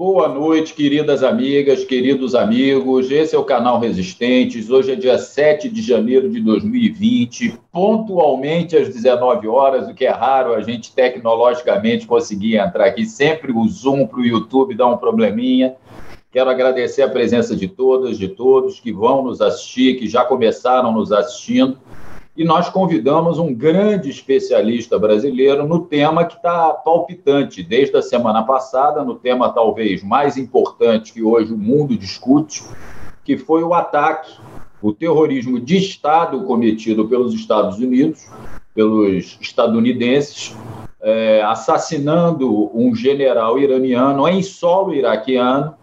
Boa 0.00 0.30
noite, 0.30 0.72
queridas 0.72 1.22
amigas, 1.22 1.84
queridos 1.84 2.34
amigos. 2.34 3.10
Esse 3.10 3.36
é 3.36 3.38
o 3.38 3.44
canal 3.44 3.78
Resistentes. 3.78 4.70
Hoje 4.70 4.92
é 4.92 4.96
dia 4.96 5.18
7 5.18 5.68
de 5.68 5.82
janeiro 5.82 6.30
de 6.30 6.40
2020, 6.40 7.58
pontualmente 7.70 8.78
às 8.78 8.88
19 8.88 9.46
horas, 9.46 9.90
o 9.90 9.94
que 9.94 10.06
é 10.06 10.10
raro 10.10 10.54
a 10.54 10.62
gente 10.62 10.94
tecnologicamente 10.94 12.06
conseguir 12.06 12.56
entrar 12.56 12.86
aqui. 12.86 13.04
Sempre 13.04 13.52
o 13.52 13.68
Zoom 13.68 14.06
para 14.06 14.20
o 14.20 14.24
YouTube 14.24 14.74
dá 14.74 14.86
um 14.86 14.96
probleminha. 14.96 15.76
Quero 16.32 16.48
agradecer 16.48 17.02
a 17.02 17.08
presença 17.10 17.54
de 17.54 17.68
todas, 17.68 18.16
de 18.16 18.28
todos 18.28 18.80
que 18.80 18.90
vão 18.90 19.22
nos 19.22 19.42
assistir, 19.42 19.98
que 19.98 20.08
já 20.08 20.24
começaram 20.24 20.92
nos 20.92 21.12
assistindo 21.12 21.76
e 22.40 22.44
nós 22.44 22.70
convidamos 22.70 23.38
um 23.38 23.52
grande 23.52 24.08
especialista 24.08 24.98
brasileiro 24.98 25.68
no 25.68 25.80
tema 25.80 26.24
que 26.24 26.36
está 26.36 26.72
palpitante 26.72 27.62
desde 27.62 27.94
a 27.98 28.00
semana 28.00 28.42
passada, 28.42 29.04
no 29.04 29.14
tema 29.14 29.52
talvez 29.52 30.02
mais 30.02 30.38
importante 30.38 31.12
que 31.12 31.22
hoje 31.22 31.52
o 31.52 31.58
mundo 31.58 31.94
discute, 31.94 32.62
que 33.22 33.36
foi 33.36 33.62
o 33.62 33.74
ataque, 33.74 34.38
o 34.80 34.90
terrorismo 34.90 35.60
de 35.60 35.76
Estado 35.76 36.42
cometido 36.44 37.06
pelos 37.06 37.34
Estados 37.34 37.78
Unidos, 37.78 38.26
pelos 38.74 39.36
estadunidenses, 39.38 40.56
é, 41.02 41.42
assassinando 41.42 42.70
um 42.74 42.94
general 42.94 43.58
iraniano 43.58 44.26
em 44.26 44.42
solo 44.42 44.94
iraquiano. 44.94 45.74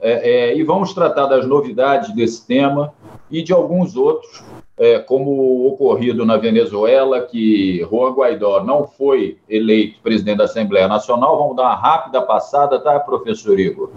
É, 0.00 0.50
é, 0.50 0.56
e 0.58 0.64
vamos 0.64 0.92
tratar 0.92 1.26
das 1.26 1.46
novidades 1.46 2.12
desse 2.12 2.44
tema 2.44 2.92
e 3.30 3.40
de 3.40 3.52
alguns 3.52 3.94
outros 3.94 4.42
é, 4.82 4.98
como 4.98 5.64
ocorrido 5.68 6.26
na 6.26 6.36
Venezuela, 6.36 7.22
que 7.22 7.86
Juan 7.88 8.10
Guaidó 8.10 8.64
não 8.64 8.84
foi 8.84 9.38
eleito 9.48 10.00
presidente 10.00 10.38
da 10.38 10.44
Assembleia 10.44 10.88
Nacional. 10.88 11.38
Vamos 11.38 11.54
dar 11.54 11.62
uma 11.62 11.76
rápida 11.76 12.20
passada, 12.20 12.80
tá, 12.80 12.98
professor 12.98 13.60
Igor? 13.60 13.90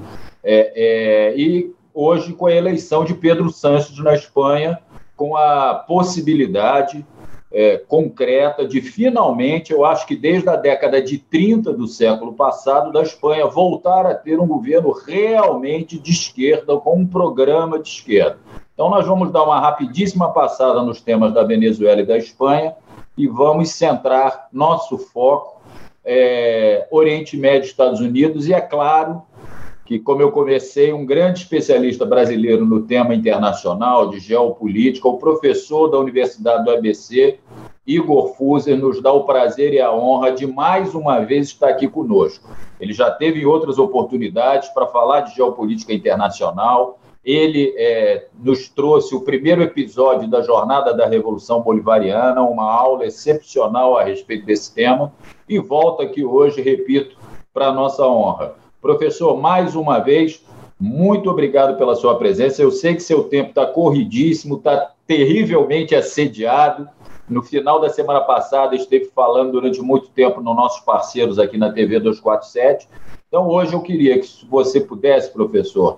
É, 0.43 0.73
é, 0.75 1.35
e 1.35 1.73
hoje 1.91 2.33
com 2.33 2.45
a 2.45 2.53
eleição 2.53 3.03
de 3.03 3.15
Pedro 3.15 3.49
Sánchez 3.49 3.97
na 3.97 4.13
Espanha, 4.13 4.77
com 5.17 5.35
a 5.35 5.73
possibilidade 5.73 7.03
é, 7.51 7.77
concreta 7.77 8.67
de 8.67 8.79
finalmente, 8.79 9.73
eu 9.73 9.83
acho 9.83 10.05
que 10.05 10.15
desde 10.15 10.47
a 10.49 10.55
década 10.55 11.01
de 11.01 11.17
30 11.17 11.73
do 11.73 11.87
século 11.87 12.33
passado, 12.33 12.91
da 12.91 13.01
Espanha 13.01 13.47
voltar 13.47 14.05
a 14.05 14.13
ter 14.13 14.39
um 14.39 14.45
governo 14.45 14.91
realmente 14.91 15.97
de 15.97 16.11
esquerda, 16.11 16.77
com 16.77 16.95
um 16.99 17.07
programa 17.07 17.79
de 17.79 17.89
esquerda. 17.89 18.37
Então, 18.75 18.89
nós 18.89 19.07
vamos 19.07 19.31
dar 19.31 19.41
uma 19.43 19.57
rapidíssima 19.57 20.33
passada 20.33 20.83
nos 20.83 20.99
temas 20.99 21.33
da 21.33 21.43
Venezuela 21.43 22.01
e 22.01 22.05
da 22.05 22.17
Espanha 22.17 22.75
e 23.17 23.25
vamos 23.25 23.69
centrar 23.69 24.49
nosso 24.51 24.97
foco 24.97 25.61
é, 26.03 26.85
Oriente 26.91 27.37
Médio, 27.37 27.67
Estados 27.67 28.01
Unidos, 28.01 28.49
e 28.49 28.53
é 28.53 28.59
claro 28.59 29.23
que, 29.85 29.97
como 29.97 30.21
eu 30.21 30.29
comecei, 30.29 30.91
um 30.91 31.05
grande 31.05 31.39
especialista 31.39 32.05
brasileiro 32.05 32.65
no 32.65 32.81
tema 32.81 33.15
internacional 33.15 34.09
de 34.09 34.19
geopolítica, 34.19 35.07
o 35.07 35.17
professor 35.17 35.87
da 35.87 35.97
Universidade 35.97 36.65
do 36.65 36.71
ABC, 36.71 37.39
Igor 37.87 38.35
Fuser, 38.35 38.77
nos 38.77 39.01
dá 39.01 39.13
o 39.13 39.23
prazer 39.23 39.73
e 39.73 39.79
a 39.79 39.91
honra 39.93 40.31
de 40.31 40.45
mais 40.45 40.93
uma 40.93 41.19
vez 41.19 41.47
estar 41.47 41.69
aqui 41.69 41.87
conosco. 41.87 42.49
Ele 42.77 42.91
já 42.91 43.09
teve 43.09 43.45
outras 43.45 43.79
oportunidades 43.79 44.67
para 44.69 44.87
falar 44.87 45.21
de 45.21 45.35
geopolítica 45.35 45.93
internacional, 45.93 46.99
ele 47.25 47.73
é, 47.75 48.27
nos 48.37 48.69
trouxe 48.69 49.15
o 49.15 49.21
primeiro 49.21 49.63
episódio 49.63 50.29
da 50.29 50.41
Jornada 50.41 50.93
da 50.93 51.07
Revolução 51.07 51.61
Bolivariana, 51.61 52.41
uma 52.41 52.71
aula 52.71 53.05
excepcional 53.05 53.97
a 53.97 54.03
respeito 54.03 54.45
desse 54.45 54.73
tema, 54.73 55.11
e 55.49 55.57
volta 55.57 56.03
aqui 56.03 56.23
hoje, 56.23 56.61
repito, 56.61 57.17
para 57.51 57.73
nossa 57.73 58.05
honra. 58.05 58.53
Professor, 58.79 59.35
mais 59.35 59.75
uma 59.75 59.97
vez, 59.97 60.45
muito 60.79 61.27
obrigado 61.27 61.77
pela 61.77 61.95
sua 61.95 62.15
presença. 62.15 62.61
Eu 62.61 62.69
sei 62.69 62.93
que 62.93 63.01
seu 63.01 63.23
tempo 63.23 63.49
está 63.49 63.65
corridíssimo, 63.65 64.57
está 64.57 64.91
terrivelmente 65.07 65.95
assediado. 65.95 66.87
No 67.27 67.41
final 67.41 67.81
da 67.81 67.89
semana 67.89 68.21
passada, 68.21 68.75
esteve 68.75 69.05
falando 69.05 69.53
durante 69.53 69.81
muito 69.81 70.09
tempo 70.09 70.41
nos 70.41 70.55
nossos 70.55 70.81
parceiros 70.81 71.39
aqui 71.39 71.57
na 71.57 71.71
TV 71.71 71.99
247. 71.99 72.87
Então, 73.27 73.47
hoje 73.47 73.73
eu 73.73 73.81
queria 73.81 74.19
que 74.19 74.27
você 74.47 74.79
pudesse, 74.79 75.31
professor, 75.31 75.97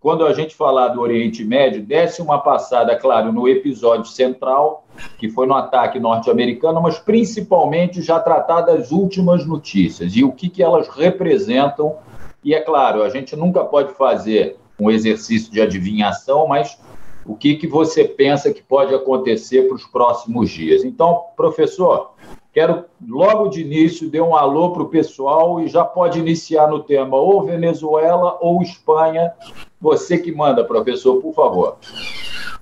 quando 0.00 0.26
a 0.26 0.32
gente 0.32 0.54
falar 0.54 0.88
do 0.88 1.00
Oriente 1.00 1.44
Médio, 1.44 1.82
desse 1.82 2.22
uma 2.22 2.38
passada, 2.38 2.94
claro, 2.96 3.32
no 3.32 3.48
episódio 3.48 4.06
central, 4.06 4.86
que 5.18 5.28
foi 5.28 5.46
no 5.46 5.54
ataque 5.54 5.98
norte-americano, 5.98 6.80
mas 6.80 6.98
principalmente 6.98 8.02
já 8.02 8.20
tratar 8.20 8.62
das 8.62 8.92
últimas 8.92 9.46
notícias 9.46 10.14
e 10.14 10.22
o 10.22 10.32
que, 10.32 10.48
que 10.48 10.62
elas 10.62 10.88
representam. 10.88 11.96
E 12.44 12.54
é 12.54 12.60
claro, 12.60 13.02
a 13.02 13.08
gente 13.08 13.34
nunca 13.34 13.64
pode 13.64 13.94
fazer 13.94 14.56
um 14.78 14.90
exercício 14.90 15.50
de 15.50 15.60
adivinhação, 15.60 16.46
mas 16.46 16.78
o 17.24 17.34
que, 17.34 17.56
que 17.56 17.66
você 17.66 18.04
pensa 18.04 18.52
que 18.52 18.62
pode 18.62 18.94
acontecer 18.94 19.66
para 19.66 19.74
os 19.74 19.86
próximos 19.86 20.50
dias. 20.50 20.84
Então, 20.84 21.24
professor, 21.36 22.12
Quero, 22.56 22.86
logo 23.06 23.48
de 23.48 23.60
início, 23.60 24.10
dar 24.10 24.22
um 24.22 24.34
alô 24.34 24.70
para 24.70 24.82
o 24.82 24.88
pessoal 24.88 25.60
e 25.60 25.68
já 25.68 25.84
pode 25.84 26.18
iniciar 26.18 26.66
no 26.66 26.82
tema 26.82 27.14
ou 27.14 27.44
Venezuela 27.44 28.38
ou 28.40 28.62
Espanha. 28.62 29.34
Você 29.80 30.18
que 30.18 30.32
manda, 30.32 30.64
professor, 30.64 31.20
por 31.20 31.34
favor. 31.34 31.78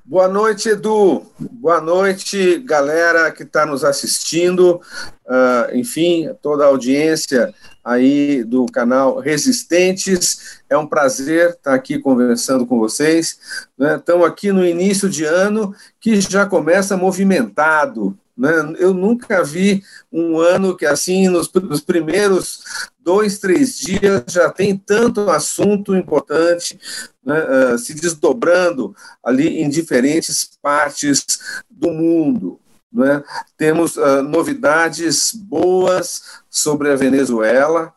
Boa 0.05 0.29
noite, 0.29 0.69
Edu. 0.69 1.23
Boa 1.39 1.81
noite, 1.81 2.59
galera 2.59 3.31
que 3.31 3.43
está 3.43 3.65
nos 3.65 3.85
assistindo. 3.85 4.81
Uh, 5.25 5.75
enfim, 5.75 6.29
toda 6.43 6.65
a 6.65 6.67
audiência 6.67 7.55
aí 7.83 8.45
do 8.45 8.67
canal 8.67 9.19
Resistentes. 9.19 10.61
É 10.69 10.77
um 10.77 10.87
prazer 10.87 11.51
estar 11.51 11.73
aqui 11.73 11.99
conversando 11.99 12.67
com 12.67 12.79
vocês. 12.79 13.39
Né? 13.79 13.97
Estamos 13.97 14.27
aqui 14.27 14.53
no 14.53 14.67
início 14.67 15.09
de 15.09 15.25
ano 15.25 15.75
que 15.99 16.21
já 16.21 16.45
começa 16.45 16.97
movimentado. 16.97 18.15
Né? 18.37 18.51
Eu 18.79 18.93
nunca 18.93 19.45
vi 19.45 19.83
um 20.13 20.39
ano 20.39 20.77
que, 20.77 20.85
assim, 20.85 21.29
nos, 21.29 21.51
nos, 21.53 21.81
primeiros 21.81 22.91
dois, 22.99 23.39
três 23.39 23.79
dias, 23.79 24.25
já 24.29 24.51
tem 24.51 24.77
tanto 24.77 25.31
assunto 25.31 25.95
importante 25.95 26.79
né, 27.25 27.75
uh, 27.75 27.79
se 27.79 27.95
desdobrando 27.95 28.95
ali 29.23 29.61
em 29.61 29.69
diferentes 29.69 30.51
partes 30.61 31.25
do 31.71 31.91
mundo. 31.91 32.61
Né? 32.93 33.23
Temos 33.57 33.97
uh, 33.97 34.23
novidades 34.23 35.33
boas 35.33 36.43
sobre 36.51 36.91
a 36.91 36.97
Venezuela, 36.97 37.93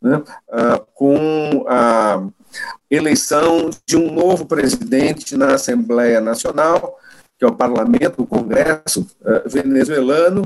né, 0.00 0.16
uh, 0.16 0.86
com 0.94 1.64
a 1.68 2.26
eleição 2.90 3.70
de 3.86 3.96
um 3.96 4.12
novo 4.12 4.46
presidente 4.46 5.36
na 5.36 5.54
Assembleia 5.54 6.20
Nacional, 6.20 6.98
que 7.42 7.46
é 7.46 7.48
o 7.48 7.56
parlamento, 7.56 8.22
o 8.22 8.26
Congresso 8.26 9.00
uh, 9.20 9.48
venezuelano, 9.48 10.42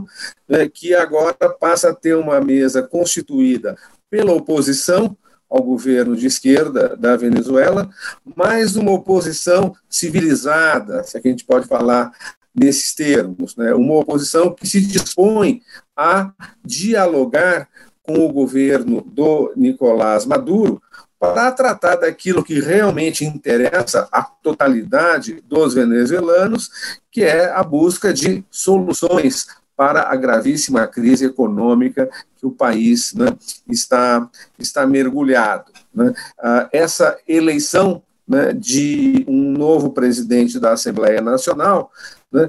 uh, 0.48 0.70
que 0.72 0.94
agora 0.94 1.50
passa 1.60 1.90
a 1.90 1.94
ter 1.94 2.16
uma 2.16 2.40
mesa 2.40 2.82
constituída 2.82 3.76
pela 4.08 4.32
oposição 4.32 5.14
ao 5.50 5.62
governo 5.62 6.16
de 6.16 6.26
esquerda 6.26 6.96
da 6.96 7.14
Venezuela, 7.14 7.90
mas 8.34 8.76
uma 8.76 8.92
oposição 8.92 9.74
civilizada, 9.90 11.04
se 11.04 11.18
a 11.18 11.20
gente 11.20 11.44
pode 11.44 11.66
falar 11.66 12.10
nesses 12.54 12.94
termos, 12.94 13.54
né? 13.56 13.74
uma 13.74 13.96
oposição 13.96 14.54
que 14.54 14.66
se 14.66 14.80
dispõe 14.80 15.60
a 15.94 16.32
dialogar 16.64 17.68
com 18.02 18.24
o 18.24 18.32
governo 18.32 19.02
do 19.02 19.52
Nicolás 19.54 20.24
Maduro 20.24 20.80
para 21.18 21.50
tratar 21.50 21.96
daquilo 21.96 22.44
que 22.44 22.60
realmente 22.60 23.24
interessa 23.24 24.08
à 24.12 24.22
totalidade 24.22 25.42
dos 25.46 25.74
venezuelanos, 25.74 26.70
que 27.10 27.22
é 27.22 27.50
a 27.50 27.62
busca 27.62 28.12
de 28.12 28.44
soluções 28.50 29.46
para 29.76 30.10
a 30.10 30.16
gravíssima 30.16 30.86
crise 30.86 31.26
econômica 31.26 32.08
que 32.36 32.46
o 32.46 32.50
país 32.50 33.12
né, 33.14 33.26
está, 33.68 34.28
está 34.58 34.86
mergulhado. 34.86 35.70
Né. 35.94 36.12
Ah, 36.38 36.68
essa 36.72 37.18
eleição 37.28 38.02
né, 38.26 38.52
de 38.52 39.24
um 39.28 39.52
novo 39.52 39.90
presidente 39.90 40.58
da 40.58 40.72
Assembleia 40.72 41.20
Nacional 41.20 41.90
né, 42.32 42.48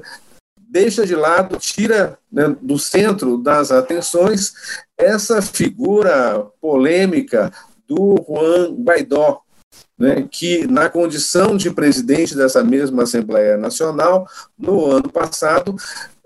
deixa 0.56 1.06
de 1.06 1.14
lado, 1.14 1.56
tira 1.56 2.18
né, 2.30 2.54
do 2.60 2.78
centro 2.78 3.38
das 3.38 3.70
atenções 3.70 4.52
essa 4.96 5.40
figura 5.40 6.44
polêmica 6.60 7.50
do 7.88 8.16
Juan 8.28 8.74
Guaidó, 8.74 9.40
né, 9.98 10.26
que, 10.30 10.66
na 10.66 10.88
condição 10.88 11.56
de 11.56 11.70
presidente 11.70 12.36
dessa 12.36 12.62
mesma 12.62 13.02
Assembleia 13.02 13.56
Nacional, 13.56 14.26
no 14.56 14.86
ano 14.86 15.08
passado, 15.08 15.74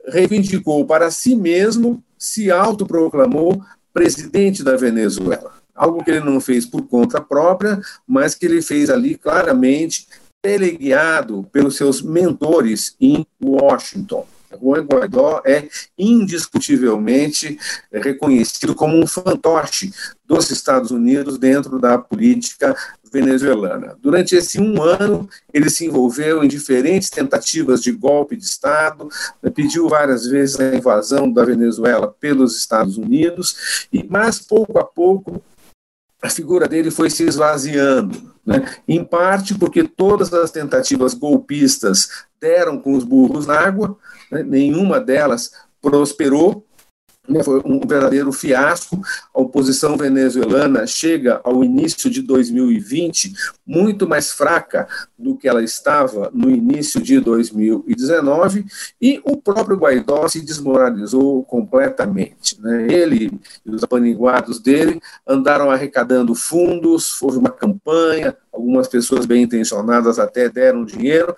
reivindicou 0.07 0.85
para 0.85 1.11
si 1.11 1.35
mesmo, 1.35 2.03
se 2.19 2.51
autoproclamou 2.51 3.63
presidente 3.93 4.63
da 4.63 4.77
Venezuela. 4.77 5.53
Algo 5.75 6.05
que 6.05 6.11
ele 6.11 6.21
não 6.21 6.41
fez 6.41 6.67
por 6.67 6.83
conta 6.83 7.21
própria, 7.21 7.81
mas 8.07 8.35
que 8.35 8.47
ele 8.47 8.61
fez 8.61 8.91
ali 8.91 9.17
claramente, 9.17 10.07
teleguiado 10.43 11.49
pelos 11.53 11.77
seus 11.77 12.03
mentores 12.03 12.97
em 13.01 13.27
Washington. 13.43 14.27
Juan 14.61 14.85
Guaidó 14.85 15.43
é 15.45 15.69
indiscutivelmente 15.99 17.59
reconhecido 17.93 18.75
como 18.75 18.97
um 18.97 19.07
fantoche 19.07 19.93
dos 20.27 20.51
Estados 20.51 20.91
Unidos 20.91 21.39
dentro 21.39 21.79
da 21.79 21.99
política 21.99 22.75
venezuelana. 23.13 23.95
Durante 24.01 24.35
esse 24.35 24.59
um 24.59 24.83
ano, 24.83 25.29
ele 25.53 25.69
se 25.69 25.85
envolveu 25.85 26.43
em 26.43 26.49
diferentes 26.49 27.11
tentativas 27.11 27.83
de 27.83 27.93
golpe 27.93 28.37
de 28.37 28.45
Estado, 28.45 29.09
pediu 29.55 29.89
várias 29.89 30.27
vezes 30.27 30.59
a 30.59 30.75
invasão 30.75 31.31
da 31.31 31.45
Venezuela 31.45 32.09
pelos 32.19 32.57
Estados 32.57 32.97
Unidos, 32.97 33.87
e 33.93 34.03
mas 34.09 34.39
pouco 34.39 34.79
a 34.79 34.85
pouco 34.85 35.43
a 36.23 36.31
figura 36.31 36.69
dele 36.69 36.91
foi 36.91 37.11
se 37.11 37.25
esvaziando, 37.25 38.33
né? 38.47 38.77
em 38.87 39.05
parte 39.05 39.57
porque 39.57 39.83
todas 39.83 40.33
as 40.33 40.53
tentativas 40.53 41.15
golpistas 41.15 42.09
deram 42.41 42.79
com 42.79 42.95
os 42.95 43.03
burros 43.03 43.45
na 43.45 43.59
água, 43.59 43.99
né? 44.33 44.43
nenhuma 44.43 44.99
delas 44.99 45.53
prosperou, 45.81 46.65
né, 47.29 47.43
foi 47.43 47.63
um 47.65 47.81
verdadeiro 47.87 48.33
fiasco. 48.33 49.01
A 49.35 49.41
oposição 49.41 49.97
venezuelana 49.97 50.87
chega 50.87 51.41
ao 51.45 51.63
início 51.63 52.11
de 52.11 52.21
2020 52.23 53.33
muito 53.65 54.09
mais 54.09 54.33
fraca 54.33 54.89
do 55.17 55.37
que 55.37 55.49
ela 55.49 55.63
estava 55.63 56.31
no 56.35 56.51
início 56.51 57.01
de 57.01 57.21
2019 57.21 58.67
e 59.01 59.21
o 59.25 59.37
próprio 59.37 59.77
Guaidó 59.77 60.27
se 60.27 60.41
desmoralizou 60.41 61.45
completamente. 61.45 62.61
Né? 62.61 62.89
Ele 62.91 63.41
e 63.65 63.71
os 63.71 63.85
apaniguados 63.85 64.59
dele 64.59 65.01
andaram 65.27 65.71
arrecadando 65.71 66.35
fundos, 66.35 67.23
houve 67.23 67.39
uma 67.39 67.51
campanha, 67.51 68.37
algumas 68.53 68.89
pessoas 68.89 69.27
bem 69.27 69.45
intencionadas 69.45 70.19
até 70.19 70.49
deram 70.49 70.85
dinheiro, 70.85 71.35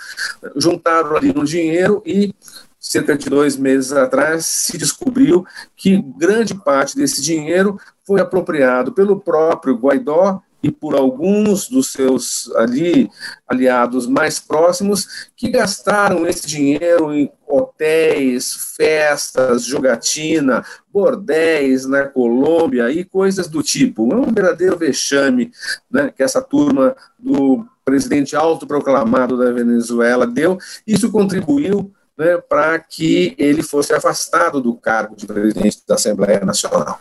juntaram 0.57 1.15
ali 1.15 1.33
no 1.33 1.45
dinheiro 1.45 2.03
e 2.07 2.35
cerca 2.85 3.17
de 3.17 3.31
dois 3.31 3.57
meses 3.57 3.93
atrás, 3.93 4.45
se 4.45 4.77
descobriu 4.77 5.47
que 5.75 5.97
grande 6.19 6.55
parte 6.55 6.95
desse 6.95 7.23
dinheiro 7.23 7.81
foi 8.07 8.21
apropriado 8.21 8.93
pelo 8.93 9.19
próprio 9.19 9.75
Guaidó 9.75 10.43
e 10.63 10.71
por 10.71 10.95
alguns 10.95 11.67
dos 11.69 11.93
seus 11.93 12.51
ali 12.57 13.11
aliados 13.49 14.07
mais 14.07 14.39
próximos 14.39 15.31
que 15.35 15.49
gastaram 15.49 16.27
esse 16.27 16.47
dinheiro 16.47 17.13
em 17.13 17.31
hotéis, 17.49 18.75
festas, 18.77 19.65
jogatina, 19.65 20.63
bordéis 20.93 21.87
na 21.87 22.05
Colômbia 22.05 22.91
e 22.91 23.03
coisas 23.03 23.49
do 23.49 23.63
tipo. 23.63 24.13
É 24.13 24.17
um 24.17 24.33
verdadeiro 24.33 24.77
vexame 24.77 25.51
né, 25.91 26.13
que 26.15 26.23
essa 26.23 26.43
turma 26.43 26.95
do 27.19 27.67
presidente 27.83 28.37
autoproclamado 28.37 29.39
da 29.39 29.53
Venezuela 29.53 30.27
deu. 30.27 30.59
Isso 30.87 31.11
contribuiu 31.11 31.93
né, 32.17 32.39
para 32.39 32.79
que 32.79 33.35
ele 33.39 33.63
fosse 33.63 33.93
afastado 33.93 34.61
do 34.61 34.75
cargo 34.75 35.17
de 35.17 35.27
presidente 35.27 35.83
da 35.87 35.97
Assembleia 35.97 36.41
Nacional. 36.45 37.01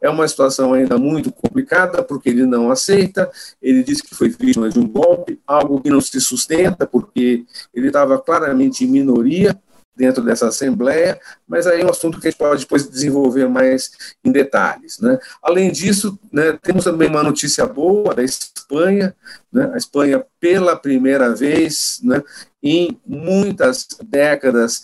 É 0.00 0.08
uma 0.08 0.26
situação 0.26 0.72
ainda 0.72 0.96
muito 0.96 1.30
complicada, 1.30 2.02
porque 2.02 2.30
ele 2.30 2.46
não 2.46 2.70
aceita, 2.70 3.30
ele 3.60 3.82
diz 3.82 4.00
que 4.00 4.14
foi 4.14 4.28
vítima 4.30 4.68
de 4.68 4.78
um 4.78 4.88
golpe, 4.88 5.40
algo 5.46 5.80
que 5.80 5.90
não 5.90 6.00
se 6.00 6.20
sustenta, 6.20 6.86
porque 6.86 7.44
ele 7.74 7.88
estava 7.88 8.18
claramente 8.18 8.84
em 8.84 8.88
minoria, 8.88 9.58
dentro 9.96 10.22
dessa 10.22 10.48
Assembleia, 10.48 11.18
mas 11.48 11.66
aí 11.66 11.80
é 11.80 11.84
um 11.84 11.90
assunto 11.90 12.20
que 12.20 12.28
a 12.28 12.30
gente 12.30 12.38
pode 12.38 12.60
depois 12.60 12.88
desenvolver 12.88 13.48
mais 13.48 13.90
em 14.24 14.30
detalhes. 14.30 14.98
Né? 15.00 15.18
Além 15.42 15.72
disso, 15.72 16.18
né, 16.30 16.58
temos 16.62 16.84
também 16.84 17.08
uma 17.08 17.22
notícia 17.22 17.66
boa 17.66 18.14
da 18.14 18.22
Espanha, 18.22 19.14
né? 19.52 19.70
a 19.72 19.76
Espanha, 19.76 20.24
pela 20.38 20.76
primeira 20.76 21.34
vez 21.34 22.00
né, 22.02 22.22
em 22.62 23.00
muitas 23.06 23.86
décadas, 24.04 24.82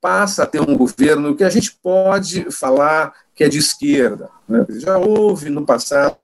passa 0.00 0.44
a 0.44 0.46
ter 0.46 0.60
um 0.60 0.76
governo 0.76 1.36
que 1.36 1.44
a 1.44 1.50
gente 1.50 1.76
pode 1.82 2.50
falar 2.50 3.12
que 3.34 3.44
é 3.44 3.48
de 3.48 3.58
esquerda. 3.58 4.30
Né? 4.48 4.64
Já 4.70 4.96
houve 4.96 5.50
no 5.50 5.66
passado 5.66 6.16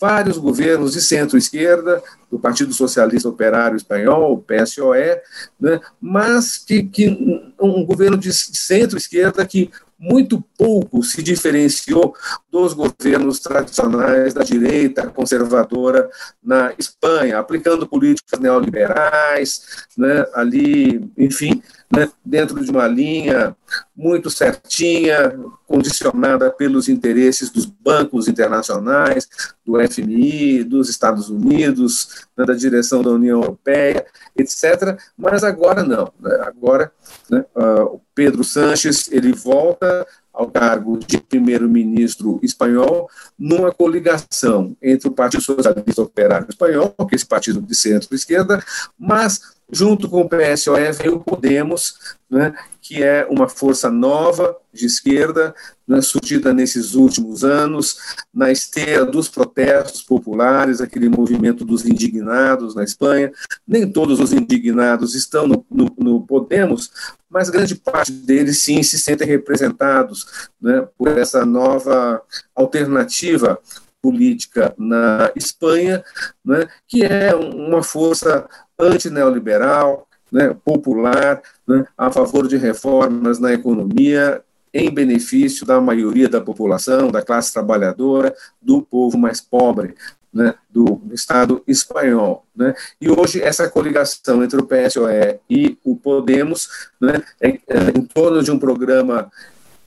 vários 0.00 0.36
governos 0.38 0.92
de 0.92 1.00
centro-esquerda, 1.00 2.02
do 2.30 2.38
Partido 2.38 2.72
Socialista 2.74 3.28
Operário 3.28 3.76
Espanhol, 3.76 4.34
o 4.34 4.42
PSOE, 4.42 5.20
né, 5.58 5.80
mas 6.00 6.58
que, 6.58 6.82
que 6.82 7.52
um 7.60 7.84
governo 7.84 8.18
de 8.18 8.32
centro-esquerda 8.32 9.46
que 9.46 9.70
muito 9.98 10.44
pouco 10.58 11.02
se 11.02 11.22
diferenciou 11.22 12.14
dos 12.50 12.74
governos 12.74 13.40
tradicionais 13.40 14.34
da 14.34 14.42
direita 14.42 15.06
conservadora 15.08 16.10
na 16.42 16.72
Espanha, 16.78 17.38
aplicando 17.38 17.86
políticas 17.86 18.38
neoliberais, 18.38 19.86
né, 19.96 20.26
ali, 20.34 21.10
enfim, 21.16 21.62
né, 21.90 22.10
dentro 22.24 22.62
de 22.62 22.70
uma 22.70 22.86
linha 22.86 23.56
muito 23.96 24.28
certinha, 24.30 25.34
condicionada 25.66 26.50
pelos 26.50 26.88
interesses 26.88 27.50
dos 27.50 27.66
bancos 27.66 28.28
internacionais, 28.28 29.28
do 29.64 29.80
FMI, 29.80 30.62
dos 30.62 30.88
Estados 30.88 31.30
Unidos, 31.30 32.26
né, 32.36 32.44
da 32.44 32.54
direção 32.54 33.02
da 33.02 33.10
União 33.10 33.40
Europeia, 33.40 34.06
etc. 34.38 34.98
Mas 35.16 35.44
agora 35.44 35.82
não. 35.82 36.12
Né, 36.20 36.38
agora 36.42 36.92
né, 37.30 37.44
uh, 37.54 38.00
Pedro 38.14 38.44
Sanches 38.44 39.10
ele 39.10 39.32
volta 39.32 40.06
ao 40.32 40.50
cargo 40.50 40.98
de 40.98 41.18
primeiro-ministro 41.18 42.38
espanhol 42.42 43.08
numa 43.38 43.72
coligação 43.72 44.76
entre 44.82 45.08
o 45.08 45.12
Partido 45.12 45.42
Socialista 45.42 46.02
Operário 46.02 46.46
Espanhol, 46.48 46.94
que 47.08 47.14
é 47.14 47.16
esse 47.16 47.26
partido 47.26 47.62
de 47.62 47.74
centro-esquerda, 47.74 48.62
mas 48.98 49.56
Junto 49.70 50.08
com 50.08 50.20
o 50.20 50.28
PSOE 50.28 50.92
veio 50.92 51.16
o 51.16 51.20
Podemos, 51.20 52.16
né, 52.30 52.54
que 52.86 53.02
é 53.02 53.26
uma 53.28 53.48
força 53.48 53.90
nova 53.90 54.56
de 54.72 54.86
esquerda, 54.86 55.52
né, 55.88 56.00
surgida 56.00 56.54
nesses 56.54 56.94
últimos 56.94 57.42
anos, 57.42 57.98
na 58.32 58.52
esteira 58.52 59.04
dos 59.04 59.28
protestos 59.28 60.02
populares, 60.02 60.80
aquele 60.80 61.08
movimento 61.08 61.64
dos 61.64 61.84
indignados 61.84 62.76
na 62.76 62.84
Espanha. 62.84 63.32
Nem 63.66 63.90
todos 63.90 64.20
os 64.20 64.32
indignados 64.32 65.16
estão 65.16 65.48
no, 65.48 65.66
no, 65.68 65.92
no 65.98 66.20
Podemos, 66.24 66.92
mas 67.28 67.50
grande 67.50 67.74
parte 67.74 68.12
deles 68.12 68.60
sim 68.60 68.80
se 68.84 69.00
sentem 69.00 69.26
representados 69.26 70.48
né, 70.60 70.86
por 70.96 71.08
essa 71.08 71.44
nova 71.44 72.22
alternativa 72.54 73.58
política 74.00 74.72
na 74.78 75.32
Espanha, 75.34 76.04
né, 76.44 76.68
que 76.86 77.02
é 77.02 77.34
uma 77.34 77.82
força 77.82 78.48
antineoliberal, 78.78 80.05
né, 80.30 80.54
popular, 80.64 81.40
né, 81.66 81.86
a 81.96 82.10
favor 82.10 82.48
de 82.48 82.56
reformas 82.56 83.38
na 83.38 83.52
economia 83.52 84.42
em 84.72 84.90
benefício 84.90 85.64
da 85.64 85.80
maioria 85.80 86.28
da 86.28 86.40
população, 86.40 87.10
da 87.10 87.22
classe 87.22 87.52
trabalhadora, 87.52 88.34
do 88.60 88.82
povo 88.82 89.16
mais 89.16 89.40
pobre, 89.40 89.94
né, 90.32 90.54
do 90.68 91.00
Estado 91.12 91.62
espanhol. 91.66 92.44
Né? 92.54 92.74
E 93.00 93.10
hoje 93.10 93.40
essa 93.40 93.68
coligação 93.70 94.44
entre 94.44 94.60
o 94.60 94.66
PSOE 94.66 95.40
e 95.48 95.78
o 95.82 95.96
Podemos 95.96 96.68
né, 97.00 97.22
é, 97.40 97.48
é 97.48 97.58
em 97.96 98.02
torno 98.02 98.42
de 98.42 98.50
um 98.50 98.58
programa 98.58 99.30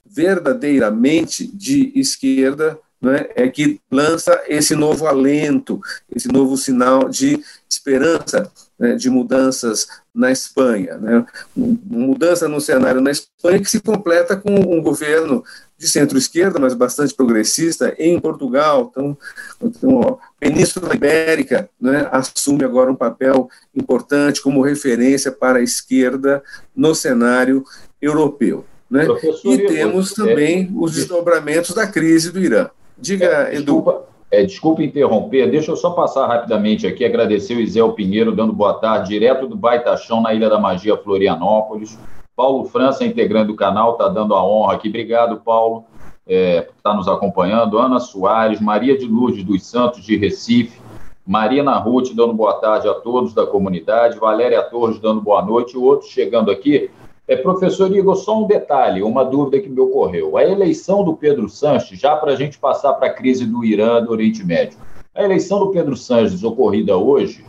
verdadeiramente 0.04 1.46
de 1.46 1.92
esquerda, 1.94 2.76
né, 3.00 3.28
é 3.36 3.48
que 3.48 3.80
lança 3.90 4.42
esse 4.48 4.74
novo 4.74 5.06
alento, 5.06 5.80
esse 6.14 6.26
novo 6.26 6.56
sinal 6.56 7.08
de 7.08 7.40
esperança 7.68 8.50
né, 8.80 8.94
de 8.94 9.10
mudanças 9.10 9.86
na 10.12 10.32
Espanha. 10.32 10.96
Né? 10.96 11.26
Mudança 11.54 12.48
no 12.48 12.60
cenário 12.60 13.02
na 13.02 13.10
Espanha 13.10 13.60
que 13.60 13.70
se 13.70 13.80
completa 13.80 14.34
com 14.34 14.54
um 14.54 14.82
governo 14.82 15.44
de 15.76 15.88
centro-esquerda, 15.88 16.58
mas 16.58 16.74
bastante 16.74 17.14
progressista, 17.14 17.94
em 17.98 18.18
Portugal. 18.18 18.88
Então, 18.90 19.18
então 19.62 19.94
ó, 19.96 20.12
a 20.14 20.18
Península 20.40 20.94
Ibérica 20.94 21.68
né, 21.80 22.08
assume 22.10 22.64
agora 22.64 22.90
um 22.90 22.96
papel 22.96 23.50
importante 23.74 24.42
como 24.42 24.62
referência 24.62 25.30
para 25.30 25.58
a 25.58 25.62
esquerda 25.62 26.42
no 26.74 26.94
cenário 26.94 27.64
europeu. 28.00 28.64
Né? 28.90 29.06
E 29.44 29.58
temos 29.66 30.12
também 30.14 30.64
é, 30.64 30.68
os 30.74 30.94
desdobramentos 30.94 31.74
da 31.74 31.86
crise 31.86 32.32
do 32.32 32.40
Irã. 32.40 32.68
Diga, 32.98 33.26
é, 33.26 33.52
desculpa, 33.52 34.04
É, 34.30 34.44
desculpa 34.44 34.82
interromper, 34.82 35.50
deixa 35.50 35.72
eu 35.72 35.76
só 35.76 35.90
passar 35.90 36.26
rapidamente 36.28 36.86
aqui, 36.86 37.04
agradecer 37.04 37.56
o 37.56 37.60
Isel 37.60 37.92
Pinheiro 37.94 38.30
dando 38.30 38.52
boa 38.52 38.74
tarde, 38.74 39.08
direto 39.08 39.48
do 39.48 39.56
Baitachão, 39.56 40.22
na 40.22 40.32
Ilha 40.32 40.48
da 40.48 40.58
Magia, 40.58 40.96
Florianópolis. 40.96 41.98
Paulo 42.36 42.64
França, 42.64 43.04
integrante 43.04 43.48
do 43.48 43.56
canal, 43.56 43.92
está 43.92 44.08
dando 44.08 44.34
a 44.34 44.42
honra 44.42 44.74
aqui. 44.74 44.88
Obrigado, 44.88 45.40
Paulo, 45.40 45.84
é, 46.26 46.62
por 46.62 46.76
estar 46.76 46.90
tá 46.90 46.96
nos 46.96 47.08
acompanhando. 47.08 47.76
Ana 47.76 47.98
Soares, 47.98 48.60
Maria 48.60 48.96
de 48.96 49.04
Lourdes 49.04 49.44
dos 49.44 49.66
Santos, 49.66 50.04
de 50.04 50.16
Recife. 50.16 50.80
Marina 51.26 51.76
Ruth 51.76 52.14
dando 52.14 52.32
boa 52.32 52.54
tarde 52.54 52.88
a 52.88 52.94
todos 52.94 53.34
da 53.34 53.46
comunidade. 53.46 54.18
Valéria 54.18 54.62
Torres 54.62 54.98
dando 54.98 55.20
boa 55.20 55.42
noite. 55.42 55.76
O 55.76 55.82
outro 55.82 56.08
chegando 56.08 56.50
aqui. 56.50 56.90
É, 57.30 57.36
professor 57.36 57.96
Igor, 57.96 58.16
só 58.16 58.42
um 58.42 58.46
detalhe, 58.48 59.04
uma 59.04 59.24
dúvida 59.24 59.60
que 59.60 59.68
me 59.68 59.78
ocorreu. 59.78 60.36
A 60.36 60.44
eleição 60.44 61.04
do 61.04 61.14
Pedro 61.14 61.48
Sanches, 61.48 61.96
já 62.00 62.16
para 62.16 62.32
a 62.32 62.34
gente 62.34 62.58
passar 62.58 62.94
para 62.94 63.06
a 63.06 63.14
crise 63.14 63.46
do 63.46 63.64
Irã, 63.64 64.02
do 64.02 64.10
Oriente 64.10 64.44
Médio, 64.44 64.76
a 65.14 65.22
eleição 65.22 65.60
do 65.60 65.70
Pedro 65.70 65.96
Sanches 65.96 66.42
ocorrida 66.42 66.96
hoje 66.96 67.44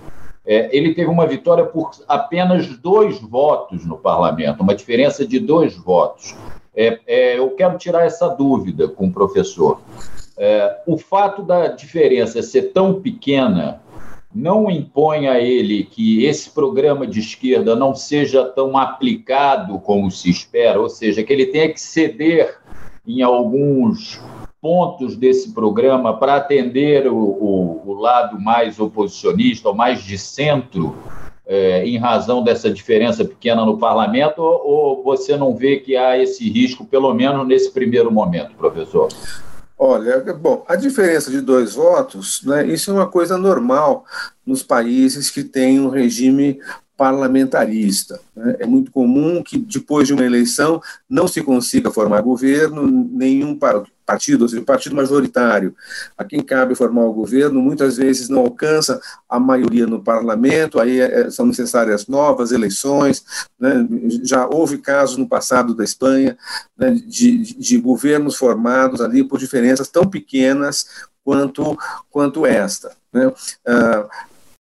é, 0.46 0.70
ele 0.76 0.94
teve 0.94 1.10
uma 1.10 1.26
vitória 1.26 1.66
por 1.66 1.90
apenas 2.08 2.68
dois 2.78 3.20
votos 3.20 3.84
no 3.84 3.98
parlamento, 3.98 4.62
uma 4.62 4.76
diferença 4.76 5.26
de 5.26 5.40
dois 5.40 5.76
votos. 5.76 6.36
É, 6.76 7.00
é, 7.08 7.40
eu 7.40 7.50
quero 7.50 7.76
tirar 7.80 8.06
essa 8.06 8.28
dúvida 8.28 8.88
com 8.88 9.08
o 9.08 9.12
professor. 9.12 9.82
É, 10.38 10.80
o 10.86 10.96
fato 10.96 11.42
da 11.42 11.70
diferença 11.70 12.44
ser 12.44 12.72
tão 12.72 13.02
pequena 13.02 13.82
não 14.34 14.72
impõe 14.72 15.28
a 15.28 15.40
ele 15.40 15.84
que 15.84 16.26
esse 16.26 16.50
programa 16.50 17.06
de 17.06 17.20
esquerda 17.20 17.76
não 17.76 17.94
seja 17.94 18.46
tão 18.46 18.78
aplicado 18.78 19.80
como 19.80 20.10
se 20.10 20.30
espera, 20.30 20.80
ou 20.80 20.90
seja, 20.90 21.24
que 21.24 21.34
ele 21.34 21.48
tenha 21.48 21.70
que 21.70 21.80
ceder 21.80 22.58
em 23.06 23.22
alguns 23.22 24.22
pontos 24.62 25.18
desse 25.18 25.54
programa 25.54 26.18
para 26.18 26.36
atender 26.36 27.08
o, 27.08 27.16
o, 27.16 27.82
o, 27.86 27.94
lado 27.94 28.40
mais 28.40 28.80
oposicionista, 28.80 29.70
ou 29.70 29.76
mais 29.76 30.04
de 30.04 30.18
centro, 30.18 30.96
é, 31.46 31.86
em 31.86 31.98
razão 31.98 32.44
dessa 32.44 32.72
diferença 32.72 33.26
pequena 33.26 33.66
no 33.66 33.78
parlamento, 33.78 34.42
ou, 34.42 34.68
ou 34.68 35.04
você 35.04 35.36
não 35.36 35.56
vê 35.56 35.78
que 35.78 35.98
há 35.98 36.18
esse 36.18 36.48
risco, 36.50 36.86
pelo 36.86 37.14
menos 37.14 37.46
nesse 37.48 37.72
primeiro 37.72 38.12
momento, 38.12 38.54
professor? 38.56 39.10
Olha, 39.84 40.20
bom, 40.36 40.64
a 40.68 40.76
diferença 40.76 41.32
de 41.32 41.42
dois 41.42 41.74
votos, 41.74 42.44
né, 42.44 42.68
isso 42.68 42.92
é 42.92 42.94
uma 42.94 43.08
coisa 43.08 43.36
normal 43.36 44.06
nos 44.46 44.62
países 44.62 45.32
que 45.32 45.44
têm 45.44 45.80
um 45.80 45.90
regime 45.90 46.60
parlamentarista. 46.96 48.22
Né? 48.36 48.58
É 48.60 48.66
muito 48.68 48.92
comum 48.92 49.42
que, 49.42 49.58
depois 49.58 50.06
de 50.06 50.14
uma 50.14 50.24
eleição, 50.24 50.80
não 51.10 51.28
se 51.28 51.42
consiga 51.42 51.90
formar 51.90 52.22
governo, 52.22 52.86
nenhum 52.86 53.58
partido, 54.12 54.42
ou 54.42 54.50
seja, 54.50 54.62
o 54.62 54.66
partido 54.66 54.96
majoritário 54.96 55.74
a 56.18 56.24
quem 56.26 56.42
cabe 56.42 56.76
formar 56.76 57.06
o 57.06 57.14
governo, 57.14 57.62
muitas 57.62 57.96
vezes 57.96 58.28
não 58.28 58.40
alcança 58.40 59.00
a 59.30 59.40
maioria 59.40 59.88
no 59.88 60.04
parlamento, 60.04 60.80
aí 60.80 61.00
é, 61.00 61.30
são 61.32 61.46
necessárias 61.46 62.08
novas 62.08 62.52
eleições. 62.52 63.24
Né? 63.58 63.88
Já 64.24 64.46
houve 64.46 64.78
casos 64.78 65.16
no 65.16 65.28
passado 65.28 65.74
da 65.74 65.84
Espanha 65.84 66.38
né, 66.78 66.92
de, 66.92 67.56
de 67.56 67.78
governos 67.78 68.36
formados 68.36 69.00
ali 69.00 69.24
por 69.24 69.40
diferenças 69.40 69.88
tão 69.88 70.04
pequenas 70.04 70.88
quanto, 71.24 71.78
quanto 72.10 72.46
esta. 72.46 72.92
Né? 73.14 73.28
Uh, 73.28 74.10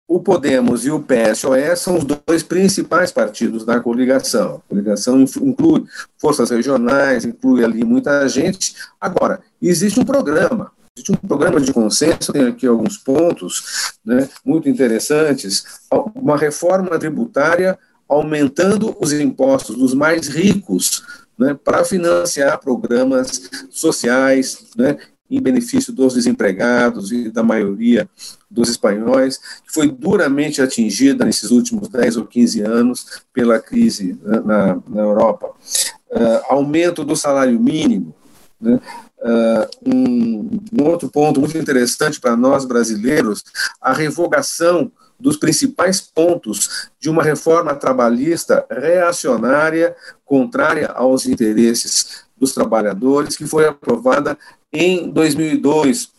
o 0.07 0.21
Podemos 0.21 0.85
e 0.85 0.91
o 0.91 1.01
PSOE 1.01 1.75
são 1.75 1.97
os 1.97 2.05
dois 2.05 2.41
principais 2.41 3.11
partidos 3.11 3.65
da 3.65 3.79
coligação. 3.79 4.61
A 4.65 4.69
coligação 4.69 5.19
inclui 5.19 5.83
forças 6.17 6.49
regionais, 6.49 7.25
inclui 7.25 7.63
ali 7.63 7.83
muita 7.83 8.27
gente. 8.29 8.73
Agora, 9.01 9.41
existe 9.61 9.99
um 9.99 10.05
programa, 10.05 10.71
existe 10.95 11.11
um 11.11 11.27
programa 11.27 11.59
de 11.59 11.73
consenso, 11.73 12.31
tem 12.31 12.47
aqui 12.47 12.65
alguns 12.65 12.97
pontos 12.97 13.97
né, 14.05 14.29
muito 14.45 14.69
interessantes, 14.69 15.65
uma 16.15 16.37
reforma 16.37 16.97
tributária 16.97 17.77
aumentando 18.07 18.95
os 19.01 19.11
impostos 19.11 19.75
dos 19.75 19.93
mais 19.93 20.29
ricos 20.29 21.03
né, 21.37 21.53
para 21.53 21.83
financiar 21.83 22.59
programas 22.59 23.49
sociais 23.69 24.67
né, 24.77 24.97
em 25.29 25.41
benefício 25.41 25.93
dos 25.93 26.13
desempregados 26.13 27.11
e 27.11 27.29
da 27.29 27.43
maioria 27.43 28.09
dos 28.49 28.69
espanhóis, 28.69 29.37
que 29.37 29.73
foi 29.73 29.89
duramente 29.89 30.61
atingida 30.61 31.25
nesses 31.25 31.51
últimos 31.51 31.89
10 31.89 32.17
ou 32.17 32.25
15 32.25 32.61
anos 32.61 33.21
pela 33.33 33.59
crise 33.59 34.17
na, 34.23 34.79
na 34.87 35.01
Europa. 35.01 35.51
Uh, 36.09 36.53
aumento 36.53 37.03
do 37.03 37.15
salário 37.15 37.59
mínimo, 37.59 38.15
né? 38.59 38.79
Uh, 39.19 39.95
um, 39.95 40.59
um, 40.79 40.83
outro 40.85 41.09
ponto 41.09 41.39
muito 41.39 41.57
interessante 41.57 42.19
para 42.19 42.37
nós 42.37 42.65
brasileiros, 42.65 43.43
a 43.81 43.91
revogação 43.91 44.91
dos 45.19 45.37
principais 45.37 45.99
pontos 45.99 46.89
de 46.99 47.09
uma 47.09 47.23
reforma 47.23 47.73
trabalhista 47.73 48.63
reacionária, 48.69 49.95
contrária 50.23 50.87
aos 50.89 51.25
interesses 51.25 52.25
dos 52.37 52.53
trabalhadores, 52.53 53.35
que 53.35 53.47
foi 53.47 53.65
aprovada 53.65 54.37
em 54.73 55.09
2002 55.09 56.11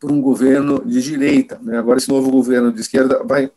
por 0.00 0.10
um 0.10 0.20
governo 0.20 0.84
de 0.84 1.02
direita. 1.02 1.58
Né? 1.62 1.78
Agora, 1.78 1.98
esse 1.98 2.08
novo 2.08 2.30
governo 2.30 2.72
de 2.72 2.80
esquerda 2.80 3.22
vai 3.24 3.50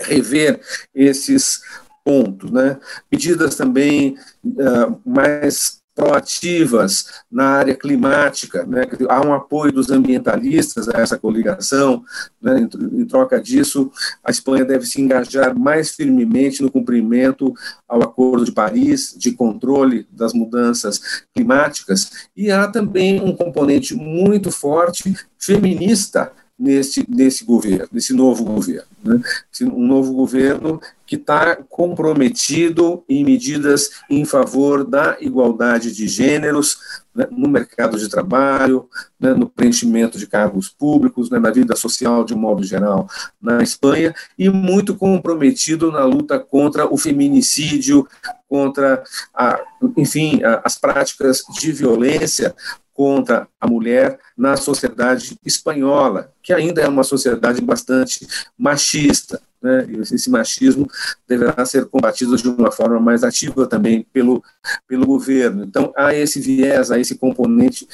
rever 0.00 0.60
esses 0.94 1.62
pontos. 2.04 2.50
Né? 2.50 2.78
Medidas 3.10 3.56
também 3.56 4.16
uh, 4.44 5.00
mais 5.04 5.82
proativas 5.94 7.06
na 7.30 7.50
área 7.50 7.74
climática, 7.74 8.64
né? 8.66 8.82
há 9.08 9.24
um 9.24 9.32
apoio 9.32 9.72
dos 9.72 9.90
ambientalistas 9.90 10.88
a 10.88 11.00
essa 11.00 11.16
coligação, 11.16 12.04
né? 12.42 12.68
em, 12.92 13.04
troca 13.06 13.40
disso, 13.40 13.92
a 14.22 14.30
Espanha 14.30 14.64
deve 14.64 14.86
se 14.86 15.00
engajar 15.00 15.56
mais 15.56 15.90
firmemente 15.90 16.62
no 16.62 16.70
cumprimento 16.70 17.54
ao 17.88 18.02
Acordo 18.02 18.44
de 18.44 18.52
Paris, 18.52 19.14
de 19.16 19.32
controle 19.32 20.06
das 20.10 20.32
mudanças 20.32 21.24
climáticas, 21.32 22.28
e 22.36 22.50
há 22.50 22.66
também 22.66 23.20
um 23.20 23.34
componente 23.34 23.94
muito 23.94 24.50
forte 24.50 25.14
feminista 25.38 26.32
nesse, 26.58 27.04
nesse 27.08 27.44
governo, 27.44 27.88
nesse 27.92 28.12
novo 28.12 28.44
governo. 28.44 28.86
Né? 29.04 29.20
Um 29.62 29.86
novo 29.86 30.14
governo 30.14 30.80
que 31.06 31.16
está 31.16 31.56
comprometido 31.56 33.04
em 33.08 33.24
medidas 33.24 33.90
em 34.08 34.24
favor 34.24 34.84
da 34.84 35.16
igualdade 35.20 35.92
de 35.92 36.08
gêneros 36.08 36.78
né, 37.14 37.26
no 37.30 37.48
mercado 37.48 37.98
de 37.98 38.08
trabalho, 38.08 38.88
né, 39.20 39.34
no 39.34 39.48
preenchimento 39.48 40.18
de 40.18 40.26
cargos 40.26 40.68
públicos, 40.68 41.28
né, 41.28 41.38
na 41.38 41.50
vida 41.50 41.76
social 41.76 42.24
de 42.24 42.34
um 42.34 42.38
modo 42.38 42.64
geral 42.64 43.08
na 43.40 43.62
Espanha, 43.62 44.14
e 44.38 44.48
muito 44.48 44.94
comprometido 44.94 45.92
na 45.92 46.04
luta 46.04 46.38
contra 46.38 46.92
o 46.92 46.96
feminicídio, 46.96 48.08
contra, 48.48 49.02
a, 49.34 49.60
enfim, 49.96 50.42
a, 50.42 50.62
as 50.64 50.78
práticas 50.78 51.42
de 51.60 51.72
violência 51.72 52.54
contra 52.94 53.48
a 53.60 53.66
mulher 53.66 54.18
na 54.38 54.56
sociedade 54.56 55.36
espanhola, 55.44 56.32
que 56.40 56.52
ainda 56.52 56.80
é 56.80 56.88
uma 56.88 57.02
sociedade 57.02 57.60
bastante 57.60 58.26
machista. 58.56 59.42
Né? 59.60 59.86
Esse 60.00 60.30
machismo 60.30 60.88
deverá 61.26 61.66
ser 61.66 61.86
combatido 61.86 62.36
de 62.36 62.48
uma 62.48 62.70
forma 62.70 63.00
mais 63.00 63.24
ativa 63.24 63.66
também 63.66 64.06
pelo, 64.12 64.42
pelo 64.86 65.06
governo. 65.06 65.64
Então, 65.64 65.92
há 65.96 66.14
esse 66.14 66.40
viés, 66.40 66.90
há 66.90 66.98
esse 66.98 67.16
componente 67.16 67.86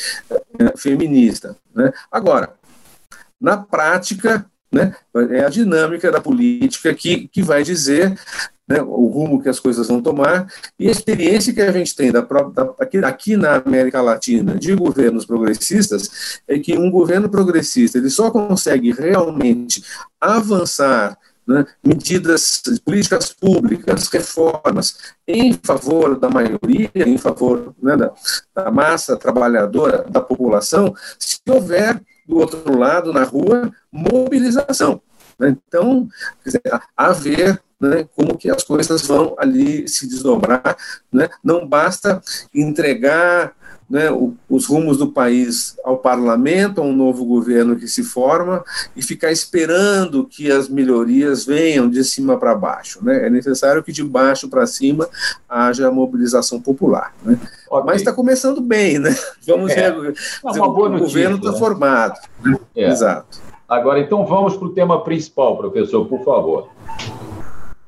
é, 0.59 0.77
feminista. 0.77 1.57
Né? 1.75 1.91
Agora, 2.13 2.53
na 3.41 3.57
prática, 3.57 4.45
né, 4.71 4.95
é 5.31 5.45
a 5.45 5.49
dinâmica 5.49 6.13
da 6.13 6.21
política 6.21 6.95
que, 6.95 7.27
que 7.29 7.43
vai 7.43 7.63
dizer 7.63 8.19
né, 8.71 8.81
o 8.81 9.09
rumo 9.09 9.43
que 9.43 9.49
as 9.49 9.59
coisas 9.59 9.89
vão 9.89 10.01
tomar, 10.01 10.47
e 10.79 10.87
a 10.87 10.93
experiência 10.93 11.53
que 11.53 11.61
a 11.61 11.73
gente 11.73 11.97
tem 11.97 12.13
da, 12.13 12.21
da, 12.21 12.73
aqui, 12.79 12.99
aqui, 12.99 13.37
na 13.37 13.57
América 13.57 14.01
Latina 14.01 14.55
de 14.55 14.73
governos 14.77 15.27
progressistas 15.27 16.41
é 16.47 16.57
que 16.57 16.79
um 16.79 16.89
governo 16.89 17.29
progressista 17.29 17.99
ele 17.99 18.09
só 18.09 18.31
consegue 18.31 18.93
realmente 18.93 19.83
avançar 20.21 21.19
né, 21.45 21.67
medidas, 21.83 22.63
políticas 22.85 23.33
públicas, 23.33 24.07
reformas 24.07 24.99
em 25.27 25.53
favor 25.55 26.17
da 26.17 26.31
maioria, 26.31 26.91
em 26.95 27.19
favor 27.19 27.75
né, 27.83 27.97
da, 27.97 28.13
da 28.55 28.71
massa 28.71 29.17
trabalhadora, 29.17 30.07
da 30.09 30.21
população, 30.21 30.95
se 31.19 31.41
houver 31.49 32.01
do 32.25 32.37
outro 32.37 32.79
lado, 32.79 33.13
na 33.13 33.25
rua, 33.25 33.73
mobilização. 33.91 35.03
Né. 35.37 35.57
Então, 35.67 36.09
dizer, 36.45 36.63
haver 36.97 37.61
né, 37.81 38.07
como 38.15 38.37
que 38.37 38.51
as 38.51 38.63
coisas 38.63 39.07
vão 39.07 39.35
ali 39.39 39.89
se 39.89 40.07
desdobrar. 40.07 40.77
Né? 41.13 41.29
Não 41.43 41.67
basta 41.67 42.21
entregar 42.55 43.55
né, 43.91 44.09
os 44.49 44.67
rumos 44.67 44.99
do 44.99 45.11
país 45.11 45.77
ao 45.85 45.99
parlamento, 45.99 46.81
a 46.81 46.85
um 46.85 46.95
novo 46.95 47.25
governo 47.25 47.75
que 47.75 47.89
se 47.89 48.05
forma, 48.05 48.63
e 48.95 49.03
ficar 49.03 49.33
esperando 49.33 50.25
que 50.25 50.51
as 50.51 50.69
melhorias 50.69 51.45
venham 51.45 51.91
de 51.91 52.05
cima 52.05 52.39
para 52.39 52.55
baixo. 52.55 53.05
Né? 53.05 53.27
É 53.27 53.31
necessário 53.31 53.83
que 53.83 53.91
de 53.91 54.05
baixo 54.05 54.49
para 54.49 54.65
cima 54.65 55.09
haja 55.49 55.91
mobilização 55.91 56.61
popular. 56.61 57.13
Né? 57.25 57.37
Okay. 57.69 57.85
Mas 57.85 57.97
está 57.97 58.13
começando 58.13 58.61
bem, 58.61 59.01
né? 59.01 59.13
Vamos 59.45 59.73
é. 59.73 59.91
ver. 59.91 60.15
É 60.45 60.49
o 60.49 60.79
notícia, 60.79 60.99
governo 60.99 61.37
está 61.39 61.51
né? 61.51 61.59
formado. 61.59 62.15
É. 62.77 62.89
Exato. 62.89 63.51
Agora, 63.69 64.01
então, 64.01 64.27
vamos 64.27 64.57
para 64.57 64.67
o 64.67 64.73
tema 64.73 65.05
principal, 65.05 65.57
professor, 65.57 66.05
por 66.07 66.25
favor. 66.25 66.69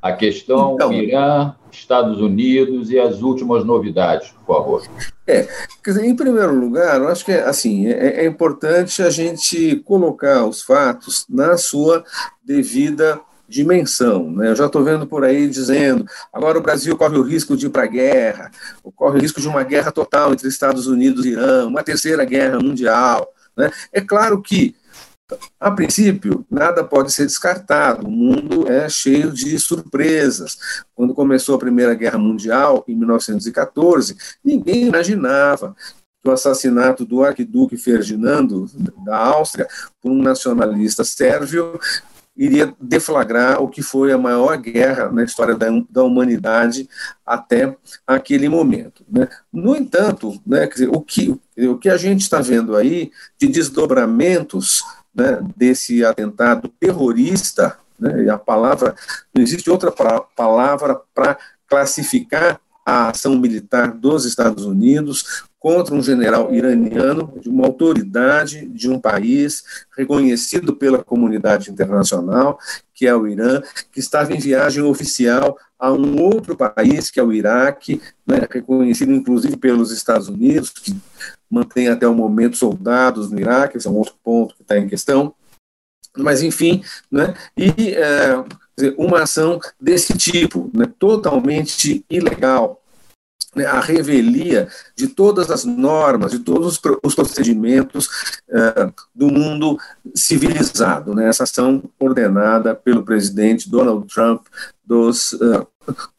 A 0.02 0.12
questão 0.12 0.74
então, 0.74 0.92
Irã, 0.92 1.54
Estados 1.70 2.20
Unidos 2.20 2.90
e 2.90 2.98
as 2.98 3.22
últimas 3.22 3.64
novidades, 3.64 4.34
por 4.44 4.56
favor. 4.56 4.82
É, 5.26 5.48
quer 5.82 5.92
dizer, 5.92 6.04
em 6.04 6.16
primeiro 6.16 6.52
lugar, 6.52 7.00
eu 7.00 7.06
acho 7.06 7.24
que 7.24 7.30
assim, 7.30 7.86
é, 7.86 8.24
é 8.24 8.26
importante 8.26 9.00
a 9.00 9.10
gente 9.10 9.76
colocar 9.84 10.44
os 10.44 10.60
fatos 10.60 11.24
na 11.28 11.56
sua 11.56 12.04
devida 12.44 13.20
dimensão. 13.48 14.32
Né? 14.32 14.48
Eu 14.48 14.56
já 14.56 14.66
estou 14.66 14.82
vendo 14.82 15.06
por 15.06 15.24
aí 15.24 15.48
dizendo 15.48 16.04
agora 16.32 16.58
o 16.58 16.62
Brasil 16.62 16.96
corre 16.96 17.16
o 17.16 17.22
risco 17.22 17.56
de 17.56 17.66
ir 17.66 17.70
para 17.70 17.84
a 17.84 17.86
guerra, 17.86 18.50
corre 18.96 19.18
o 19.18 19.20
risco 19.20 19.40
de 19.40 19.46
uma 19.46 19.62
guerra 19.62 19.92
total 19.92 20.32
entre 20.32 20.48
Estados 20.48 20.86
Unidos 20.88 21.24
e 21.24 21.30
Irã, 21.30 21.66
uma 21.66 21.84
terceira 21.84 22.24
guerra 22.24 22.58
mundial. 22.58 23.32
Né? 23.56 23.70
É 23.92 24.00
claro 24.00 24.42
que 24.42 24.74
a 25.58 25.70
princípio, 25.70 26.44
nada 26.50 26.84
pode 26.84 27.12
ser 27.12 27.26
descartado, 27.26 28.06
o 28.06 28.10
mundo 28.10 28.70
é 28.70 28.88
cheio 28.88 29.32
de 29.32 29.58
surpresas. 29.58 30.58
Quando 30.94 31.14
começou 31.14 31.54
a 31.54 31.58
Primeira 31.58 31.94
Guerra 31.94 32.18
Mundial, 32.18 32.84
em 32.86 32.94
1914, 32.94 34.16
ninguém 34.44 34.88
imaginava 34.88 35.74
que 36.22 36.28
o 36.28 36.32
assassinato 36.32 37.04
do 37.04 37.24
arquiduque 37.24 37.76
Ferdinando 37.76 38.66
da 39.04 39.16
Áustria 39.16 39.66
por 40.00 40.12
um 40.12 40.22
nacionalista 40.22 41.02
sérvio 41.04 41.78
iria 42.34 42.74
deflagrar 42.80 43.62
o 43.62 43.68
que 43.68 43.82
foi 43.82 44.10
a 44.10 44.18
maior 44.18 44.56
guerra 44.56 45.10
na 45.10 45.22
história 45.22 45.54
da, 45.54 45.66
da 45.90 46.02
humanidade 46.02 46.88
até 47.26 47.76
aquele 48.06 48.48
momento. 48.48 49.04
Né? 49.08 49.28
No 49.52 49.76
entanto, 49.76 50.40
né, 50.46 50.66
dizer, 50.66 50.88
o, 50.88 51.00
que, 51.00 51.38
o 51.58 51.76
que 51.76 51.90
a 51.90 51.96
gente 51.96 52.22
está 52.22 52.40
vendo 52.40 52.74
aí 52.74 53.12
de 53.38 53.48
desdobramentos 53.48 54.82
né, 55.14 55.40
desse 55.56 56.04
atentado 56.04 56.68
terrorista, 56.80 57.78
né, 57.98 58.28
a 58.30 58.38
palavra, 58.38 58.94
não 59.34 59.42
existe 59.42 59.70
outra 59.70 59.92
palavra 60.34 61.00
para 61.14 61.38
classificar 61.68 62.60
a 62.84 63.10
ação 63.10 63.38
militar 63.38 63.92
dos 63.92 64.24
Estados 64.24 64.64
Unidos 64.64 65.44
contra 65.58 65.94
um 65.94 66.02
general 66.02 66.52
iraniano 66.52 67.32
de 67.40 67.48
uma 67.48 67.64
autoridade 67.64 68.66
de 68.66 68.90
um 68.90 68.98
país 68.98 69.62
reconhecido 69.96 70.74
pela 70.74 71.04
comunidade 71.04 71.70
internacional, 71.70 72.58
que 73.02 73.06
é 73.08 73.16
o 73.16 73.26
Irã, 73.26 73.60
que 73.90 73.98
estava 73.98 74.32
em 74.32 74.38
viagem 74.38 74.80
oficial 74.84 75.58
a 75.76 75.90
um 75.90 76.22
outro 76.22 76.56
país, 76.56 77.10
que 77.10 77.18
é 77.18 77.22
o 77.22 77.32
Iraque, 77.32 78.00
né, 78.24 78.46
reconhecido 78.48 79.10
inclusive 79.10 79.56
pelos 79.56 79.90
Estados 79.90 80.28
Unidos, 80.28 80.70
que 80.70 80.94
mantém 81.50 81.88
até 81.88 82.06
o 82.06 82.14
momento 82.14 82.56
soldados 82.56 83.28
no 83.28 83.40
Iraque, 83.40 83.76
esse 83.76 83.88
é 83.88 83.90
um 83.90 83.96
outro 83.96 84.14
ponto 84.22 84.54
que 84.54 84.62
está 84.62 84.78
em 84.78 84.86
questão. 84.86 85.34
Mas, 86.16 86.44
enfim, 86.44 86.84
né, 87.10 87.34
e 87.56 87.92
é, 87.92 88.44
uma 88.96 89.22
ação 89.22 89.58
desse 89.80 90.16
tipo, 90.16 90.70
né, 90.72 90.86
totalmente 90.96 92.04
ilegal, 92.08 92.81
né, 93.54 93.66
a 93.66 93.80
revelia 93.80 94.68
de 94.96 95.08
todas 95.08 95.50
as 95.50 95.64
normas, 95.64 96.32
de 96.32 96.38
todos 96.38 96.80
os 97.02 97.14
procedimentos 97.14 98.06
uh, 98.48 98.92
do 99.14 99.28
mundo 99.28 99.78
civilizado. 100.14 101.14
Né, 101.14 101.28
essa 101.28 101.44
ação 101.44 101.82
ordenada 101.98 102.74
pelo 102.74 103.02
presidente 103.02 103.68
Donald 103.68 104.06
Trump 104.12 104.46
dos, 104.84 105.32
uh, 105.34 105.66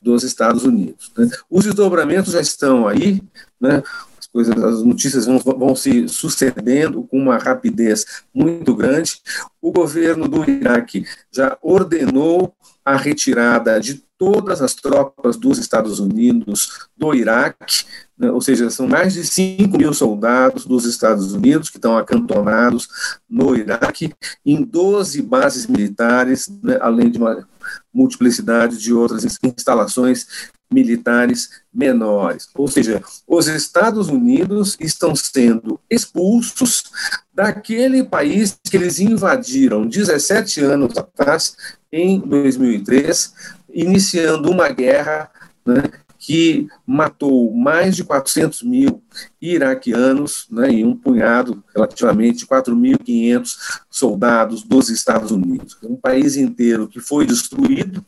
dos 0.01 0.23
Estados 0.23 0.63
Unidos. 0.63 1.11
Né. 1.17 1.29
Os 1.49 1.65
desdobramentos 1.65 2.33
já 2.33 2.41
estão 2.41 2.87
aí, 2.87 3.21
né, 3.59 3.81
as, 4.19 4.27
coisas, 4.27 4.63
as 4.63 4.83
notícias 4.83 5.25
vão, 5.25 5.39
vão 5.39 5.75
se 5.75 6.07
sucedendo 6.07 7.03
com 7.03 7.17
uma 7.17 7.37
rapidez 7.37 8.23
muito 8.33 8.75
grande. 8.75 9.21
O 9.61 9.71
governo 9.71 10.27
do 10.27 10.49
Iraque 10.49 11.05
já 11.31 11.57
ordenou 11.61 12.53
a 12.85 12.95
retirada 12.97 13.79
de 13.79 14.03
todas 14.23 14.61
as 14.61 14.73
tropas 14.73 15.35
dos 15.35 15.57
Estados 15.57 15.99
Unidos 15.99 16.87
do 16.95 17.13
Iraque, 17.13 17.83
né, 18.17 18.31
ou 18.31 18.39
seja, 18.39 18.69
são 18.69 18.87
mais 18.87 19.13
de 19.13 19.25
5 19.25 19.77
mil 19.77 19.93
soldados 19.93 20.65
dos 20.65 20.85
Estados 20.85 21.33
Unidos 21.33 21.69
que 21.69 21.77
estão 21.77 21.97
acantonados 21.97 22.87
no 23.29 23.53
Iraque, 23.53 24.13
em 24.45 24.63
12 24.63 25.21
bases 25.23 25.67
militares, 25.67 26.49
né, 26.63 26.77
além 26.79 27.11
de 27.11 27.17
uma 27.17 27.45
multiplicidade 27.93 28.77
de 28.77 28.93
outras 28.93 29.25
instalações 29.43 30.25
militares 30.71 31.49
menores. 31.73 32.47
Ou 32.55 32.67
seja, 32.67 33.03
os 33.27 33.47
Estados 33.47 34.07
Unidos 34.07 34.77
estão 34.79 35.15
sendo 35.15 35.79
expulsos 35.89 36.85
daquele 37.33 38.03
país 38.03 38.57
que 38.63 38.77
eles 38.77 38.99
invadiram 38.99 39.85
17 39.85 40.61
anos 40.61 40.97
atrás, 40.97 41.55
em 41.91 42.19
2003, 42.19 43.33
iniciando 43.73 44.49
uma 44.51 44.69
guerra 44.69 45.29
né, 45.65 45.83
que 46.25 46.69
matou 46.87 47.53
mais 47.53 47.97
de 47.97 48.03
400 48.05 48.63
mil 48.63 49.03
iraquianos 49.41 50.47
né, 50.49 50.71
e 50.71 50.85
um 50.85 50.95
punhado, 50.95 51.61
relativamente 51.75 52.47
4.500 52.47 53.57
soldados 53.89 54.63
dos 54.63 54.89
Estados 54.89 55.31
Unidos. 55.31 55.77
Um 55.83 55.97
país 55.97 56.37
inteiro 56.37 56.87
que 56.87 57.01
foi 57.01 57.25
destruído, 57.25 58.05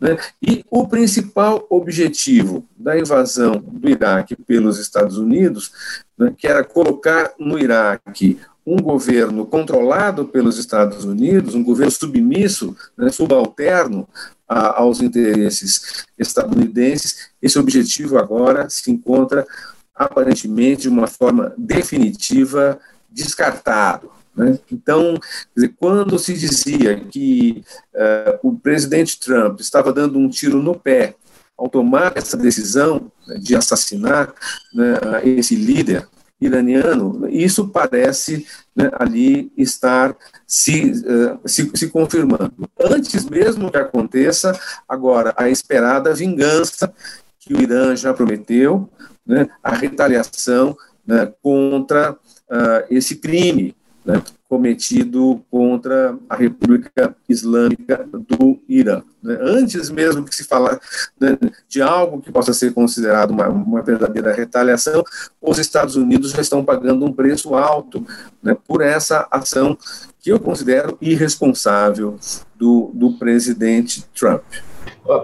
né, 0.00 0.16
e 0.42 0.64
o 0.70 0.88
principal 0.88 1.66
objetivo 1.68 2.66
da 2.74 2.98
invasão 2.98 3.62
do 3.62 3.90
Iraque 3.90 4.34
pelos 4.36 4.78
Estados 4.78 5.18
Unidos, 5.18 5.70
né, 6.16 6.32
que 6.36 6.46
era 6.46 6.64
colocar 6.64 7.34
no 7.38 7.58
Iraque 7.58 8.40
um 8.66 8.76
governo 8.76 9.46
controlado 9.46 10.26
pelos 10.26 10.58
Estados 10.58 11.04
Unidos, 11.04 11.54
um 11.54 11.64
governo 11.64 11.90
submisso, 11.90 12.76
né, 12.96 13.10
subalterno 13.10 14.08
a, 14.48 14.80
aos 14.80 15.00
interesses 15.00 16.04
estadunidenses, 16.18 17.30
esse 17.40 17.58
objetivo 17.58 18.18
agora 18.18 18.68
se 18.68 18.90
encontra 18.90 19.46
aparentemente 19.94 20.82
de 20.82 20.88
uma 20.88 21.06
forma 21.06 21.52
definitiva 21.56 22.78
descartado. 23.10 24.10
Né? 24.34 24.58
Então, 24.70 25.18
dizer, 25.54 25.74
quando 25.78 26.18
se 26.18 26.34
dizia 26.34 27.00
que 27.00 27.64
uh, 27.94 28.48
o 28.48 28.56
presidente 28.56 29.18
Trump 29.18 29.60
estava 29.60 29.92
dando 29.92 30.18
um 30.18 30.28
tiro 30.28 30.62
no 30.62 30.74
pé 30.74 31.14
ao 31.56 31.68
tomar 31.68 32.16
essa 32.16 32.36
decisão 32.36 33.10
né, 33.26 33.36
de 33.36 33.54
assassinar 33.54 34.32
né, 34.72 34.94
esse 35.24 35.54
líder 35.54 36.08
iraniano, 36.40 37.28
isso 37.28 37.68
parece 37.68 38.46
né, 38.74 38.90
ali 38.94 39.52
estar 39.56 40.16
se, 40.46 40.90
uh, 40.90 41.48
se, 41.48 41.70
se, 41.74 41.88
confirmando. 41.88 42.52
Antes 42.78 43.28
mesmo 43.28 43.70
que 43.70 43.76
aconteça, 43.76 44.58
agora, 44.88 45.34
a 45.36 45.48
esperada 45.50 46.14
vingança 46.14 46.92
que 47.38 47.52
o 47.52 47.60
Irã 47.60 47.94
já 47.94 48.14
prometeu, 48.14 48.88
né, 49.26 49.48
a 49.62 49.74
retaliação 49.74 50.76
né, 51.06 51.32
contra 51.42 52.12
uh, 52.12 52.86
esse 52.88 53.16
crime 53.16 53.76
né, 54.04 54.22
cometido 54.50 55.40
contra 55.48 56.18
a 56.28 56.34
República 56.34 57.14
Islâmica 57.28 58.04
do 58.12 58.58
Irã. 58.68 59.00
Né? 59.22 59.38
Antes 59.40 59.88
mesmo 59.90 60.24
que 60.24 60.34
se 60.34 60.42
falar 60.42 60.80
né, 61.20 61.38
de 61.68 61.80
algo 61.80 62.20
que 62.20 62.32
possa 62.32 62.52
ser 62.52 62.74
considerado 62.74 63.30
uma, 63.30 63.48
uma, 63.48 63.80
verdadeira 63.80 64.32
retaliação, 64.34 65.04
os 65.40 65.56
Estados 65.60 65.94
Unidos 65.94 66.32
já 66.32 66.40
estão 66.40 66.64
pagando 66.64 67.06
um 67.06 67.12
preço 67.12 67.54
alto 67.54 68.04
né, 68.42 68.56
por 68.66 68.82
essa 68.82 69.28
ação 69.30 69.78
que 70.18 70.32
eu 70.32 70.40
considero 70.40 70.98
irresponsável 71.00 72.16
do, 72.56 72.90
do 72.92 73.12
presidente 73.12 74.04
Trump. 74.18 74.42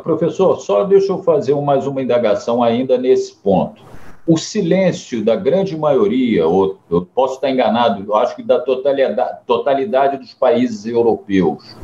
Professor, 0.05 0.61
só 0.61 0.85
deixa 0.85 1.13
eu 1.13 1.21
fazer 1.25 1.55
mais 1.57 1.85
uma 1.85 2.01
indagação 2.01 2.63
ainda 2.63 2.97
nesse 2.97 3.35
ponto 3.35 3.83
o 4.27 4.37
silêncio 4.37 5.25
da 5.25 5.37
grande 5.37 5.77
maioria, 5.77 6.47
ou 6.47 6.79
eu 6.91 7.07
posso 7.07 7.35
estar 7.35 7.51
enganado, 7.51 8.05
eu 8.07 8.17
acho 8.17 8.35
que 8.35 8.43
da 8.43 8.59
totalidade, 8.59 9.39
totalidade 9.47 10.17
dos 10.19 10.35
países 10.35 10.85
europeus, 10.85 11.77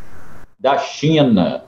da 0.58 0.76
China, 0.78 1.64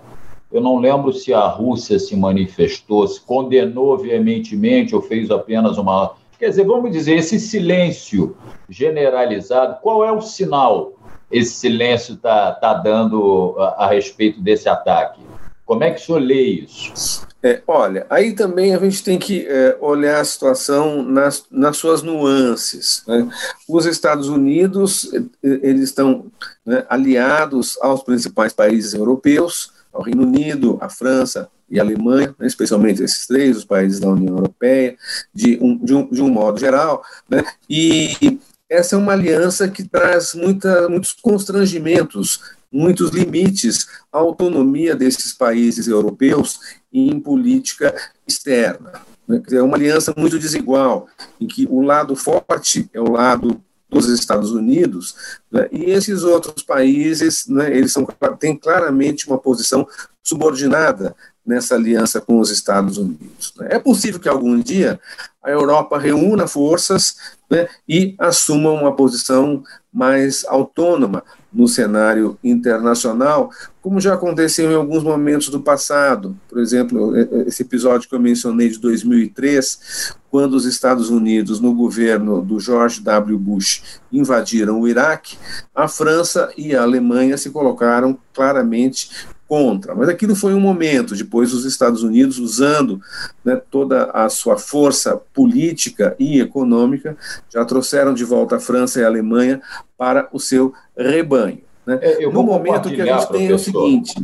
eu 0.50 0.60
não 0.60 0.78
lembro 0.78 1.12
se 1.12 1.32
a 1.32 1.46
Rússia 1.46 1.98
se 1.98 2.16
manifestou, 2.16 3.06
se 3.06 3.20
condenou 3.20 3.96
veementemente 3.98 4.94
ou 4.94 5.02
fez 5.02 5.30
apenas 5.30 5.78
uma. 5.78 6.14
Quer 6.38 6.50
dizer, 6.50 6.64
vamos 6.64 6.90
dizer, 6.92 7.16
esse 7.16 7.38
silêncio 7.38 8.36
generalizado, 8.68 9.78
qual 9.80 10.04
é 10.04 10.12
o 10.12 10.20
sinal 10.20 10.92
esse 11.30 11.54
silêncio 11.54 12.14
está 12.14 12.52
tá 12.52 12.74
dando 12.74 13.56
a, 13.58 13.84
a 13.84 13.86
respeito 13.88 14.40
desse 14.40 14.68
ataque? 14.68 15.20
Como 15.64 15.82
é 15.82 15.90
que 15.90 16.00
o 16.00 16.04
senhor 16.04 16.20
lê 16.20 16.42
isso? 16.42 17.26
É, 17.44 17.60
olha, 17.66 18.06
aí 18.08 18.32
também 18.32 18.74
a 18.74 18.78
gente 18.78 19.04
tem 19.04 19.18
que 19.18 19.46
é, 19.46 19.76
olhar 19.78 20.18
a 20.18 20.24
situação 20.24 21.02
nas, 21.02 21.44
nas 21.50 21.76
suas 21.76 22.00
nuances. 22.00 23.02
Né? 23.06 23.28
Os 23.68 23.84
Estados 23.84 24.30
Unidos, 24.30 25.10
eles 25.42 25.82
estão 25.82 26.32
né, 26.64 26.86
aliados 26.88 27.76
aos 27.82 28.02
principais 28.02 28.54
países 28.54 28.94
europeus, 28.94 29.74
ao 29.92 30.00
Reino 30.00 30.22
Unido, 30.22 30.78
à 30.80 30.88
França 30.88 31.50
e 31.68 31.78
à 31.78 31.82
Alemanha, 31.82 32.34
né, 32.38 32.46
especialmente 32.46 33.02
esses 33.02 33.26
três, 33.26 33.58
os 33.58 33.64
países 33.66 34.00
da 34.00 34.08
União 34.08 34.36
Europeia, 34.36 34.96
de 35.34 35.58
um, 35.60 35.76
de 35.76 35.94
um, 35.94 36.10
de 36.10 36.22
um 36.22 36.30
modo 36.30 36.58
geral, 36.58 37.04
né, 37.28 37.44
e 37.68 38.40
essa 38.70 38.96
é 38.96 38.98
uma 38.98 39.12
aliança 39.12 39.68
que 39.68 39.86
traz 39.86 40.34
muita, 40.34 40.88
muitos 40.88 41.12
constrangimentos 41.12 42.40
muitos 42.74 43.10
limites 43.10 43.86
à 44.12 44.18
autonomia 44.18 44.96
desses 44.96 45.32
países 45.32 45.86
europeus 45.86 46.58
em 46.94 47.18
política 47.18 47.92
externa. 48.26 48.92
Né? 49.26 49.42
É 49.50 49.62
uma 49.62 49.76
aliança 49.76 50.14
muito 50.16 50.38
desigual, 50.38 51.08
em 51.40 51.46
que 51.46 51.66
o 51.68 51.82
lado 51.82 52.14
forte 52.14 52.88
é 52.94 53.00
o 53.00 53.10
lado 53.10 53.60
dos 53.90 54.08
Estados 54.08 54.50
Unidos, 54.52 55.14
né? 55.50 55.68
e 55.70 55.90
esses 55.90 56.22
outros 56.22 56.64
países, 56.64 57.46
né, 57.46 57.76
eles 57.76 57.92
são, 57.92 58.06
têm 58.38 58.56
claramente 58.56 59.26
uma 59.28 59.38
posição 59.38 59.86
subordinada 60.22 61.14
nessa 61.46 61.74
aliança 61.74 62.20
com 62.20 62.40
os 62.40 62.50
Estados 62.50 62.96
Unidos. 62.96 63.52
Né? 63.56 63.68
É 63.70 63.78
possível 63.78 64.18
que 64.18 64.28
algum 64.28 64.58
dia 64.58 64.98
a 65.42 65.50
Europa 65.50 65.98
reúna 65.98 66.48
forças 66.48 67.16
né, 67.50 67.68
e 67.88 68.14
assuma 68.18 68.70
uma 68.70 68.96
posição 68.96 69.62
mais 69.92 70.44
autônoma, 70.46 71.22
no 71.54 71.68
cenário 71.68 72.36
internacional, 72.42 73.50
como 73.80 74.00
já 74.00 74.14
aconteceu 74.14 74.70
em 74.72 74.74
alguns 74.74 75.04
momentos 75.04 75.48
do 75.48 75.60
passado. 75.60 76.36
Por 76.48 76.58
exemplo, 76.58 77.16
esse 77.46 77.62
episódio 77.62 78.08
que 78.08 78.14
eu 78.14 78.20
mencionei 78.20 78.68
de 78.68 78.78
2003, 78.78 80.14
quando 80.30 80.54
os 80.54 80.64
Estados 80.64 81.10
Unidos, 81.10 81.60
no 81.60 81.72
governo 81.72 82.42
do 82.42 82.58
George 82.58 83.00
W. 83.00 83.38
Bush, 83.38 84.00
invadiram 84.10 84.80
o 84.80 84.88
Iraque, 84.88 85.36
a 85.74 85.86
França 85.86 86.52
e 86.56 86.74
a 86.74 86.82
Alemanha 86.82 87.38
se 87.38 87.50
colocaram 87.50 88.18
claramente 88.32 89.10
contra. 89.48 89.94
Mas 89.94 90.08
aquilo 90.08 90.34
foi 90.34 90.54
um 90.54 90.60
momento, 90.60 91.14
depois 91.14 91.52
os 91.52 91.64
Estados 91.64 92.02
Unidos, 92.02 92.38
usando 92.38 93.00
né, 93.44 93.60
toda 93.70 94.10
a 94.10 94.28
sua 94.28 94.56
força 94.56 95.20
política 95.32 96.14
e 96.18 96.40
econômica, 96.40 97.16
já 97.52 97.64
trouxeram 97.64 98.14
de 98.14 98.24
volta 98.24 98.56
a 98.56 98.60
França 98.60 99.00
e 99.00 99.04
a 99.04 99.06
Alemanha 99.06 99.60
para 99.96 100.28
o 100.32 100.40
seu 100.40 100.72
rebanho. 100.96 101.62
Né? 101.86 101.98
É, 102.00 102.26
no 102.26 102.42
momento 102.42 102.88
que 102.88 103.00
a 103.02 103.06
gente 103.06 103.28
tem 103.30 103.48
é 103.48 103.54
o 103.54 103.58
seguinte. 103.58 104.14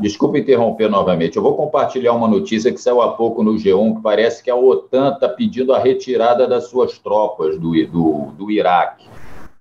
Desculpa 0.00 0.38
interromper 0.38 0.90
novamente. 0.90 1.36
Eu 1.36 1.42
vou 1.42 1.54
compartilhar 1.54 2.12
uma 2.12 2.26
notícia 2.26 2.72
que 2.72 2.80
saiu 2.80 3.00
há 3.00 3.12
pouco 3.12 3.42
no 3.42 3.54
G1, 3.54 3.96
que 3.96 4.02
parece 4.02 4.42
que 4.42 4.50
a 4.50 4.56
OTAN 4.56 5.14
está 5.14 5.28
pedindo 5.28 5.72
a 5.72 5.78
retirada 5.78 6.46
das 6.46 6.64
suas 6.64 6.98
tropas 6.98 7.58
do, 7.58 7.70
do, 7.86 8.32
do 8.36 8.50
Iraque. 8.50 9.06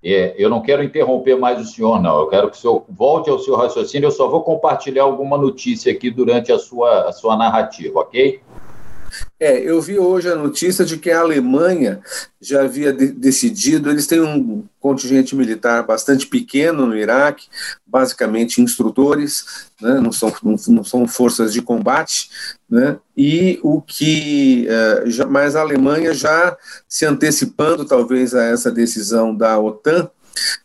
É, 0.04 0.36
eu 0.38 0.50
não 0.50 0.62
quero 0.62 0.84
interromper 0.84 1.38
mais 1.38 1.62
o 1.62 1.66
senhor, 1.66 2.02
não. 2.02 2.20
Eu 2.20 2.28
quero 2.28 2.50
que 2.50 2.58
o 2.58 2.60
senhor 2.60 2.84
volte 2.90 3.30
ao 3.30 3.40
seu 3.40 3.56
raciocínio. 3.56 4.08
Eu 4.08 4.12
só 4.12 4.28
vou 4.28 4.44
compartilhar 4.44 5.04
alguma 5.04 5.38
notícia 5.38 5.92
aqui 5.92 6.10
durante 6.10 6.52
a 6.52 6.60
sua, 6.60 7.08
a 7.08 7.12
sua 7.14 7.38
narrativa, 7.38 8.02
ok? 8.02 8.42
É, 9.40 9.60
eu 9.60 9.82
vi 9.82 10.00
hoje 10.00 10.30
a 10.30 10.36
notícia 10.36 10.86
de 10.86 10.98
que 10.98 11.12
a 11.12 11.20
Alemanha 11.20 12.02
já 12.42 12.64
havia 12.64 12.92
de 12.92 13.08
decidido, 13.08 13.90
eles 13.90 14.08
têm 14.08 14.22
um 14.22 14.64
contingente 14.80 15.36
militar 15.36 15.84
bastante 15.86 16.28
pequeno 16.28 16.86
no 16.86 16.96
Iraque, 16.96 17.48
basicamente 17.86 18.62
instrutores, 18.62 19.70
né, 19.82 20.00
não, 20.00 20.12
são, 20.12 20.34
não, 20.44 20.56
não, 20.68 20.84
são 20.84 21.08
forças 21.08 21.54
de 21.54 21.62
combate, 21.62 22.30
né, 22.70 22.98
e 23.16 23.60
o 23.64 23.82
que, 23.82 24.68
é, 24.68 25.04
já, 25.10 25.26
mas 25.26 25.56
a 25.56 25.62
Alemanha 25.62 26.14
já 26.14 26.58
se 26.88 27.06
antecipando 27.06 27.86
talvez 27.86 28.34
a 28.34 28.44
essa 28.44 28.72
decisão 28.72 29.36
da 29.36 29.60
OTAN, 29.60 30.10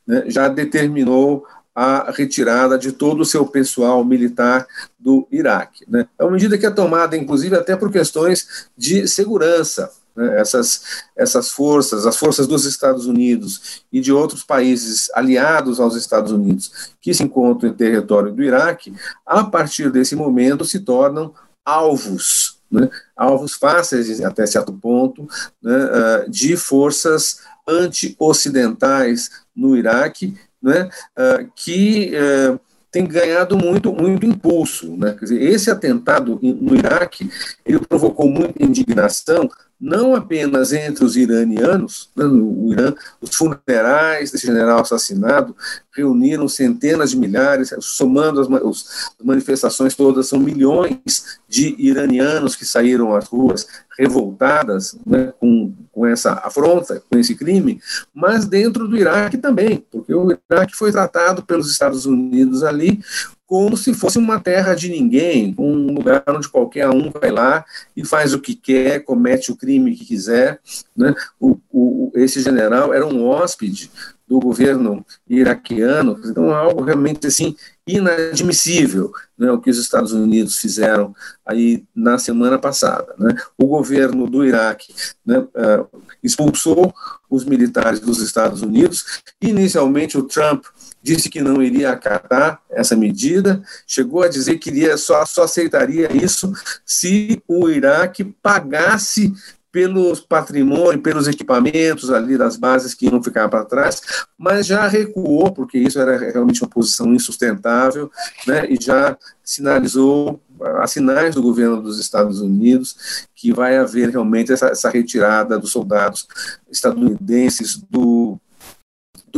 né, 0.06 0.24
já 0.26 0.48
determinou 0.48 1.44
a 1.80 2.10
retirada 2.10 2.76
de 2.76 2.90
todo 2.90 3.20
o 3.20 3.24
seu 3.24 3.46
pessoal 3.46 4.04
militar 4.04 4.66
do 4.98 5.28
Iraque. 5.30 5.84
Né? 5.88 6.08
É 6.18 6.24
uma 6.24 6.32
medida 6.32 6.58
que 6.58 6.66
é 6.66 6.70
tomada, 6.70 7.16
inclusive, 7.16 7.54
até 7.54 7.76
por 7.76 7.92
questões 7.92 8.68
de 8.76 9.06
segurança. 9.06 9.88
Né? 10.16 10.40
Essas, 10.40 11.04
essas 11.14 11.50
forças, 11.52 12.04
as 12.04 12.16
forças 12.16 12.48
dos 12.48 12.64
Estados 12.64 13.06
Unidos 13.06 13.84
e 13.92 14.00
de 14.00 14.12
outros 14.12 14.42
países 14.42 15.08
aliados 15.14 15.78
aos 15.78 15.94
Estados 15.94 16.32
Unidos 16.32 16.90
que 17.00 17.14
se 17.14 17.22
encontram 17.22 17.70
em 17.70 17.74
território 17.74 18.32
do 18.32 18.42
Iraque, 18.42 18.92
a 19.24 19.44
partir 19.44 19.88
desse 19.92 20.16
momento 20.16 20.64
se 20.64 20.80
tornam 20.80 21.32
alvos 21.64 22.58
né, 22.70 22.90
alvos 23.16 23.54
fáceis 23.54 24.20
até 24.20 24.44
certo 24.44 24.74
ponto, 24.74 25.26
né, 25.62 25.74
ah, 25.74 26.24
de 26.28 26.54
forças 26.54 27.38
anti-ocidentais 27.66 29.30
no 29.56 29.74
Iraque 29.74 30.36
né, 30.62 30.88
uh, 31.16 31.50
que 31.54 32.12
uh, 32.14 32.58
tem 32.90 33.06
ganhado 33.06 33.56
muito, 33.56 33.92
muito 33.92 34.26
impulso. 34.26 34.96
Né? 34.96 35.12
Quer 35.12 35.24
dizer, 35.24 35.42
esse 35.42 35.70
atentado 35.70 36.38
no 36.42 36.74
Iraque 36.74 37.30
ele 37.64 37.78
provocou 37.78 38.28
muita 38.28 38.64
indignação, 38.64 39.48
não 39.80 40.14
apenas 40.14 40.72
entre 40.72 41.04
os 41.04 41.16
iranianos, 41.16 42.10
né, 42.16 42.24
no 42.24 42.72
Irã, 42.72 42.92
os 43.20 43.34
funerais 43.34 44.30
desse 44.30 44.46
general 44.46 44.80
assassinado 44.80 45.54
reuniram 45.94 46.48
centenas 46.48 47.10
de 47.10 47.16
milhares, 47.16 47.72
somando 47.80 48.40
as, 48.40 48.48
as 48.50 49.24
manifestações 49.24 49.94
todas, 49.94 50.28
são 50.28 50.38
milhões 50.38 51.40
de 51.48 51.76
iranianos 51.78 52.56
que 52.56 52.64
saíram 52.64 53.14
às 53.14 53.26
ruas 53.26 53.66
revoltadas 53.98 54.96
né, 55.06 55.32
com, 55.40 55.72
com 55.92 56.06
essa 56.06 56.32
afronta, 56.34 57.02
com 57.10 57.18
esse 57.18 57.34
crime, 57.34 57.80
mas 58.14 58.46
dentro 58.46 58.86
do 58.86 58.96
Iraque 58.96 59.38
também, 59.38 59.84
porque 59.90 60.14
o 60.14 60.36
Iraque 60.50 60.76
foi 60.76 60.90
tratado 60.92 61.42
pelos 61.42 61.70
Estados 61.70 62.04
Unidos 62.04 62.62
ali 62.62 63.00
como 63.48 63.78
se 63.78 63.94
fosse 63.94 64.18
uma 64.18 64.38
terra 64.38 64.74
de 64.74 64.90
ninguém, 64.90 65.54
um 65.58 65.94
lugar 65.94 66.22
onde 66.28 66.50
qualquer 66.50 66.86
um 66.90 67.10
vai 67.10 67.30
lá 67.30 67.64
e 67.96 68.04
faz 68.04 68.34
o 68.34 68.40
que 68.40 68.54
quer, 68.54 69.02
comete 69.02 69.50
o 69.50 69.56
crime 69.56 69.96
que 69.96 70.04
quiser. 70.04 70.60
Né? 70.94 71.14
O, 71.40 71.58
o, 71.72 72.12
esse 72.14 72.42
general 72.42 72.92
era 72.92 73.06
um 73.06 73.26
hóspede 73.26 73.90
do 74.28 74.38
governo 74.38 75.02
iraquiano, 75.26 76.20
então 76.26 76.52
algo 76.52 76.84
realmente 76.84 77.26
assim 77.26 77.56
inadmissível, 77.88 79.10
né, 79.36 79.50
o 79.50 79.58
que 79.58 79.70
os 79.70 79.78
Estados 79.78 80.12
Unidos 80.12 80.58
fizeram 80.58 81.14
aí 81.44 81.84
na 81.96 82.18
semana 82.18 82.58
passada. 82.58 83.14
Né? 83.18 83.34
O 83.56 83.66
governo 83.66 84.28
do 84.28 84.44
Iraque 84.44 84.94
né, 85.24 85.38
uh, 85.38 85.88
expulsou 86.22 86.92
os 87.30 87.44
militares 87.44 87.98
dos 87.98 88.20
Estados 88.20 88.60
Unidos. 88.60 89.22
Inicialmente, 89.40 90.18
o 90.18 90.22
Trump 90.22 90.64
disse 91.02 91.30
que 91.30 91.40
não 91.40 91.62
iria 91.62 91.90
acatar 91.90 92.60
essa 92.70 92.94
medida, 92.94 93.62
chegou 93.86 94.22
a 94.22 94.28
dizer 94.28 94.58
que 94.58 94.68
iria, 94.68 94.96
só, 94.98 95.24
só 95.24 95.44
aceitaria 95.44 96.14
isso 96.14 96.52
se 96.84 97.42
o 97.48 97.70
Iraque 97.70 98.24
pagasse 98.42 99.32
pelos 99.70 100.20
patrimônios, 100.20 101.02
pelos 101.02 101.28
equipamentos 101.28 102.10
ali 102.10 102.38
das 102.38 102.56
bases 102.56 102.94
que 102.94 103.06
iam 103.06 103.22
ficar 103.22 103.48
para 103.48 103.64
trás, 103.64 104.00
mas 104.36 104.66
já 104.66 104.86
recuou, 104.86 105.52
porque 105.52 105.78
isso 105.78 105.98
era 105.98 106.16
realmente 106.16 106.62
uma 106.62 106.70
posição 106.70 107.12
insustentável, 107.12 108.10
né, 108.46 108.66
e 108.68 108.78
já 108.80 109.16
sinalizou 109.44 110.40
há 110.78 110.86
sinais 110.86 111.34
do 111.34 111.42
governo 111.42 111.80
dos 111.80 112.00
Estados 112.00 112.40
Unidos 112.40 113.26
que 113.34 113.52
vai 113.52 113.76
haver 113.76 114.10
realmente 114.10 114.52
essa, 114.52 114.68
essa 114.68 114.90
retirada 114.90 115.58
dos 115.58 115.70
soldados 115.70 116.26
estadunidenses 116.70 117.76
do 117.88 118.38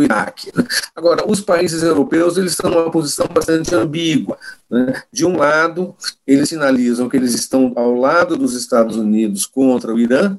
do 0.00 0.02
Iraque. 0.02 0.50
Né? 0.54 0.64
Agora, 0.96 1.30
os 1.30 1.40
países 1.40 1.82
europeus 1.82 2.36
eles 2.36 2.52
estão 2.52 2.70
numa 2.70 2.90
posição 2.90 3.26
bastante 3.26 3.74
ambígua. 3.74 4.38
Né? 4.70 5.02
De 5.12 5.26
um 5.26 5.36
lado, 5.36 5.94
eles 6.26 6.48
sinalizam 6.48 7.08
que 7.08 7.16
eles 7.16 7.34
estão 7.34 7.72
ao 7.76 7.94
lado 7.94 8.36
dos 8.36 8.54
Estados 8.54 8.96
Unidos 8.96 9.46
contra 9.46 9.94
o 9.94 9.98
Irã, 9.98 10.36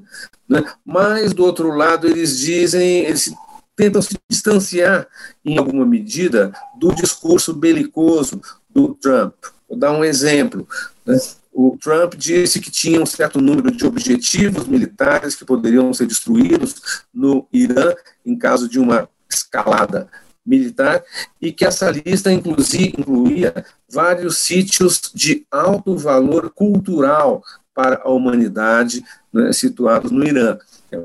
né? 0.49 0.63
mas 0.83 1.33
do 1.33 1.43
outro 1.43 1.69
lado 1.69 2.07
eles 2.07 2.37
dizem, 2.37 3.05
eles 3.05 3.31
tentam 3.75 4.01
se 4.01 4.17
distanciar 4.29 5.07
em 5.45 5.57
alguma 5.57 5.85
medida 5.85 6.51
do 6.77 6.93
discurso 6.93 7.53
belicoso 7.53 8.41
do 8.69 8.95
Trump. 8.95 9.33
Vou 9.69 9.77
dar 9.77 9.91
um 9.91 10.03
exemplo. 10.03 10.67
Né? 11.05 11.17
O 11.53 11.77
Trump 11.77 12.15
disse 12.15 12.61
que 12.61 12.71
tinha 12.71 13.01
um 13.01 13.05
certo 13.05 13.41
número 13.41 13.71
de 13.71 13.85
objetivos 13.85 14.67
militares 14.67 15.35
que 15.35 15.43
poderiam 15.43 15.93
ser 15.93 16.07
destruídos 16.07 17.03
no 17.13 17.45
Irã 17.51 17.93
em 18.25 18.37
caso 18.37 18.69
de 18.69 18.79
uma 18.79 19.09
escalada 19.31 20.07
militar 20.45 21.03
e 21.39 21.51
que 21.51 21.65
essa 21.65 21.89
lista 21.91 22.31
inclusive, 22.31 22.95
incluía 22.97 23.65
vários 23.89 24.39
sítios 24.39 25.11
de 25.13 25.45
alto 25.51 25.95
valor 25.95 26.51
cultural 26.51 27.43
para 27.73 28.01
a 28.03 28.09
humanidade 28.09 29.03
né, 29.31 29.53
situados 29.53 30.11
no 30.11 30.23
Irã. 30.23 30.57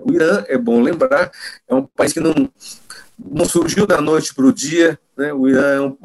O 0.04 0.12
Irã, 0.12 0.44
é 0.48 0.58
bom 0.58 0.80
lembrar, 0.80 1.30
é 1.68 1.74
um 1.74 1.86
país 1.86 2.12
que 2.12 2.20
não, 2.20 2.34
não 3.18 3.44
surgiu 3.44 3.86
da 3.86 4.00
noite 4.00 4.34
para 4.34 4.46
o 4.46 4.52
dia, 4.52 4.98
né, 5.16 5.32
o 5.32 5.48
Irã 5.48 5.74
é 5.74 5.80
um, 5.80 5.96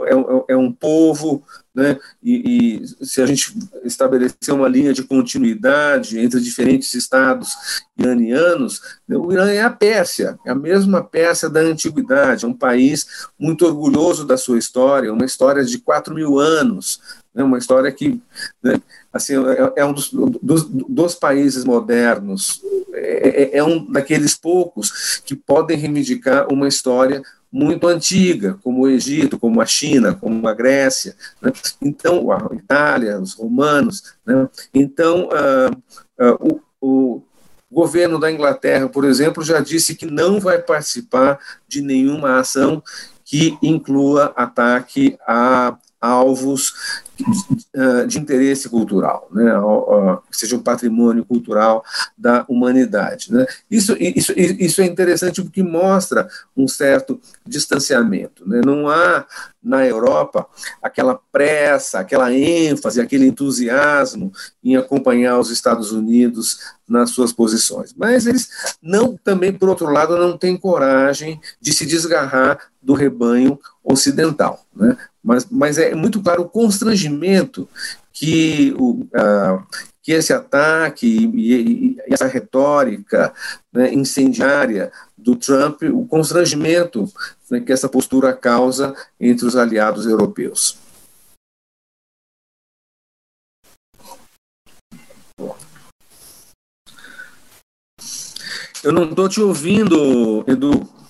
é 0.49 0.53
é 0.53 0.57
um 0.57 0.71
povo 0.71 1.43
né? 1.73 1.97
E, 2.21 2.81
e, 2.81 3.05
se 3.05 3.21
a 3.21 3.25
gente 3.25 3.57
estabelecer 3.83 4.53
uma 4.53 4.67
linha 4.67 4.93
de 4.93 5.03
continuidade 5.03 6.19
entre 6.19 6.41
diferentes 6.41 6.93
estados 6.93 7.49
iranianos, 7.97 8.81
né, 9.07 9.15
o 9.15 9.31
Irã 9.31 9.49
é 9.49 9.61
a 9.61 9.69
Pérsia, 9.69 10.37
é 10.45 10.51
a 10.51 10.55
mesma 10.55 11.01
Pérsia 11.01 11.49
da 11.49 11.61
antiguidade, 11.61 12.43
é 12.43 12.47
um 12.47 12.53
país 12.53 13.29
muito 13.39 13.65
orgulhoso 13.65 14.25
da 14.25 14.37
sua 14.37 14.57
história, 14.57 15.13
uma 15.13 15.25
história 15.25 15.63
de 15.63 15.77
4 15.79 16.13
mil 16.13 16.37
anos, 16.37 16.99
né, 17.33 17.41
uma 17.41 17.57
história 17.57 17.89
que 17.91 18.21
né, 18.61 18.81
assim, 19.13 19.35
é, 19.35 19.81
é 19.81 19.85
um 19.85 19.93
dos, 19.93 20.11
dos, 20.11 20.65
dos, 20.65 21.15
países 21.15 21.63
modernos, 21.63 22.61
é, 22.93 23.43
é, 23.43 23.57
é 23.59 23.63
um 23.63 23.89
daqueles 23.89 24.35
poucos 24.35 25.21
que 25.25 25.35
podem 25.35 25.77
reivindicar 25.77 26.51
uma 26.51 26.67
história 26.67 27.21
muito 27.51 27.87
antiga, 27.87 28.57
como 28.63 28.83
o 28.83 28.87
Egito, 28.87 29.37
como 29.37 29.61
a 29.61 29.65
China, 29.65 30.13
como 30.13 30.47
a 30.47 30.53
Grécia, 30.53 31.15
né? 31.41 31.51
então 31.81 32.31
a 32.31 32.49
Itália, 32.53 33.19
os 33.19 33.33
romanos. 33.33 34.15
Né? 34.25 34.47
Então, 34.73 35.27
uh, 35.27 36.23
uh, 36.25 36.61
o, 36.81 37.21
o 37.21 37.23
governo 37.69 38.19
da 38.19 38.31
Inglaterra, 38.31 38.87
por 38.87 39.03
exemplo, 39.03 39.43
já 39.43 39.59
disse 39.59 39.95
que 39.95 40.05
não 40.05 40.39
vai 40.39 40.61
participar 40.61 41.39
de 41.67 41.81
nenhuma 41.81 42.39
ação 42.39 42.81
que 43.25 43.57
inclua 43.61 44.33
ataque 44.35 45.17
a 45.27 45.77
alvos 45.99 46.73
de 48.07 48.19
interesse 48.19 48.69
cultural, 48.69 49.27
né, 49.31 49.51
seja 50.31 50.55
um 50.55 50.61
patrimônio 50.61 51.25
cultural 51.25 51.83
da 52.17 52.45
humanidade. 52.47 53.31
Né. 53.31 53.45
Isso, 53.69 53.95
isso, 53.99 54.33
isso 54.35 54.81
é 54.81 54.85
interessante 54.85 55.41
porque 55.41 55.63
mostra 55.63 56.27
um 56.55 56.67
certo 56.67 57.19
distanciamento. 57.45 58.47
Né. 58.47 58.61
Não 58.65 58.87
há 58.89 59.25
na 59.63 59.85
Europa 59.85 60.47
aquela 60.81 61.19
pressa, 61.31 61.99
aquela 61.99 62.33
ênfase, 62.33 62.99
aquele 62.99 63.27
entusiasmo 63.27 64.31
em 64.63 64.75
acompanhar 64.75 65.39
os 65.39 65.51
Estados 65.51 65.91
Unidos 65.91 66.59
nas 66.87 67.11
suas 67.11 67.31
posições. 67.31 67.93
Mas 67.95 68.25
eles 68.25 68.49
não, 68.81 69.17
também, 69.23 69.53
por 69.53 69.69
outro 69.69 69.89
lado, 69.89 70.17
não 70.17 70.37
têm 70.37 70.57
coragem 70.57 71.39
de 71.59 71.73
se 71.73 71.85
desgarrar 71.85 72.57
do 72.81 72.93
rebanho 72.93 73.59
ocidental. 73.83 74.65
Né? 74.75 74.97
Mas, 75.23 75.45
mas 75.49 75.77
é 75.77 75.93
muito 75.93 76.21
claro 76.21 76.41
o 76.41 76.49
constrangimento 76.49 77.10
que 78.13 78.73
o, 78.77 79.07
que 80.03 80.11
esse 80.11 80.33
ataque 80.33 81.07
e, 81.07 81.95
e 81.95 81.97
essa 82.07 82.27
retórica 82.27 83.33
né, 83.71 83.93
incendiária 83.93 84.91
do 85.17 85.35
Trump, 85.35 85.83
o 85.83 86.05
constrangimento 86.07 87.11
né, 87.49 87.59
que 87.59 87.71
essa 87.71 87.87
postura 87.87 88.33
causa 88.33 88.95
entre 89.19 89.45
os 89.45 89.55
aliados 89.55 90.05
europeus. 90.05 90.77
Eu 98.83 98.91
não 98.91 99.03
estou 99.03 99.29
te 99.29 99.39
ouvindo, 99.39 100.43
Edu. 100.47 101.00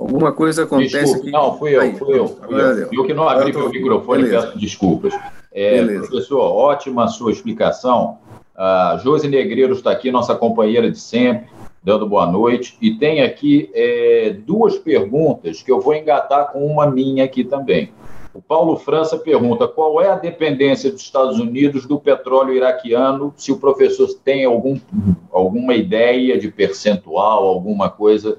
Alguma 0.00 0.32
coisa 0.32 0.64
acontece 0.64 0.98
Desculpa, 0.98 1.18
aqui. 1.18 1.30
Não, 1.30 1.58
fui 1.58 1.76
eu, 1.76 1.94
fui 1.94 2.18
eu. 2.18 2.26
Fui 2.26 2.60
eu. 2.60 2.88
eu 2.90 3.04
que 3.04 3.12
não 3.12 3.28
abri 3.28 3.52
meu 3.52 3.68
microfone, 3.68 4.22
Beleza. 4.22 4.46
peço 4.46 4.58
desculpas. 4.58 5.14
É, 5.52 5.84
professor, 5.84 6.40
ótima 6.40 7.04
a 7.04 7.08
sua 7.08 7.30
explicação. 7.30 8.18
A 8.56 8.98
Josi 9.02 9.28
Negreiro 9.28 9.74
está 9.74 9.90
aqui, 9.90 10.10
nossa 10.10 10.34
companheira 10.34 10.90
de 10.90 10.98
sempre, 10.98 11.48
dando 11.84 12.08
boa 12.08 12.26
noite. 12.26 12.78
E 12.80 12.94
tem 12.94 13.22
aqui 13.22 13.70
é, 13.74 14.36
duas 14.46 14.78
perguntas 14.78 15.62
que 15.62 15.70
eu 15.70 15.80
vou 15.80 15.94
engatar 15.94 16.50
com 16.50 16.64
uma 16.66 16.90
minha 16.90 17.24
aqui 17.24 17.44
também. 17.44 17.92
O 18.32 18.40
Paulo 18.40 18.76
França 18.76 19.18
pergunta 19.18 19.66
qual 19.68 20.00
é 20.00 20.08
a 20.08 20.16
dependência 20.16 20.90
dos 20.90 21.02
Estados 21.02 21.38
Unidos 21.38 21.84
do 21.84 21.98
petróleo 21.98 22.54
iraquiano, 22.54 23.34
se 23.36 23.50
o 23.50 23.58
professor 23.58 24.08
tem 24.24 24.44
algum, 24.44 24.78
alguma 25.32 25.74
ideia 25.74 26.38
de 26.38 26.48
percentual, 26.48 27.46
alguma 27.46 27.90
coisa 27.90 28.38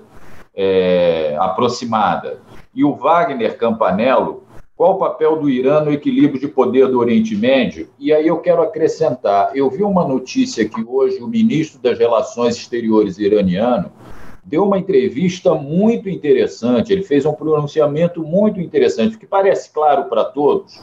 é, 0.55 1.35
aproximada. 1.39 2.39
E 2.73 2.83
o 2.83 2.95
Wagner 2.95 3.57
Campanello 3.57 4.43
qual 4.81 4.95
o 4.95 4.97
papel 4.97 5.35
do 5.35 5.47
Irã 5.47 5.81
no 5.81 5.91
equilíbrio 5.91 6.41
de 6.41 6.47
poder 6.47 6.87
do 6.87 6.97
Oriente 6.97 7.35
Médio? 7.35 7.87
E 7.99 8.11
aí 8.11 8.25
eu 8.25 8.39
quero 8.39 8.63
acrescentar: 8.63 9.55
eu 9.55 9.69
vi 9.69 9.83
uma 9.83 10.07
notícia 10.07 10.67
que 10.67 10.83
hoje 10.83 11.21
o 11.21 11.27
ministro 11.27 11.79
das 11.79 11.99
Relações 11.99 12.55
Exteriores 12.55 13.19
iraniano 13.19 13.91
deu 14.43 14.65
uma 14.65 14.79
entrevista 14.79 15.53
muito 15.53 16.09
interessante, 16.09 16.91
ele 16.91 17.03
fez 17.03 17.27
um 17.27 17.33
pronunciamento 17.33 18.23
muito 18.23 18.59
interessante, 18.59 19.19
que 19.19 19.27
parece 19.27 19.71
claro 19.71 20.05
para 20.05 20.25
todos. 20.25 20.81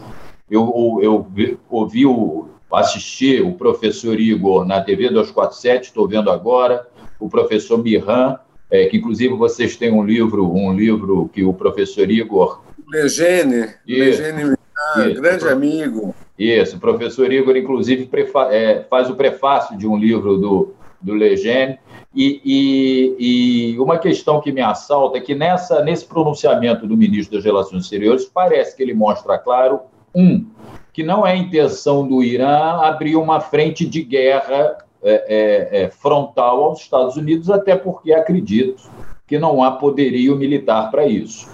Eu, 0.49 1.01
eu, 1.03 1.27
eu 1.37 1.59
ouvi, 1.69 2.07
o, 2.07 2.47
assisti 2.73 3.43
o 3.43 3.55
professor 3.55 4.21
Igor 4.21 4.65
na 4.65 4.81
TV 4.81 5.09
247, 5.09 5.87
estou 5.87 6.07
vendo 6.07 6.31
agora, 6.31 6.87
o 7.19 7.29
professor 7.29 7.83
Mirhan, 7.83 8.39
é, 8.71 8.87
que 8.87 8.99
inclusive 8.99 9.35
vocês 9.35 9.77
têm 9.77 9.93
um 9.93 10.05
livro, 10.05 10.51
um 10.51 10.73
livro 10.73 11.31
que 11.33 11.45
o 11.45 11.53
professor 11.53 12.11
Igor 12.11 12.61
Legene, 12.91 13.69
Legene 13.87 14.57
ah, 14.95 15.09
grande 15.09 15.49
amigo. 15.49 16.15
Isso, 16.39 16.77
o 16.77 16.81
professor 16.81 17.33
Igor, 17.33 17.57
inclusive, 17.57 18.09
é, 18.51 18.85
faz 18.89 19.11
o 19.11 19.17
prefácio 19.17 19.77
de 19.77 19.87
um 19.87 19.97
livro 19.97 20.39
do, 20.39 20.75
do 21.01 21.15
Legene. 21.15 21.79
E, 22.15 22.41
e, 22.45 23.73
e, 23.75 23.79
uma 23.79 23.99
questão 23.99 24.41
que 24.41 24.53
me 24.53 24.61
assalta 24.61 25.19
é 25.19 25.21
que 25.21 25.35
nessa, 25.35 25.83
nesse 25.83 26.07
pronunciamento 26.07 26.87
do 26.87 26.97
ministro 26.97 27.37
das 27.37 27.45
Relações 27.45 27.85
Exteriores, 27.85 28.25
parece 28.25 28.77
que 28.77 28.83
ele 28.83 28.95
mostra 28.95 29.37
claro, 29.37 29.81
um, 30.15 30.47
que 30.93 31.03
não 31.03 31.27
é 31.27 31.37
intenção 31.37 32.07
do 32.07 32.23
Irã 32.23 32.81
abrir 32.83 33.17
uma 33.17 33.41
frente 33.41 33.85
de 33.85 34.03
guerra 34.03 34.79
é, 35.03 35.25
é, 35.29 35.83
é 35.83 35.91
frontal 35.91 36.65
aos 36.65 36.81
Estados 36.81 37.17
Unidos, 37.17 37.51
até 37.51 37.77
porque 37.77 38.13
acredito 38.13 38.91
que 39.27 39.39
não 39.39 39.63
há 39.63 39.73
poderio 39.73 40.37
militar 40.37 40.91
para 40.91 41.07
isso. 41.07 41.49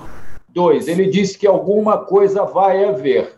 Dois, 0.49 0.87
ele 0.87 1.07
disse 1.07 1.37
que 1.37 1.47
alguma 1.47 1.99
coisa 1.99 2.45
vai 2.45 2.85
haver. 2.85 3.35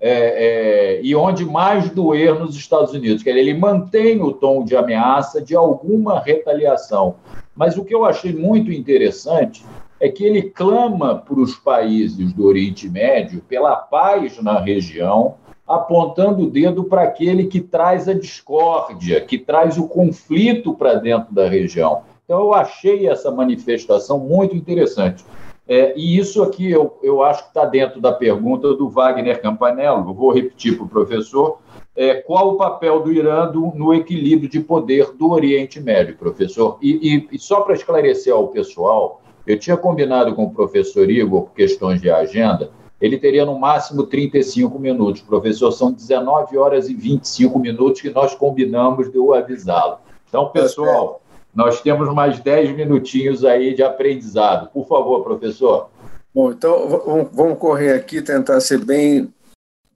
É, 0.00 0.10
é, 0.10 1.00
e 1.02 1.16
onde 1.16 1.44
mais 1.44 1.90
doer 1.90 2.38
nos 2.38 2.54
Estados 2.54 2.92
Unidos. 2.92 3.20
Quer 3.20 3.30
dizer, 3.30 3.40
ele 3.40 3.58
mantém 3.58 4.22
o 4.22 4.32
tom 4.32 4.64
de 4.64 4.76
ameaça 4.76 5.42
de 5.42 5.56
alguma 5.56 6.20
retaliação. 6.20 7.16
Mas 7.56 7.76
o 7.76 7.84
que 7.84 7.92
eu 7.92 8.04
achei 8.04 8.32
muito 8.32 8.70
interessante 8.70 9.64
é 9.98 10.08
que 10.08 10.24
ele 10.24 10.42
clama 10.42 11.16
para 11.16 11.40
os 11.40 11.56
países 11.56 12.32
do 12.32 12.46
Oriente 12.46 12.88
Médio 12.88 13.42
pela 13.48 13.74
paz 13.74 14.40
na 14.40 14.60
região, 14.60 15.34
apontando 15.68 16.44
o 16.44 16.50
dedo 16.50 16.84
para 16.84 17.02
aquele 17.02 17.44
que 17.44 17.60
traz 17.60 18.08
a 18.08 18.14
discórdia, 18.14 19.20
que 19.20 19.36
traz 19.36 19.76
o 19.76 19.86
conflito 19.86 20.72
para 20.72 20.94
dentro 20.94 21.34
da 21.34 21.48
região. 21.48 22.02
Então, 22.24 22.40
eu 22.40 22.54
achei 22.54 23.06
essa 23.06 23.30
manifestação 23.30 24.18
muito 24.18 24.56
interessante. 24.56 25.24
É, 25.68 25.92
e 25.94 26.18
isso 26.18 26.42
aqui 26.42 26.70
eu, 26.70 26.98
eu 27.02 27.22
acho 27.22 27.42
que 27.42 27.48
está 27.48 27.66
dentro 27.66 28.00
da 28.00 28.10
pergunta 28.10 28.72
do 28.74 28.88
Wagner 28.88 29.40
Campanello. 29.42 30.14
Vou 30.14 30.32
repetir 30.32 30.76
para 30.76 30.86
o 30.86 30.88
professor. 30.88 31.58
É, 31.94 32.14
qual 32.14 32.54
o 32.54 32.56
papel 32.56 33.02
do 33.02 33.12
Irã 33.12 33.50
do, 33.50 33.72
no 33.74 33.92
equilíbrio 33.92 34.48
de 34.48 34.60
poder 34.60 35.12
do 35.12 35.30
Oriente 35.30 35.78
Médio, 35.80 36.16
professor? 36.16 36.78
E, 36.80 37.16
e, 37.16 37.28
e 37.32 37.38
só 37.38 37.60
para 37.60 37.74
esclarecer 37.74 38.32
ao 38.32 38.48
pessoal, 38.48 39.20
eu 39.46 39.58
tinha 39.58 39.76
combinado 39.76 40.34
com 40.34 40.44
o 40.44 40.50
professor 40.50 41.10
Igor, 41.10 41.48
questões 41.54 42.00
de 42.00 42.10
agenda, 42.10 42.70
ele 43.00 43.18
teria 43.18 43.44
no 43.44 43.58
máximo 43.58 44.04
35 44.04 44.78
minutos. 44.78 45.22
Professor, 45.22 45.70
são 45.72 45.92
19 45.92 46.56
horas 46.56 46.88
e 46.88 46.94
25 46.94 47.58
minutos 47.58 48.00
que 48.00 48.10
nós 48.10 48.34
combinamos 48.34 49.10
de 49.10 49.16
eu 49.16 49.32
avisá-lo. 49.32 49.98
Então, 50.28 50.50
pessoal, 50.50 51.22
nós 51.54 51.80
temos 51.80 52.12
mais 52.12 52.40
10 52.40 52.76
minutinhos 52.76 53.44
aí 53.44 53.74
de 53.74 53.82
aprendizado. 53.82 54.68
Por 54.70 54.86
favor, 54.86 55.22
professor. 55.22 55.90
Bom, 56.34 56.52
então 56.52 57.30
vamos 57.32 57.58
correr 57.58 57.92
aqui 57.92 58.20
tentar 58.20 58.60
ser 58.60 58.84
bem, 58.84 59.32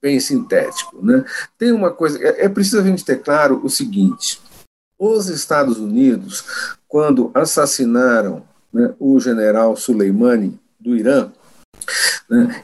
bem 0.00 0.18
sintético. 0.18 1.04
Né? 1.04 1.24
Tem 1.58 1.72
uma 1.72 1.90
coisa, 1.90 2.18
é, 2.22 2.46
é 2.46 2.48
preciso 2.48 2.80
a 2.80 2.84
gente 2.84 3.04
ter 3.04 3.22
claro 3.22 3.60
o 3.62 3.68
seguinte: 3.68 4.40
os 4.98 5.28
Estados 5.28 5.78
Unidos, 5.78 6.76
quando 6.88 7.30
assassinaram 7.34 8.42
né, 8.72 8.94
o 8.98 9.20
general 9.20 9.76
Soleimani 9.76 10.58
do 10.80 10.96
Irã, 10.96 11.30
né, 12.28 12.62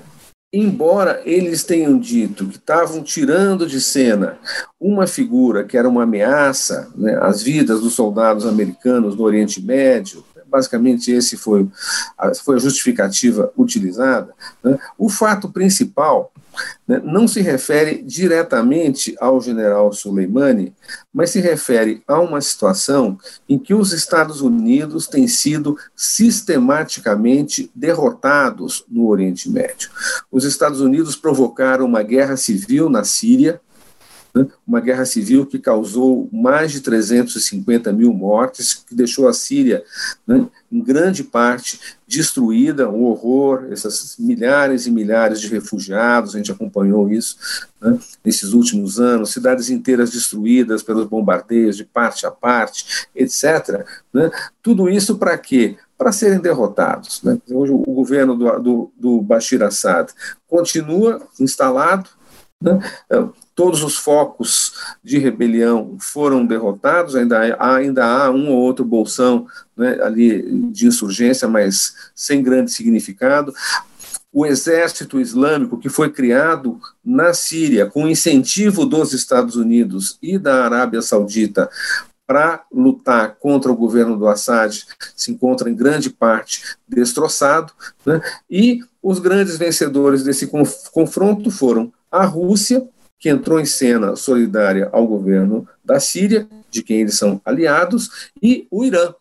Embora 0.51 1.21
eles 1.27 1.63
tenham 1.63 1.99
dito 1.99 2.47
que 2.47 2.57
estavam 2.57 3.03
tirando 3.03 3.67
de 3.67 3.81
cena 3.83 4.39
uma 4.81 5.07
figura 5.07 5.63
que 5.63 5.77
era 5.77 5.87
uma 5.87 6.05
ameaça 6.05 6.91
né, 6.97 7.19
às 7.21 7.43
vidas 7.43 7.81
dos 7.81 7.93
soldados 7.93 8.47
americanos 8.47 9.15
no 9.15 9.25
Oriente 9.25 9.61
Médio, 9.61 10.25
basicamente 10.47 11.13
esse 11.13 11.37
foi 11.37 11.69
a, 12.17 12.35
foi 12.35 12.57
a 12.57 12.61
justificativa 12.61 13.53
utilizada, 13.59 14.33
né, 14.65 14.79
o 14.97 15.11
fato 15.11 15.51
principal 15.51 16.33
né, 16.87 17.01
não 17.05 17.29
se 17.29 17.41
refere 17.41 18.03
diretamente 18.03 19.17
ao 19.21 19.41
general 19.41 19.93
Soleimani, 19.93 20.75
mas 21.13 21.31
se 21.31 21.41
refere 21.41 22.03
a 22.07 22.19
uma 22.21 22.41
situação 22.41 23.19
em 23.49 23.59
que 23.59 23.75
os 23.75 23.93
Estados 23.93 24.41
Unidos 24.41 25.07
têm 25.07 25.29
sido 25.29 25.77
sistematicamente 25.95 27.71
derrotados 27.75 28.85
no 28.89 29.09
Oriente 29.09 29.51
Médio. 29.51 29.91
Os 30.31 30.45
Estados 30.45 30.81
Unidos 30.81 31.17
provocaram 31.17 31.85
uma 31.85 32.03
guerra 32.03 32.37
civil 32.37 32.89
na 32.89 33.05
Síria, 33.05 33.61
né, 34.39 34.47
uma 34.67 34.81
guerra 34.81 35.05
civil 35.05 35.45
que 35.45 35.59
causou 35.59 36.29
mais 36.33 36.71
de 36.71 36.81
350 36.81 37.93
mil 37.93 38.13
mortes, 38.13 38.75
que 38.75 38.95
deixou 38.95 39.27
a 39.27 39.33
Síria, 39.33 39.83
né, 40.27 40.47
em 40.71 40.81
grande 40.81 41.25
parte, 41.25 41.81
destruída, 42.07 42.89
um 42.89 43.05
horror, 43.05 43.67
essas 43.71 44.17
milhares 44.19 44.87
e 44.87 44.91
milhares 44.91 45.41
de 45.41 45.49
refugiados, 45.49 46.35
a 46.35 46.39
gente 46.39 46.53
acompanhou 46.53 47.11
isso 47.11 47.37
né, 47.81 47.99
nesses 48.25 48.53
últimos 48.53 49.01
anos, 49.01 49.33
cidades 49.33 49.71
inteiras 49.71 50.11
destruídas 50.11 50.83
pelos 50.83 51.07
bombardeios 51.07 51.77
de 51.77 51.85
parte 51.85 52.27
a 52.27 52.31
parte, 52.31 53.09
etc. 53.15 53.85
Né, 54.13 54.31
tudo 54.63 54.89
isso 54.89 55.19
para 55.19 55.37
quê? 55.37 55.77
Para 55.97 56.13
serem 56.13 56.39
derrotados. 56.39 57.23
Né? 57.23 57.39
Hoje 57.51 57.73
o 57.73 57.93
governo 57.93 58.37
do, 58.37 58.59
do, 58.59 58.93
do 58.97 59.21
Bashir 59.21 59.63
Assad 59.63 60.11
continua 60.47 61.21
instalado, 61.41 62.09
né? 62.61 62.79
Todos 63.59 63.83
os 63.83 63.97
focos 63.97 64.73
de 65.03 65.19
rebelião 65.19 65.97
foram 65.99 66.47
derrotados, 66.47 67.17
ainda 67.17 67.57
há, 67.57 67.75
ainda 67.75 68.07
há 68.07 68.31
um 68.31 68.51
ou 68.51 68.57
outro 68.57 68.85
bolsão 68.85 69.49
né, 69.77 69.99
ali 70.01 70.71
de 70.71 70.87
insurgência, 70.87 71.49
mas 71.49 71.93
sem 72.15 72.41
grande 72.41 72.71
significado. 72.71 73.53
O 74.33 74.47
exército 74.47 75.19
islâmico 75.19 75.77
que 75.77 75.89
foi 75.89 76.09
criado 76.09 76.79
na 77.05 77.35
Síria 77.35 77.87
com 77.87 78.07
incentivo 78.07 78.87
dos 78.87 79.13
Estados 79.13 79.57
Unidos 79.57 80.21
e 80.23 80.39
da 80.39 80.65
Arábia 80.65 81.03
Saudita 81.03 81.69
para 82.25 82.63
lutar 82.73 83.39
contra 83.41 83.73
o 83.73 83.77
governo 83.77 84.17
do 84.17 84.29
Assad 84.29 84.85
se 85.17 85.33
encontra 85.33 85.69
em 85.69 85.75
grande 85.75 86.11
parte 86.11 86.63
destroçado, 86.87 87.73
né? 88.07 88.21
e 88.49 88.85
os 89.03 89.19
grandes 89.19 89.57
vencedores 89.57 90.23
desse 90.23 90.49
confronto 90.93 91.51
foram 91.51 91.93
a 92.09 92.25
Rússia, 92.25 92.87
que 93.19 93.29
entrou 93.29 93.59
em 93.59 93.65
cena 93.65 94.15
solidária 94.17 94.89
ao 94.93 95.07
governo 95.07 95.67
da 95.85 95.99
Síria, 95.99 96.47
de 96.71 96.83
quem 96.83 97.01
eles 97.01 97.17
são 97.17 97.41
aliados, 97.45 98.31
e 98.43 98.67
o 98.71 98.85
Irã, 98.85 99.15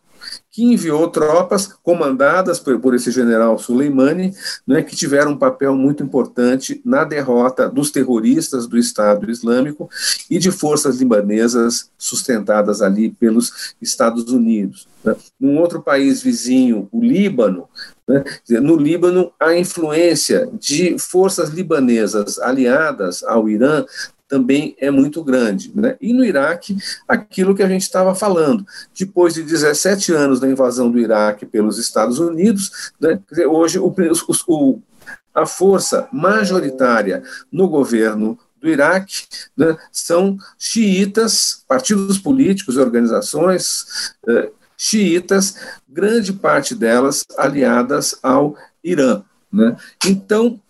que 0.58 0.64
enviou 0.64 1.08
tropas 1.08 1.68
comandadas 1.84 2.58
por, 2.58 2.80
por 2.80 2.92
esse 2.92 3.12
general 3.12 3.56
Soleimani, 3.60 4.34
né, 4.66 4.82
que 4.82 4.96
tiveram 4.96 5.30
um 5.30 5.38
papel 5.38 5.72
muito 5.76 6.02
importante 6.02 6.82
na 6.84 7.04
derrota 7.04 7.68
dos 7.68 7.92
terroristas 7.92 8.66
do 8.66 8.76
Estado 8.76 9.30
Islâmico 9.30 9.88
e 10.28 10.36
de 10.36 10.50
forças 10.50 10.96
libanesas 10.96 11.92
sustentadas 11.96 12.82
ali 12.82 13.10
pelos 13.10 13.72
Estados 13.80 14.32
Unidos. 14.32 14.88
Né. 15.04 15.14
Num 15.38 15.58
outro 15.58 15.80
país 15.80 16.20
vizinho, 16.20 16.88
o 16.90 17.00
Líbano, 17.00 17.68
né, 18.08 18.24
no 18.60 18.74
Líbano, 18.74 19.30
a 19.38 19.54
influência 19.54 20.50
de 20.58 20.98
forças 20.98 21.50
libanesas 21.50 22.36
aliadas 22.40 23.22
ao 23.22 23.48
Irã 23.48 23.84
também 24.28 24.76
é 24.78 24.90
muito 24.90 25.24
grande. 25.24 25.72
Né? 25.74 25.96
E 26.00 26.12
no 26.12 26.24
Iraque, 26.24 26.76
aquilo 27.08 27.54
que 27.54 27.62
a 27.62 27.68
gente 27.68 27.82
estava 27.82 28.14
falando, 28.14 28.64
depois 28.96 29.34
de 29.34 29.42
17 29.42 30.12
anos 30.12 30.38
da 30.38 30.48
invasão 30.48 30.90
do 30.90 31.00
Iraque 31.00 31.46
pelos 31.46 31.78
Estados 31.78 32.18
Unidos, 32.18 32.92
né, 33.00 33.18
hoje 33.46 33.78
o, 33.78 33.92
o, 34.46 34.82
a 35.34 35.46
força 35.46 36.08
majoritária 36.12 37.22
no 37.50 37.68
governo 37.68 38.38
do 38.60 38.68
Iraque 38.68 39.26
né, 39.56 39.76
são 39.90 40.36
xiitas, 40.58 41.64
partidos 41.66 42.18
políticos 42.18 42.74
e 42.74 42.80
organizações 42.80 44.14
eh, 44.28 44.50
xiitas, 44.76 45.56
grande 45.88 46.32
parte 46.32 46.74
delas 46.74 47.24
aliadas 47.36 48.16
ao 48.22 48.56
Irã. 48.82 49.22
Né? 49.52 49.76
Então, 50.04 50.60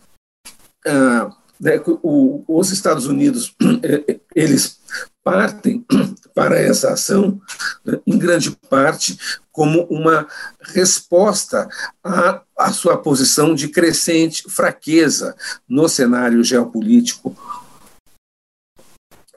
ah, 0.86 1.30
né, 1.60 1.80
o, 1.86 2.44
os 2.48 2.70
Estados 2.70 3.06
Unidos 3.06 3.54
eh, 3.82 4.20
eles 4.34 4.78
partem 5.22 5.84
para 6.34 6.58
essa 6.58 6.92
ação, 6.92 7.40
né, 7.84 7.98
em 8.06 8.18
grande 8.18 8.50
parte, 8.70 9.18
como 9.50 9.82
uma 9.90 10.26
resposta 10.60 11.68
à, 12.02 12.42
à 12.56 12.72
sua 12.72 12.96
posição 12.96 13.54
de 13.54 13.68
crescente 13.68 14.44
fraqueza 14.48 15.34
no 15.68 15.88
cenário 15.88 16.42
geopolítico 16.44 17.36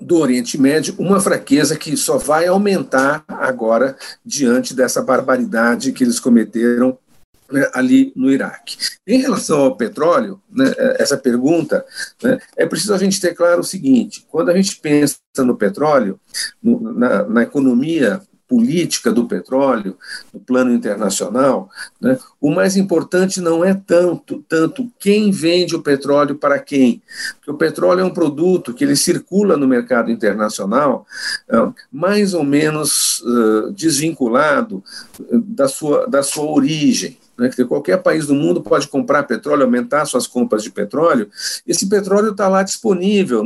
do 0.01 0.17
Oriente 0.17 0.57
Médio, 0.59 0.95
uma 0.97 1.19
fraqueza 1.19 1.75
que 1.75 1.95
só 1.95 2.17
vai 2.17 2.47
aumentar 2.47 3.23
agora 3.27 3.95
diante 4.25 4.73
dessa 4.73 5.01
barbaridade 5.01 5.91
que 5.91 6.03
eles 6.03 6.19
cometeram 6.19 6.97
né, 7.51 7.69
ali 7.73 8.11
no 8.15 8.31
Iraque. 8.31 8.77
Em 9.05 9.19
relação 9.19 9.61
ao 9.61 9.75
petróleo, 9.75 10.41
né, 10.49 10.73
é, 10.77 11.01
essa 11.01 11.17
pergunta, 11.17 11.85
né, 12.23 12.39
é 12.55 12.65
preciso 12.65 12.93
a 12.93 12.97
gente 12.97 13.19
ter 13.19 13.33
claro 13.33 13.61
o 13.61 13.65
seguinte: 13.65 14.25
quando 14.29 14.49
a 14.49 14.55
gente 14.55 14.77
pensa 14.77 15.17
no 15.39 15.55
petróleo, 15.55 16.19
no, 16.61 16.93
na, 16.93 17.23
na 17.23 17.43
economia 17.43 18.21
política 18.51 19.13
do 19.13 19.25
petróleo, 19.29 19.95
no 20.33 20.41
plano 20.41 20.73
internacional, 20.73 21.69
né, 22.01 22.19
o 22.41 22.51
mais 22.51 22.75
importante 22.75 23.39
não 23.39 23.63
é 23.63 23.73
tanto, 23.73 24.43
tanto 24.49 24.91
quem 24.99 25.31
vende 25.31 25.73
o 25.73 25.81
petróleo 25.81 26.35
para 26.35 26.59
quem. 26.59 27.01
Porque 27.37 27.51
o 27.51 27.57
petróleo 27.57 28.01
é 28.01 28.03
um 28.03 28.13
produto 28.13 28.73
que 28.73 28.83
ele 28.83 28.97
circula 28.97 29.55
no 29.55 29.65
mercado 29.65 30.11
internacional 30.11 31.07
uh, 31.49 31.73
mais 31.89 32.33
ou 32.33 32.43
menos 32.43 33.21
uh, 33.21 33.71
desvinculado 33.71 34.83
da 35.31 35.69
sua, 35.69 36.05
da 36.07 36.21
sua 36.21 36.51
origem. 36.51 37.17
Né, 37.41 37.49
que 37.49 37.65
qualquer 37.65 37.97
país 37.97 38.27
do 38.27 38.35
mundo 38.35 38.61
pode 38.61 38.87
comprar 38.87 39.23
petróleo, 39.23 39.63
aumentar 39.63 40.05
suas 40.05 40.27
compras 40.27 40.61
de 40.61 40.69
petróleo. 40.69 41.27
Esse 41.65 41.89
petróleo 41.89 42.29
está 42.29 42.47
lá 42.47 42.61
disponível, 42.61 43.43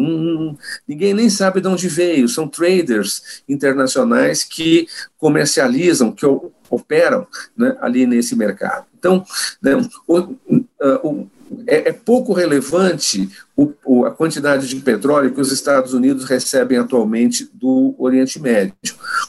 ninguém 0.85 1.13
nem 1.13 1.29
sabe 1.29 1.61
de 1.61 1.69
onde 1.69 1.87
veio. 1.87 2.27
São 2.27 2.45
traders 2.45 3.41
internacionais 3.47 4.43
que 4.43 4.85
comercializam, 5.17 6.11
que 6.11 6.25
operam 6.69 7.25
né, 7.55 7.77
ali 7.79 8.05
nesse 8.05 8.35
mercado. 8.35 8.85
Então, 8.99 9.23
né, 9.61 9.75
o, 10.05 10.35
o, 11.01 11.27
é, 11.67 11.89
é, 11.89 11.91
pouco 11.91 12.33
relevante 12.33 13.29
o, 13.55 13.73
o, 13.85 14.05
a 14.05 14.11
quantidade 14.11 14.67
de 14.67 14.75
petróleo 14.77 15.33
que 15.33 15.41
os 15.41 15.51
Estados 15.51 15.93
Unidos 15.93 16.25
recebem 16.25 16.77
atualmente 16.77 17.49
do 17.53 17.95
Oriente 17.97 18.39
Médio. 18.39 18.73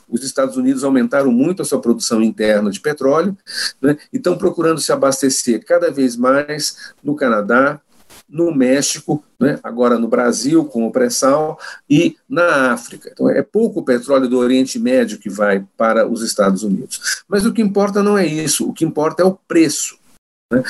Os 0.09 0.23
Estados 0.23 0.57
Unidos 0.57 0.85
aumentaram 0.85 1.31
muito 1.31 1.63
a 1.63 1.65
sua 1.65 1.81
produção 1.81 2.23
interna 2.23 2.71
de 2.71 2.81
petróleo 2.81 3.37
né, 3.81 3.97
e 4.13 4.17
estão 4.17 4.37
procurando 4.37 4.81
se 4.81 4.93
abastecer 4.93 5.65
cada 5.65 5.91
vez 5.91 6.17
mais 6.17 6.93
no 7.03 7.15
Canadá, 7.15 7.81
no 8.29 8.53
México, 8.55 9.23
né, 9.39 9.59
agora 9.63 9.99
no 9.99 10.09
Brasil, 10.09 10.65
com 10.65 10.87
o 10.87 10.91
pré-sal, 10.91 11.59
e 11.89 12.17
na 12.29 12.73
África. 12.73 13.11
Então, 13.13 13.31
é 13.31 13.43
pouco 13.43 13.85
petróleo 13.85 14.29
do 14.29 14.39
Oriente 14.39 14.79
Médio 14.79 15.19
que 15.19 15.31
vai 15.31 15.65
para 15.77 16.07
os 16.07 16.23
Estados 16.23 16.63
Unidos. 16.63 17.23
Mas 17.29 17.47
o 17.47 17.53
que 17.53 17.63
importa 17.63 18.03
não 18.03 18.19
é 18.19 18.27
isso, 18.27 18.69
o 18.69 18.73
que 18.73 18.85
importa 18.85 19.23
é 19.23 19.27
o 19.27 19.39
preço. 19.47 19.97
Né? 20.53 20.63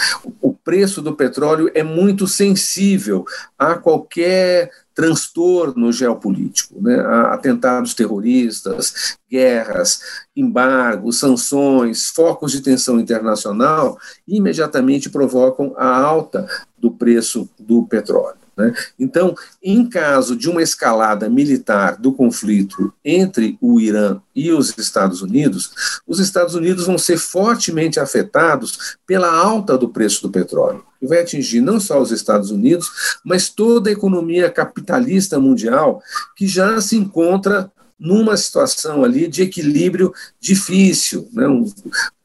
Preço 0.67 1.01
do 1.01 1.15
petróleo 1.15 1.71
é 1.75 1.85
muito 1.85 2.27
sensível 2.27 3.25
a 3.57 3.77
qualquer 3.77 4.69
transtorno 4.93 5.93
geopolítico, 5.93 6.83
né? 6.83 6.99
atentados 7.31 7.95
terroristas, 7.95 9.17
guerras, 9.31 10.01
embargos, 10.35 11.21
sanções, 11.21 12.09
focos 12.09 12.51
de 12.51 12.61
tensão 12.61 12.99
internacional 12.99 13.97
imediatamente 14.27 15.09
provocam 15.09 15.73
a 15.77 15.87
alta 15.87 16.49
do 16.77 16.91
preço 16.91 17.49
do 17.57 17.87
petróleo. 17.87 18.46
Né? 18.57 18.73
Então, 18.99 19.35
em 19.63 19.87
caso 19.87 20.35
de 20.35 20.49
uma 20.49 20.63
escalada 20.63 21.29
militar 21.29 21.97
do 21.97 22.13
conflito 22.13 22.93
entre 23.05 23.59
o 23.61 23.79
Irã 23.79 24.21
e 24.35 24.51
os 24.51 24.77
Estados 24.79 25.21
Unidos, 25.21 26.01
os 26.07 26.19
Estados 26.19 26.55
Unidos 26.55 26.87
vão 26.87 26.97
ser 26.97 27.19
fortemente 27.19 28.01
afetados 28.01 28.97
pela 29.07 29.31
alta 29.31 29.77
do 29.77 29.89
preço 29.89 30.23
do 30.23 30.31
petróleo, 30.31 30.85
que 30.99 31.07
vai 31.07 31.21
atingir 31.21 31.61
não 31.61 31.79
só 31.79 32.01
os 32.01 32.11
Estados 32.11 32.51
Unidos, 32.51 33.21
mas 33.23 33.51
toda 33.51 33.91
a 33.91 33.93
economia 33.93 34.51
capitalista 34.51 35.39
mundial 35.39 36.03
que 36.35 36.47
já 36.47 36.81
se 36.81 36.97
encontra 36.97 37.71
numa 37.99 38.37
situação 38.37 39.03
ali 39.03 39.27
de 39.27 39.43
equilíbrio 39.43 40.13
difícil, 40.39 41.29
né? 41.33 41.47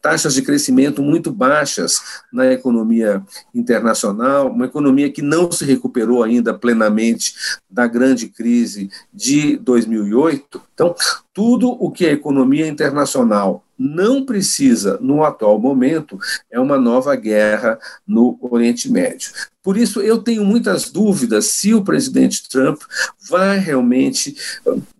taxas 0.01 0.33
de 0.33 0.41
crescimento 0.41 1.01
muito 1.01 1.31
baixas 1.31 2.01
na 2.33 2.51
economia 2.51 3.23
internacional, 3.53 4.49
uma 4.49 4.65
economia 4.65 5.11
que 5.11 5.21
não 5.21 5.51
se 5.51 5.63
recuperou 5.63 6.23
ainda 6.23 6.53
plenamente 6.53 7.35
da 7.69 7.85
grande 7.85 8.27
crise 8.27 8.89
de 9.13 9.55
2008. 9.57 10.61
Então, 10.73 10.95
tudo 11.33 11.69
o 11.69 11.91
que 11.91 12.07
a 12.07 12.11
economia 12.11 12.67
internacional 12.67 13.63
não 13.81 14.23
precisa 14.23 14.99
no 15.01 15.23
atual 15.23 15.59
momento 15.59 16.19
é 16.51 16.59
uma 16.59 16.77
nova 16.77 17.15
guerra 17.15 17.79
no 18.05 18.37
Oriente 18.39 18.91
Médio. 18.91 19.31
Por 19.63 19.75
isso, 19.75 20.01
eu 20.01 20.19
tenho 20.19 20.45
muitas 20.45 20.91
dúvidas 20.91 21.45
se 21.45 21.73
o 21.73 21.83
presidente 21.83 22.47
Trump 22.47 22.81
vai 23.27 23.57
realmente 23.57 24.35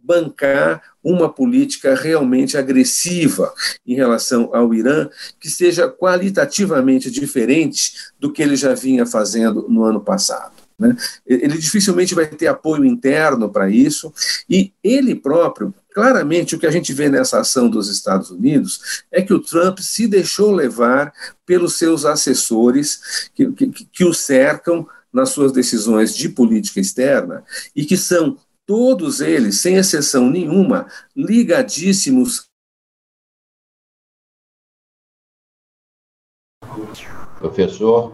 bancar 0.03 0.81
uma 1.03 1.29
política 1.29 1.95
realmente 1.95 2.57
agressiva 2.57 3.53
em 3.85 3.95
relação 3.95 4.49
ao 4.53 4.73
Irã, 4.73 5.07
que 5.39 5.49
seja 5.49 5.87
qualitativamente 5.87 7.11
diferente 7.11 7.93
do 8.19 8.31
que 8.31 8.41
ele 8.41 8.55
já 8.55 8.73
vinha 8.73 9.05
fazendo 9.05 9.67
no 9.69 9.83
ano 9.83 10.01
passado. 10.01 10.53
Né? 10.77 10.95
Ele 11.27 11.57
dificilmente 11.59 12.15
vai 12.15 12.25
ter 12.25 12.47
apoio 12.47 12.83
interno 12.83 13.49
para 13.49 13.69
isso, 13.69 14.11
e 14.49 14.73
ele 14.83 15.13
próprio, 15.13 15.73
claramente, 15.93 16.55
o 16.55 16.59
que 16.59 16.65
a 16.65 16.71
gente 16.71 16.93
vê 16.93 17.09
nessa 17.09 17.39
ação 17.39 17.69
dos 17.69 17.89
Estados 17.89 18.31
Unidos 18.31 19.03
é 19.11 19.21
que 19.21 19.33
o 19.33 19.41
Trump 19.41 19.79
se 19.79 20.07
deixou 20.07 20.51
levar 20.51 21.13
pelos 21.45 21.75
seus 21.77 22.05
assessores 22.05 23.29
que, 23.35 23.51
que, 23.51 23.67
que 23.69 24.05
o 24.05 24.13
cercam 24.13 24.87
nas 25.11 25.29
suas 25.29 25.51
decisões 25.51 26.15
de 26.15 26.29
política 26.29 26.79
externa 26.79 27.43
e 27.75 27.85
que 27.85 27.97
são 27.97 28.37
todos 28.65 29.19
eles, 29.19 29.59
sem 29.59 29.75
exceção 29.75 30.29
nenhuma, 30.29 30.87
ligadíssimos. 31.15 32.49
Professor, 37.37 38.13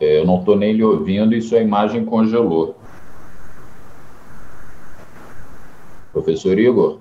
é, 0.00 0.18
eu 0.18 0.26
não 0.26 0.40
estou 0.40 0.56
nem 0.56 0.72
lhe 0.72 0.82
ouvindo 0.82 1.34
e 1.34 1.42
sua 1.42 1.60
imagem 1.60 2.04
congelou. 2.04 2.76
Professor 6.12 6.58
Igor? 6.58 7.00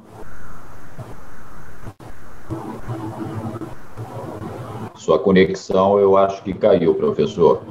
Sua 5.02 5.18
conexão 5.18 5.97
eu 5.97 6.16
acho 6.16 6.43
que 6.43 6.54
caiu, 6.54 6.93
professor. 6.93 7.64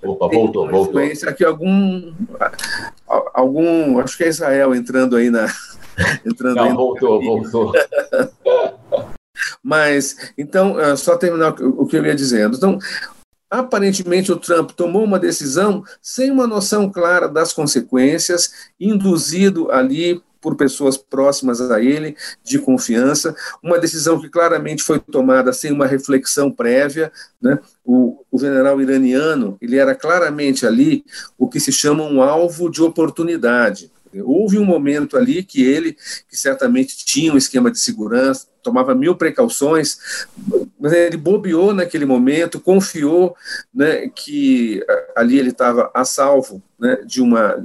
Opa, 0.00 0.28
voltou, 0.28 0.70
voltou. 0.70 1.02
Aqui 1.26 1.44
algum, 1.44 2.12
algum, 3.34 3.98
acho 3.98 4.16
que 4.16 4.22
é 4.22 4.28
Israel 4.28 4.72
entrando 4.72 5.16
aí 5.16 5.28
na, 5.28 5.48
Entrando 6.24 6.54
Não, 6.54 6.76
voltou, 6.76 7.20
voltou. 7.20 7.72
Mas, 9.60 10.32
então, 10.38 10.78
é, 10.78 10.94
só 10.94 11.16
terminar 11.16 11.54
o 11.60 11.86
que 11.86 11.96
eu 11.96 12.06
ia 12.06 12.14
dizendo. 12.14 12.56
Então, 12.56 12.78
aparentemente 13.50 14.30
o 14.30 14.36
Trump 14.36 14.70
tomou 14.70 15.02
uma 15.02 15.18
decisão 15.18 15.82
sem 16.00 16.30
uma 16.30 16.46
noção 16.46 16.88
clara 16.88 17.28
das 17.28 17.52
consequências, 17.52 18.70
induzido 18.78 19.72
ali 19.72 20.22
por 20.46 20.54
pessoas 20.54 20.96
próximas 20.96 21.60
a 21.60 21.82
ele, 21.82 22.16
de 22.44 22.56
confiança, 22.60 23.34
uma 23.60 23.80
decisão 23.80 24.20
que 24.20 24.28
claramente 24.28 24.80
foi 24.80 25.00
tomada 25.00 25.52
sem 25.52 25.72
uma 25.72 25.88
reflexão 25.88 26.52
prévia. 26.52 27.10
Né? 27.42 27.58
O, 27.84 28.24
o 28.30 28.38
general 28.38 28.80
iraniano 28.80 29.58
ele 29.60 29.76
era 29.76 29.92
claramente 29.92 30.64
ali 30.64 31.04
o 31.36 31.48
que 31.48 31.58
se 31.58 31.72
chama 31.72 32.04
um 32.04 32.22
alvo 32.22 32.70
de 32.70 32.80
oportunidade. 32.80 33.90
Houve 34.22 34.56
um 34.56 34.64
momento 34.64 35.16
ali 35.16 35.42
que 35.42 35.64
ele, 35.64 35.96
que 36.28 36.36
certamente 36.36 37.04
tinha 37.04 37.32
um 37.32 37.36
esquema 37.36 37.68
de 37.68 37.80
segurança, 37.80 38.46
tomava 38.66 38.96
mil 38.96 39.14
precauções, 39.14 40.26
mas 40.78 40.92
ele 40.92 41.16
bobeou 41.16 41.72
naquele 41.72 42.04
momento, 42.04 42.58
confiou 42.58 43.36
né, 43.72 44.08
que 44.08 44.84
ali 45.14 45.38
ele 45.38 45.50
estava 45.50 45.88
a 45.94 46.04
salvo 46.04 46.60
né, 46.78 46.98
de, 47.06 47.22
uma, 47.22 47.62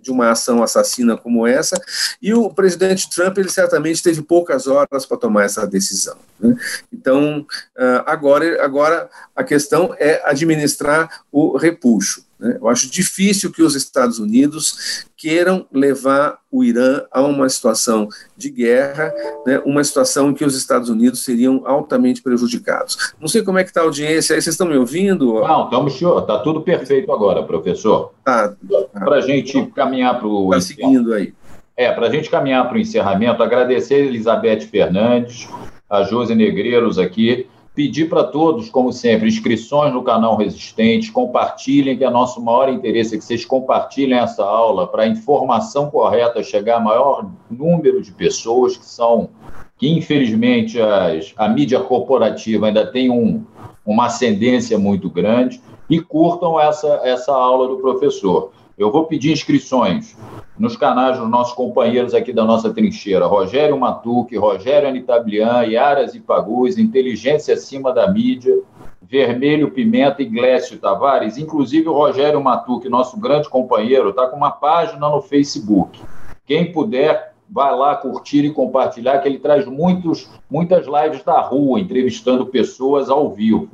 de 0.00 0.10
uma 0.10 0.30
ação 0.30 0.62
assassina 0.62 1.16
como 1.16 1.46
essa, 1.46 1.80
e 2.20 2.34
o 2.34 2.50
presidente 2.50 3.08
Trump, 3.08 3.38
ele 3.38 3.48
certamente 3.48 4.02
teve 4.02 4.20
poucas 4.20 4.66
horas 4.66 5.06
para 5.06 5.16
tomar 5.16 5.44
essa 5.44 5.66
decisão. 5.66 6.16
Né? 6.38 6.54
Então, 6.92 7.46
ah, 7.76 8.04
agora, 8.06 8.62
agora 8.62 9.08
a 9.34 9.42
questão 9.42 9.94
é 9.98 10.22
administrar 10.26 11.22
o 11.32 11.56
repuxo. 11.56 12.26
Né? 12.42 12.58
Eu 12.60 12.68
acho 12.68 12.90
difícil 12.90 13.52
que 13.52 13.62
os 13.62 13.76
Estados 13.76 14.18
Unidos 14.18 15.06
queiram 15.16 15.64
levar 15.72 16.38
o 16.50 16.64
Irã 16.64 17.02
a 17.12 17.22
uma 17.22 17.48
situação 17.48 18.08
de 18.36 18.50
guerra, 18.50 19.14
né? 19.46 19.62
uma 19.64 19.82
situação 19.84 20.30
em 20.30 20.34
que 20.34 20.44
os 20.44 20.56
Estados 20.56 20.88
Unidos 20.88 21.24
seriam 21.24 21.62
altamente 21.64 22.20
prejudicados. 22.20 23.14
Não 23.20 23.28
sei 23.28 23.42
como 23.42 23.58
é 23.58 23.62
que 23.62 23.70
está 23.70 23.80
a 23.80 23.84
audiência 23.84 24.34
aí, 24.34 24.42
vocês 24.42 24.54
estão 24.54 24.66
me 24.66 24.76
ouvindo? 24.76 25.40
Não, 25.40 25.64
estamos, 25.64 25.94
está 25.94 26.38
tudo 26.40 26.62
perfeito 26.62 27.12
agora, 27.12 27.44
professor. 27.44 28.12
Tá. 28.24 28.48
tá. 28.48 29.00
Para 29.00 29.16
a 29.16 29.20
gente 29.20 29.64
caminhar 29.66 30.18
para 30.18 30.26
o... 30.26 30.52
Está 30.52 30.74
seguindo 30.74 31.14
aí. 31.14 31.32
É, 31.76 31.92
para 31.92 32.08
a 32.08 32.10
gente 32.10 32.28
caminhar 32.28 32.68
para 32.68 32.76
o 32.76 32.80
encerramento, 32.80 33.42
agradecer 33.42 33.94
a 33.94 33.98
Elizabeth 33.98 34.62
Fernandes, 34.62 35.48
a 35.88 36.02
Josi 36.02 36.34
Negreiros 36.34 36.98
aqui, 36.98 37.46
Pedir 37.74 38.10
para 38.10 38.24
todos, 38.24 38.68
como 38.68 38.92
sempre, 38.92 39.28
inscrições 39.28 39.94
no 39.94 40.02
canal 40.02 40.36
Resistente, 40.36 41.10
compartilhem, 41.10 41.96
que 41.96 42.04
é 42.04 42.10
nosso 42.10 42.38
maior 42.38 42.68
interesse 42.68 43.14
é 43.14 43.18
que 43.18 43.24
vocês 43.24 43.46
compartilhem 43.46 44.18
essa 44.18 44.44
aula 44.44 44.86
para 44.86 45.04
a 45.04 45.08
informação 45.08 45.90
correta 45.90 46.42
chegar 46.42 46.76
a 46.76 46.80
maior 46.80 47.30
número 47.50 48.02
de 48.02 48.12
pessoas 48.12 48.76
que 48.76 48.84
são, 48.84 49.30
que 49.78 49.88
infelizmente 49.88 50.78
as, 50.78 51.32
a 51.34 51.48
mídia 51.48 51.80
corporativa 51.80 52.66
ainda 52.66 52.86
tem 52.86 53.08
um, 53.08 53.42
uma 53.86 54.06
ascendência 54.06 54.78
muito 54.78 55.08
grande, 55.08 55.58
e 55.88 55.98
curtam 55.98 56.60
essa, 56.60 57.00
essa 57.04 57.32
aula 57.32 57.68
do 57.68 57.78
professor. 57.78 58.52
Eu 58.76 58.90
vou 58.90 59.04
pedir 59.04 59.32
inscrições 59.32 60.16
nos 60.58 60.76
canais 60.76 61.18
dos 61.18 61.28
nossos 61.28 61.54
companheiros 61.54 62.14
aqui 62.14 62.32
da 62.32 62.44
nossa 62.44 62.72
trincheira, 62.72 63.26
Rogério 63.26 63.78
Matuque, 63.78 64.36
Rogério 64.36 64.88
Anitablian, 64.88 65.64
Iaras 65.64 66.14
Ipaguz, 66.14 66.78
Inteligência 66.78 67.54
Acima 67.54 67.92
da 67.92 68.10
Mídia, 68.10 68.60
Vermelho 69.02 69.70
Pimenta 69.70 70.22
e 70.22 70.24
Glécio 70.24 70.78
Tavares. 70.78 71.36
Inclusive 71.36 71.88
o 71.88 71.92
Rogério 71.92 72.42
Matuque, 72.42 72.88
nosso 72.88 73.18
grande 73.20 73.48
companheiro, 73.48 74.10
está 74.10 74.26
com 74.26 74.36
uma 74.36 74.50
página 74.50 75.08
no 75.08 75.20
Facebook. 75.20 76.00
Quem 76.46 76.72
puder, 76.72 77.34
vai 77.50 77.76
lá 77.76 77.94
curtir 77.94 78.44
e 78.44 78.50
compartilhar, 78.50 79.18
que 79.18 79.28
ele 79.28 79.38
traz 79.38 79.66
muitos, 79.66 80.30
muitas 80.50 80.86
lives 80.86 81.22
da 81.22 81.40
rua, 81.40 81.78
entrevistando 81.78 82.46
pessoas 82.46 83.10
ao 83.10 83.30
vivo. 83.30 83.68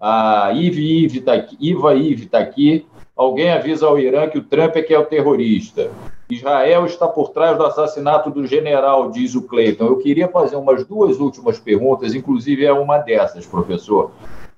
A 0.00 0.50
Ive 0.52 1.04
Ive 1.04 1.20
tá 1.20 1.34
aqui, 1.34 1.56
Iva 1.60 1.94
Ive 1.94 2.24
está 2.24 2.40
aqui, 2.40 2.84
Alguém 3.16 3.50
avisa 3.50 3.86
ao 3.86 3.98
Irã 3.98 4.26
que 4.28 4.38
o 4.38 4.42
Trump 4.42 4.74
é 4.76 4.82
que 4.82 4.94
é 4.94 4.98
o 4.98 5.04
terrorista. 5.04 5.90
Israel 6.30 6.86
está 6.86 7.06
por 7.06 7.28
trás 7.28 7.58
do 7.58 7.64
assassinato 7.64 8.30
do 8.30 8.46
general, 8.46 9.10
diz 9.10 9.34
o 9.34 9.42
Cleiton. 9.42 9.84
Eu 9.84 9.98
queria 9.98 10.28
fazer 10.28 10.56
umas 10.56 10.84
duas 10.86 11.20
últimas 11.20 11.58
perguntas, 11.58 12.14
inclusive 12.14 12.64
é 12.64 12.72
uma 12.72 12.96
dessas, 12.98 13.44
professor. 13.44 14.12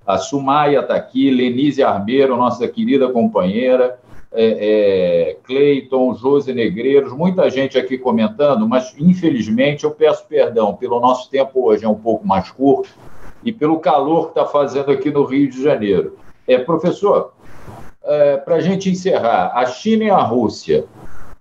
A 0.06 0.18
Sumaia 0.18 0.80
está 0.80 0.94
aqui, 0.94 1.30
Lenise 1.30 1.82
Arbeiro, 1.82 2.36
nossa 2.36 2.68
querida 2.68 3.08
companheira, 3.08 3.98
é, 4.30 5.30
é, 5.30 5.36
Cleiton, 5.44 6.14
José 6.14 6.52
Negreiros, 6.52 7.12
muita 7.12 7.48
gente 7.50 7.76
aqui 7.76 7.96
comentando, 7.98 8.68
mas 8.68 8.94
infelizmente 8.98 9.84
eu 9.84 9.90
peço 9.90 10.26
perdão 10.28 10.74
pelo 10.74 11.00
nosso 11.00 11.30
tempo 11.30 11.66
hoje 11.66 11.84
é 11.84 11.88
um 11.88 11.94
pouco 11.94 12.26
mais 12.26 12.50
curto 12.50 12.90
e 13.44 13.52
pelo 13.52 13.78
calor 13.78 14.24
que 14.24 14.38
está 14.38 14.44
fazendo 14.44 14.90
aqui 14.90 15.10
no 15.10 15.24
Rio 15.24 15.48
de 15.48 15.62
Janeiro. 15.62 16.16
É, 16.46 16.58
professor, 16.58 17.32
é, 18.04 18.36
para 18.36 18.56
a 18.56 18.60
gente 18.60 18.90
encerrar, 18.90 19.52
a 19.54 19.66
China 19.66 20.04
e 20.04 20.10
a 20.10 20.20
Rússia, 20.20 20.84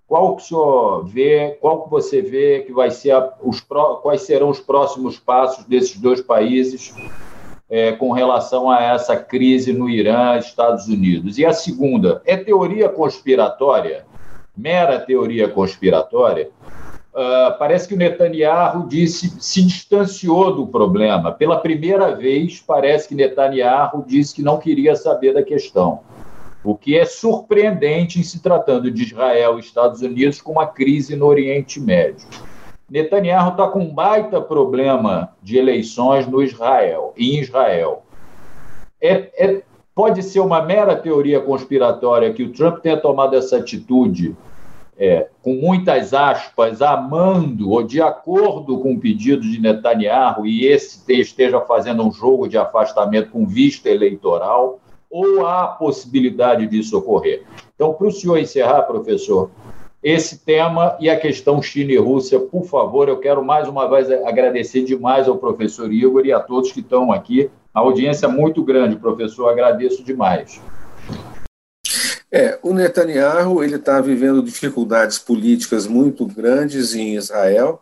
qual 0.08 0.36
que 0.36 0.44
o 0.44 0.46
senhor 0.46 1.06
vê, 1.06 1.58
qual 1.60 1.84
que 1.84 1.90
você 1.90 2.22
vê 2.22 2.62
que 2.62 2.72
vai 2.72 2.92
ser 2.92 3.12
a, 3.12 3.34
os 3.42 3.60
quais 4.02 4.22
serão 4.22 4.50
os 4.50 4.60
próximos 4.60 5.20
passos 5.20 5.66
desses 5.66 5.98
dois 6.00 6.22
países 6.22 6.94
é, 7.70 7.94
com 7.94 8.12
relação 8.12 8.70
a 8.70 8.82
essa 8.82 9.16
crise 9.16 9.74
no 9.74 9.90
Irã, 9.90 10.38
Estados 10.38 10.88
Unidos? 10.88 11.38
E 11.38 11.46
a 11.46 11.52
segunda, 11.52 12.22
é 12.26 12.38
teoria 12.38 12.88
conspiratória, 12.88 14.06
mera 14.56 15.00
teoria 15.00 15.50
conspiratória? 15.50 16.50
Uh, 17.14 17.58
parece 17.60 17.88
que 17.88 17.94
o 17.94 17.98
Netanyahu 17.98 18.88
disse, 18.88 19.40
se 19.40 19.64
distanciou 19.64 20.56
do 20.56 20.66
problema. 20.66 21.32
Pela 21.32 21.60
primeira 21.60 22.16
vez, 22.16 22.60
parece 22.60 23.08
que 23.08 23.14
Netanyahu 23.14 24.04
disse 24.08 24.34
que 24.34 24.42
não 24.42 24.58
queria 24.58 24.96
saber 24.96 25.32
da 25.32 25.44
questão 25.44 26.00
o 26.64 26.76
que 26.76 26.98
é 26.98 27.06
surpreendente 27.06 28.20
em 28.20 28.24
se 28.24 28.42
tratando 28.42 28.90
de 28.90 29.04
Israel 29.04 29.58
e 29.58 29.62
Estados 29.62 30.02
Unidos 30.02 30.42
com 30.42 30.54
uma 30.54 30.68
crise 30.68 31.16
no 31.16 31.26
Oriente 31.26 31.80
Médio. 31.80 32.28
Netanyahu 32.90 33.52
está 33.52 33.68
com 33.68 33.80
um 33.80 33.94
baita 33.94 34.40
problema 34.40 35.34
de 35.42 35.58
eleições 35.58 36.28
no 36.28 36.42
Israel, 36.42 37.14
em 37.18 37.40
Israel. 37.40 38.04
É, 39.02 39.30
é, 39.38 39.62
pode 39.94 40.24
ser 40.24 40.40
uma 40.40 40.62
mera 40.62 40.96
teoria 40.96 41.42
conspiratória 41.42 42.32
que 42.32 42.44
o 42.44 42.52
Trump 42.52 42.80
tenha 42.80 42.98
tomado 42.98 43.36
essa 43.36 43.58
atitude 43.58 44.36
é, 44.98 45.28
com 45.42 45.56
muitas 45.56 46.14
aspas, 46.14 46.82
amando 46.82 47.72
ou 47.72 47.84
de 47.84 48.02
acordo 48.02 48.80
com 48.80 48.94
o 48.94 49.00
pedido 49.00 49.42
de 49.42 49.60
Netanyahu 49.60 50.46
e 50.46 50.68
esse 50.68 51.12
esteja 51.20 51.60
fazendo 51.62 52.06
um 52.08 52.12
jogo 52.12 52.48
de 52.48 52.58
afastamento 52.58 53.32
com 53.32 53.46
vista 53.46 53.90
eleitoral, 53.90 54.80
ou 55.14 55.46
há 55.46 55.68
possibilidade 55.68 56.66
disso 56.66 56.98
ocorrer? 56.98 57.44
Então, 57.76 57.94
para 57.94 58.08
o 58.08 58.12
senhor 58.12 58.40
encerrar, 58.40 58.82
professor, 58.82 59.52
esse 60.02 60.40
tema 60.40 60.98
e 61.00 61.08
a 61.08 61.20
questão 61.20 61.62
China 61.62 61.92
e 61.92 61.98
Rússia, 61.98 62.40
por 62.40 62.66
favor, 62.66 63.08
eu 63.08 63.20
quero 63.20 63.46
mais 63.46 63.68
uma 63.68 63.88
vez 63.88 64.10
agradecer 64.10 64.84
demais 64.84 65.28
ao 65.28 65.38
professor 65.38 65.94
Igor 65.94 66.26
e 66.26 66.34
a 66.34 66.40
todos 66.40 66.72
que 66.72 66.80
estão 66.80 67.12
aqui. 67.12 67.52
A 67.72 67.82
audiência 67.82 68.26
é 68.26 68.30
muito 68.30 68.64
grande, 68.64 68.96
professor, 68.96 69.50
agradeço 69.50 70.04
demais. 70.04 70.60
É, 72.36 72.58
o 72.64 72.74
Netanyahu 72.74 73.64
ele 73.64 73.76
está 73.76 74.02
vivendo 74.02 74.42
dificuldades 74.42 75.20
políticas 75.20 75.86
muito 75.86 76.26
grandes 76.26 76.96
em 76.96 77.16
Israel. 77.16 77.80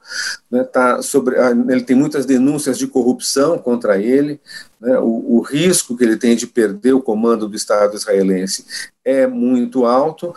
Né, 0.51 0.61
tá 0.65 1.01
sobre, 1.01 1.39
ah, 1.39 1.51
ele 1.69 1.83
tem 1.83 1.95
muitas 1.95 2.25
denúncias 2.25 2.77
de 2.77 2.85
corrupção 2.85 3.57
contra 3.57 3.97
ele. 3.97 4.41
Né, 4.77 4.99
o, 4.99 5.37
o 5.37 5.39
risco 5.39 5.95
que 5.95 6.03
ele 6.03 6.17
tem 6.17 6.35
de 6.35 6.47
perder 6.47 6.91
o 6.91 7.01
comando 7.01 7.47
do 7.47 7.55
Estado 7.55 7.95
israelense 7.95 8.65
é 9.05 9.25
muito 9.25 9.85
alto 9.85 10.33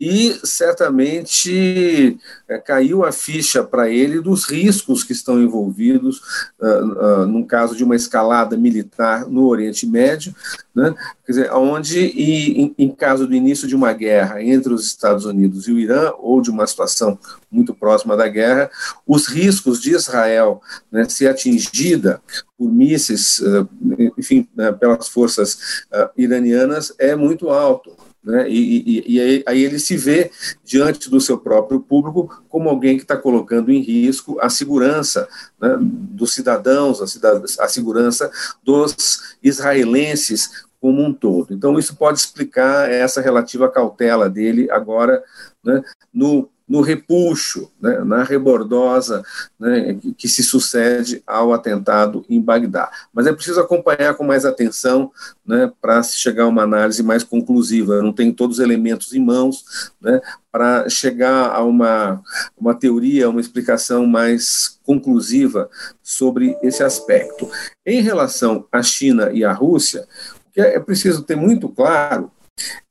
e 0.00 0.38
certamente 0.44 2.16
é, 2.48 2.58
caiu 2.58 3.04
a 3.04 3.10
ficha 3.10 3.64
para 3.64 3.90
ele 3.90 4.20
dos 4.20 4.44
riscos 4.44 5.02
que 5.02 5.12
estão 5.12 5.42
envolvidos 5.42 6.20
uh, 6.60 7.22
uh, 7.22 7.26
num 7.26 7.44
caso 7.44 7.74
de 7.74 7.82
uma 7.82 7.96
escalada 7.96 8.56
militar 8.56 9.26
no 9.26 9.46
Oriente 9.46 9.86
Médio, 9.86 10.34
né? 10.74 10.94
quer 11.26 11.32
dizer, 11.32 11.52
onde, 11.52 11.98
e, 11.98 12.62
em, 12.62 12.74
em, 12.78 12.90
caso 12.90 13.26
do 13.26 13.34
início 13.34 13.66
de 13.66 13.74
uma 13.74 13.92
guerra 13.92 14.42
entre 14.42 14.72
os 14.72 14.86
Estados 14.86 15.24
Unidos 15.24 15.66
e 15.66 15.72
o 15.72 15.78
Irã, 15.78 16.12
ou 16.18 16.40
de 16.40 16.50
uma 16.50 16.66
situação 16.66 17.18
muito 17.50 17.74
próxima 17.74 18.16
da 18.16 18.28
guerra, 18.28 18.70
os 19.04 19.26
riscos 19.26 19.80
de 19.80 19.94
Israel 19.94 20.62
né, 20.92 21.08
ser 21.08 21.26
atingida 21.26 22.22
por 22.56 22.70
mísseis, 22.70 23.40
uh, 23.40 23.68
enfim, 24.16 24.48
pelas 24.78 25.08
forças 25.08 25.84
iranianas 26.16 26.92
é 26.98 27.16
muito 27.16 27.50
alto. 27.50 27.97
Né? 28.28 28.46
E, 28.46 28.82
e, 29.08 29.14
e 29.14 29.20
aí, 29.22 29.44
aí, 29.46 29.64
ele 29.64 29.78
se 29.78 29.96
vê 29.96 30.30
diante 30.62 31.08
do 31.08 31.18
seu 31.18 31.38
próprio 31.38 31.80
público 31.80 32.42
como 32.50 32.68
alguém 32.68 32.98
que 32.98 33.02
está 33.02 33.16
colocando 33.16 33.72
em 33.72 33.80
risco 33.80 34.38
a 34.38 34.50
segurança 34.50 35.26
né, 35.58 35.78
dos 35.80 36.34
cidadãos, 36.34 37.00
a, 37.00 37.06
cidad 37.06 37.42
a 37.58 37.68
segurança 37.68 38.30
dos 38.62 39.38
israelenses 39.42 40.66
como 40.78 41.02
um 41.02 41.10
todo. 41.10 41.54
Então, 41.54 41.78
isso 41.78 41.96
pode 41.96 42.18
explicar 42.18 42.90
essa 42.90 43.22
relativa 43.22 43.66
cautela 43.70 44.28
dele 44.28 44.70
agora 44.70 45.24
né, 45.64 45.82
no 46.12 46.50
no 46.68 46.82
repuxo, 46.82 47.70
né, 47.80 48.00
na 48.04 48.22
rebordosa 48.22 49.24
né, 49.58 49.96
que, 50.16 50.28
se 50.28 50.42
sucede 50.42 51.22
ao 51.26 51.54
atentado 51.54 52.24
em 52.28 52.40
Bagdá. 52.40 52.90
Mas 53.12 53.26
é 53.26 53.32
preciso 53.32 53.60
acompanhar 53.60 54.14
com 54.14 54.24
mais 54.24 54.44
atenção 54.44 55.10
né, 55.46 55.72
para 55.80 56.02
se 56.02 56.18
chegar 56.18 56.44
a 56.44 56.48
uma 56.48 56.62
análise 56.62 57.02
mais 57.02 57.24
conclusiva. 57.24 57.94
Eu 57.94 58.02
não 58.02 58.12
tenho 58.12 58.34
todos 58.34 58.58
os 58.58 58.64
elementos 58.64 59.14
em 59.14 59.24
mãos 59.24 59.92
né, 60.00 60.20
para 60.52 60.88
chegar 60.90 61.50
a 61.50 61.62
uma, 61.64 62.20
uma 62.56 62.74
teoria, 62.74 63.30
uma 63.30 63.40
explicação 63.40 64.06
mais 64.06 64.78
conclusiva 64.84 65.70
sobre 66.02 66.56
esse 66.62 66.82
aspecto. 66.82 67.50
Em 67.86 68.02
relação 68.02 68.66
à 68.70 68.82
China 68.82 69.30
e 69.32 69.44
à 69.44 69.52
Rússia, 69.52 70.06
o 70.46 70.52
que 70.52 70.60
é 70.60 70.78
preciso 70.78 71.22
ter 71.22 71.36
muito 71.36 71.68
claro 71.68 72.30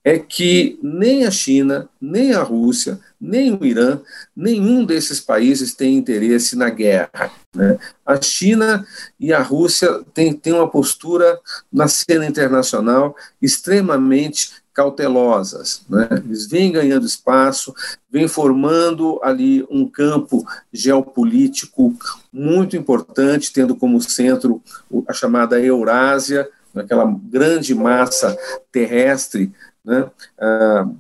é 0.04 0.18
que 0.18 0.80
nem 0.82 1.26
a 1.26 1.32
China, 1.32 1.90
nem 2.00 2.34
a 2.34 2.42
Rússia, 2.42 3.00
nem 3.20 3.54
o 3.54 3.66
Irã, 3.66 4.00
nenhum 4.36 4.86
desses 4.86 5.20
países 5.20 5.76
tem 5.76 5.96
interesse 5.96 6.56
na 6.56 6.70
guerra. 6.70 7.32
Né? 7.54 7.78
A 8.06 8.22
China 8.22 8.86
e 9.20 9.34
a 9.34 9.42
Rússia 9.42 10.02
têm, 10.14 10.34
têm 10.34 10.54
uma 10.54 10.70
postura 10.70 11.40
na 11.72 11.88
cena 11.88 12.26
internacional 12.26 13.16
extremamente 13.42 14.52
cautelosas. 14.78 15.82
Né? 15.90 16.08
Eles 16.24 16.48
vêm 16.48 16.72
ganhando 16.72 17.06
espaço, 17.06 17.74
vêm 18.10 18.28
formando 18.28 19.20
ali 19.24 19.66
um 19.72 19.90
campo 19.90 20.46
geopolítico 20.72 21.98
muito 22.32 22.78
importante, 22.78 23.52
tendo 23.52 23.76
como 23.76 24.00
centro 24.00 24.62
a 25.08 25.14
chamada 25.14 25.60
Eurásia, 25.60 26.48
aquela 26.82 27.06
grande 27.30 27.74
massa 27.74 28.38
terrestre 28.72 29.52
né, 29.88 30.02
uh, 30.02 30.96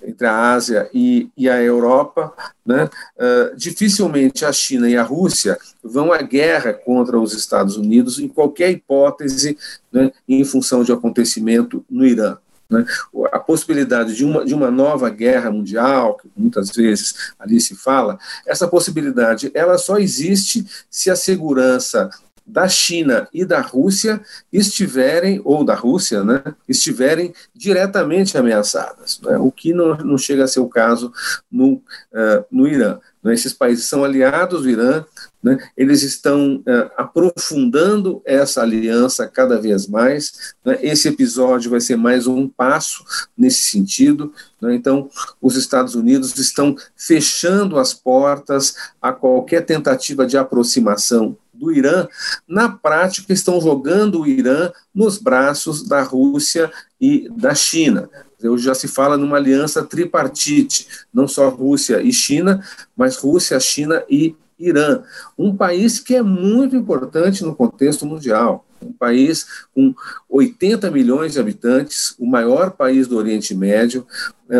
entre 0.00 0.24
a 0.24 0.52
Ásia 0.52 0.88
e, 0.94 1.28
e 1.36 1.48
a 1.48 1.60
Europa, 1.60 2.32
né, 2.64 2.84
uh, 2.84 3.56
dificilmente 3.56 4.44
a 4.44 4.52
China 4.52 4.88
e 4.88 4.96
a 4.96 5.02
Rússia 5.02 5.58
vão 5.82 6.12
à 6.12 6.22
guerra 6.22 6.72
contra 6.72 7.18
os 7.18 7.32
Estados 7.32 7.76
Unidos 7.76 8.20
em 8.20 8.28
qualquer 8.28 8.70
hipótese, 8.70 9.58
né, 9.92 10.12
em 10.28 10.44
função 10.44 10.84
de 10.84 10.92
acontecimento 10.92 11.84
no 11.90 12.06
Irã. 12.06 12.38
Né? 12.70 12.86
A 13.32 13.40
possibilidade 13.40 14.14
de 14.14 14.24
uma, 14.24 14.44
de 14.44 14.54
uma 14.54 14.70
nova 14.70 15.10
guerra 15.10 15.50
mundial, 15.50 16.16
que 16.16 16.30
muitas 16.36 16.70
vezes 16.70 17.32
ali 17.38 17.60
se 17.60 17.74
fala, 17.74 18.16
essa 18.46 18.68
possibilidade 18.68 19.50
ela 19.54 19.76
só 19.76 19.98
existe 19.98 20.64
se 20.88 21.10
a 21.10 21.16
segurança 21.16 22.08
da 22.46 22.68
China 22.68 23.26
e 23.32 23.44
da 23.44 23.60
Rússia 23.60 24.20
estiverem, 24.52 25.40
ou 25.44 25.64
da 25.64 25.74
Rússia, 25.74 26.22
né, 26.22 26.42
estiverem 26.68 27.32
diretamente 27.54 28.36
ameaçadas, 28.36 29.18
né, 29.22 29.38
o 29.38 29.50
que 29.50 29.72
não, 29.72 29.96
não 29.96 30.18
chega 30.18 30.44
a 30.44 30.48
ser 30.48 30.60
o 30.60 30.68
caso 30.68 31.12
no, 31.50 31.74
uh, 31.74 32.44
no 32.50 32.68
Irã. 32.68 32.98
Né, 33.22 33.32
esses 33.32 33.54
países 33.54 33.86
são 33.86 34.04
aliados 34.04 34.62
do 34.62 34.70
Irã, 34.70 35.04
né, 35.42 35.58
eles 35.74 36.02
estão 36.02 36.56
uh, 36.56 36.90
aprofundando 36.98 38.20
essa 38.26 38.60
aliança 38.60 39.26
cada 39.26 39.58
vez 39.58 39.86
mais. 39.86 40.54
Né, 40.62 40.78
esse 40.82 41.08
episódio 41.08 41.70
vai 41.70 41.80
ser 41.80 41.96
mais 41.96 42.26
um 42.26 42.46
passo 42.46 43.04
nesse 43.36 43.70
sentido. 43.70 44.34
Né, 44.60 44.74
então, 44.74 45.08
os 45.40 45.56
Estados 45.56 45.94
Unidos 45.94 46.36
estão 46.38 46.76
fechando 46.94 47.78
as 47.78 47.94
portas 47.94 48.76
a 49.00 49.12
qualquer 49.12 49.64
tentativa 49.64 50.26
de 50.26 50.36
aproximação 50.36 51.36
do 51.64 51.72
Irã, 51.72 52.06
na 52.46 52.68
prática 52.68 53.32
estão 53.32 53.60
jogando 53.60 54.20
o 54.20 54.26
Irã 54.26 54.70
nos 54.94 55.18
braços 55.18 55.82
da 55.82 56.02
Rússia 56.02 56.70
e 57.00 57.28
da 57.30 57.54
China. 57.54 58.08
Hoje 58.42 58.64
já 58.64 58.74
se 58.74 58.86
fala 58.86 59.16
numa 59.16 59.36
aliança 59.36 59.82
tripartite, 59.82 60.86
não 61.12 61.26
só 61.26 61.48
Rússia 61.48 62.02
e 62.02 62.12
China, 62.12 62.62
mas 62.96 63.16
Rússia, 63.16 63.58
China 63.58 64.04
e 64.08 64.36
Irã, 64.58 65.02
um 65.36 65.56
país 65.56 65.98
que 65.98 66.14
é 66.14 66.22
muito 66.22 66.76
importante 66.76 67.42
no 67.42 67.54
contexto 67.54 68.06
mundial. 68.06 68.64
Um 68.80 68.92
país 68.92 69.46
com 69.74 69.94
80 70.28 70.90
milhões 70.90 71.32
de 71.32 71.40
habitantes, 71.40 72.14
o 72.18 72.26
maior 72.26 72.72
país 72.72 73.08
do 73.08 73.16
Oriente 73.16 73.54
Médio, 73.54 74.06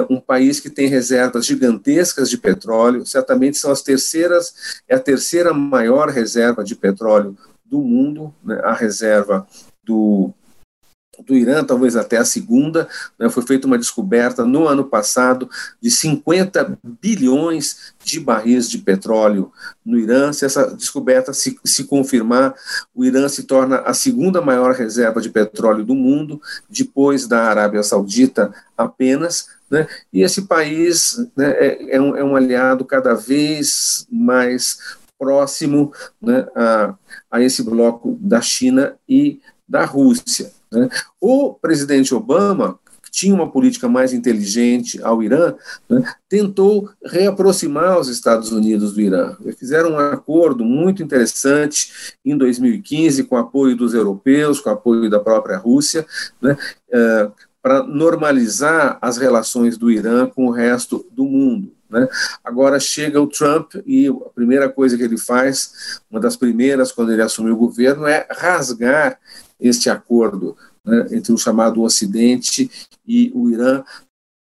um 0.08 0.18
país 0.20 0.60
que 0.60 0.70
tem 0.70 0.86
reservas 0.86 1.46
gigantescas 1.46 2.30
de 2.30 2.38
petróleo, 2.38 3.04
certamente 3.04 3.58
são 3.58 3.70
as 3.70 3.82
terceiras, 3.82 4.82
é 4.88 4.94
a 4.94 5.00
terceira 5.00 5.52
maior 5.52 6.08
reserva 6.08 6.64
de 6.64 6.74
petróleo 6.74 7.36
do 7.64 7.80
mundo, 7.80 8.34
né, 8.42 8.60
a 8.64 8.72
reserva 8.72 9.46
do 9.82 10.32
do 11.22 11.34
Irã, 11.34 11.64
talvez 11.64 11.96
até 11.96 12.16
a 12.16 12.24
segunda. 12.24 12.88
Né, 13.18 13.28
foi 13.28 13.42
feita 13.42 13.66
uma 13.66 13.78
descoberta 13.78 14.44
no 14.44 14.66
ano 14.66 14.84
passado 14.84 15.48
de 15.80 15.90
50 15.90 16.78
bilhões 17.00 17.94
de 18.02 18.20
barris 18.20 18.68
de 18.68 18.78
petróleo 18.78 19.52
no 19.84 19.98
Irã. 19.98 20.32
Se 20.32 20.44
essa 20.44 20.74
descoberta 20.74 21.32
se, 21.32 21.58
se 21.64 21.84
confirmar, 21.84 22.54
o 22.94 23.04
Irã 23.04 23.28
se 23.28 23.44
torna 23.44 23.78
a 23.78 23.94
segunda 23.94 24.40
maior 24.40 24.74
reserva 24.74 25.20
de 25.20 25.30
petróleo 25.30 25.84
do 25.84 25.94
mundo, 25.94 26.40
depois 26.68 27.26
da 27.26 27.44
Arábia 27.44 27.82
Saudita 27.82 28.52
apenas. 28.76 29.48
Né, 29.70 29.86
e 30.12 30.22
esse 30.22 30.42
país 30.42 31.26
né, 31.36 31.50
é, 31.52 31.96
é, 31.96 32.00
um, 32.00 32.16
é 32.16 32.22
um 32.24 32.36
aliado 32.36 32.84
cada 32.84 33.14
vez 33.14 34.06
mais 34.10 34.78
próximo 35.18 35.92
né, 36.20 36.46
a, 36.54 36.94
a 37.30 37.40
esse 37.40 37.62
bloco 37.62 38.18
da 38.20 38.40
China 38.40 38.94
e 39.08 39.40
da 39.66 39.84
Rússia. 39.84 40.52
Né? 40.78 40.88
O 41.20 41.54
presidente 41.54 42.14
Obama, 42.14 42.78
que 43.02 43.10
tinha 43.10 43.34
uma 43.34 43.50
política 43.50 43.88
mais 43.88 44.12
inteligente 44.12 45.00
ao 45.02 45.22
Irã, 45.22 45.54
né, 45.88 46.02
tentou 46.28 46.90
reaproximar 47.04 47.98
os 47.98 48.08
Estados 48.08 48.50
Unidos 48.50 48.94
do 48.94 49.00
Irã. 49.00 49.36
Fizeram 49.58 49.92
um 49.92 49.98
acordo 49.98 50.64
muito 50.64 51.02
interessante 51.02 52.16
em 52.24 52.36
2015 52.36 53.24
com 53.24 53.36
apoio 53.36 53.76
dos 53.76 53.94
europeus, 53.94 54.60
com 54.60 54.70
apoio 54.70 55.08
da 55.08 55.20
própria 55.20 55.58
Rússia, 55.58 56.06
né, 56.40 56.56
é, 56.90 57.30
para 57.62 57.82
normalizar 57.82 58.98
as 59.00 59.16
relações 59.16 59.78
do 59.78 59.90
Irã 59.90 60.26
com 60.26 60.46
o 60.46 60.50
resto 60.50 61.06
do 61.10 61.24
mundo. 61.24 61.72
Né? 61.88 62.08
Agora 62.42 62.80
chega 62.80 63.20
o 63.20 63.26
Trump 63.26 63.76
e 63.86 64.08
a 64.08 64.28
primeira 64.34 64.68
coisa 64.68 64.96
que 64.98 65.02
ele 65.02 65.16
faz, 65.16 66.00
uma 66.10 66.20
das 66.20 66.36
primeiras 66.36 66.90
quando 66.90 67.12
ele 67.12 67.22
assumiu 67.22 67.54
o 67.54 67.58
governo, 67.58 68.06
é 68.06 68.26
rasgar 68.30 69.18
este 69.58 69.88
acordo 69.88 70.56
né, 70.84 71.06
entre 71.12 71.32
o 71.32 71.38
chamado 71.38 71.82
Ocidente 71.82 72.70
e 73.06 73.30
o 73.34 73.50
Irã, 73.50 73.82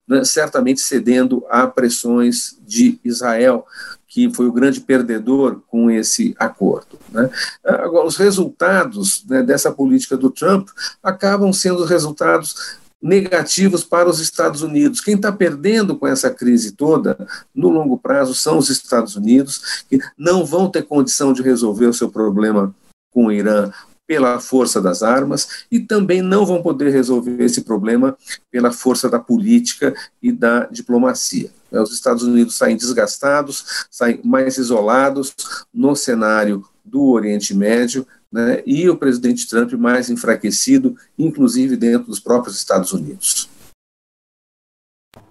né, 0.09 0.25
certamente 0.25 0.81
cedendo 0.81 1.45
a 1.49 1.67
pressões 1.67 2.59
de 2.67 2.99
Israel, 3.05 3.65
que 4.07 4.33
foi 4.35 4.47
o 4.47 4.53
grande 4.53 4.81
perdedor 4.81 5.63
com 5.69 5.91
esse 5.91 6.35
acordo. 6.39 6.99
Né. 7.11 7.31
Agora, 7.65 8.07
os 8.07 8.17
resultados 8.17 9.25
né, 9.27 9.43
dessa 9.43 9.73
política 9.73 10.17
do 10.17 10.31
Trump 10.31 10.69
acabam 11.03 11.53
sendo 11.53 11.85
resultados 11.85 12.81
negativos 13.01 13.83
para 13.83 14.09
os 14.09 14.21
Estados 14.21 14.63
Unidos. 14.63 15.01
Quem 15.01 15.17
está 15.17 15.33
perdendo 15.33 15.97
com 15.97 16.07
essa 16.07 16.31
crise 16.31 16.73
toda, 16.73 17.17
no 17.53 17.69
longo 17.69 17.99
prazo, 17.99 18.35
são 18.35 18.59
os 18.59 18.71
Estados 18.71 19.17
Unidos, 19.17 19.85
que 19.89 19.99
não 20.17 20.45
vão 20.45 20.71
ter 20.71 20.83
condição 20.83 21.33
de 21.33 21.43
resolver 21.43 21.87
o 21.87 21.95
seu 21.95 22.09
problema 22.09 22.73
com 23.11 23.27
o 23.27 23.33
Irã 23.33 23.73
pela 24.07 24.41
força 24.41 24.81
das 24.81 25.03
armas 25.03 25.65
e 25.71 25.81
também 25.81 26.21
não 26.21 26.45
vão 26.45 26.63
poder 26.63 26.91
resolver 26.91 27.43
esse 27.43 27.63
problema 27.63 28.17
pela 28.51 28.73
força 28.73 29.09
da 29.09 29.19
política 29.19 29.95
e 30.23 30.33
da 30.33 30.67
diplomacia. 30.67 31.51
É, 31.71 31.81
os 31.81 31.93
Estados 31.93 32.23
Unidos 32.23 32.57
saem 32.57 32.77
desgastados, 32.77 33.87
saem 33.91 34.21
mais 34.23 34.59
isolados 34.59 35.35
no 35.73 35.97
cenário 35.97 36.65
do 36.85 37.11
Oriente 37.11 37.55
Médio, 37.55 38.07
né, 38.31 38.63
e 38.67 38.89
o 38.89 38.97
presidente 38.97 39.49
Trump 39.49 39.73
mais 39.75 40.09
enfraquecido, 40.09 40.97
inclusive 41.19 41.77
dentro 41.77 42.09
dos 42.09 42.19
próprios 42.19 42.57
Estados 42.57 42.93
Unidos. 42.93 43.49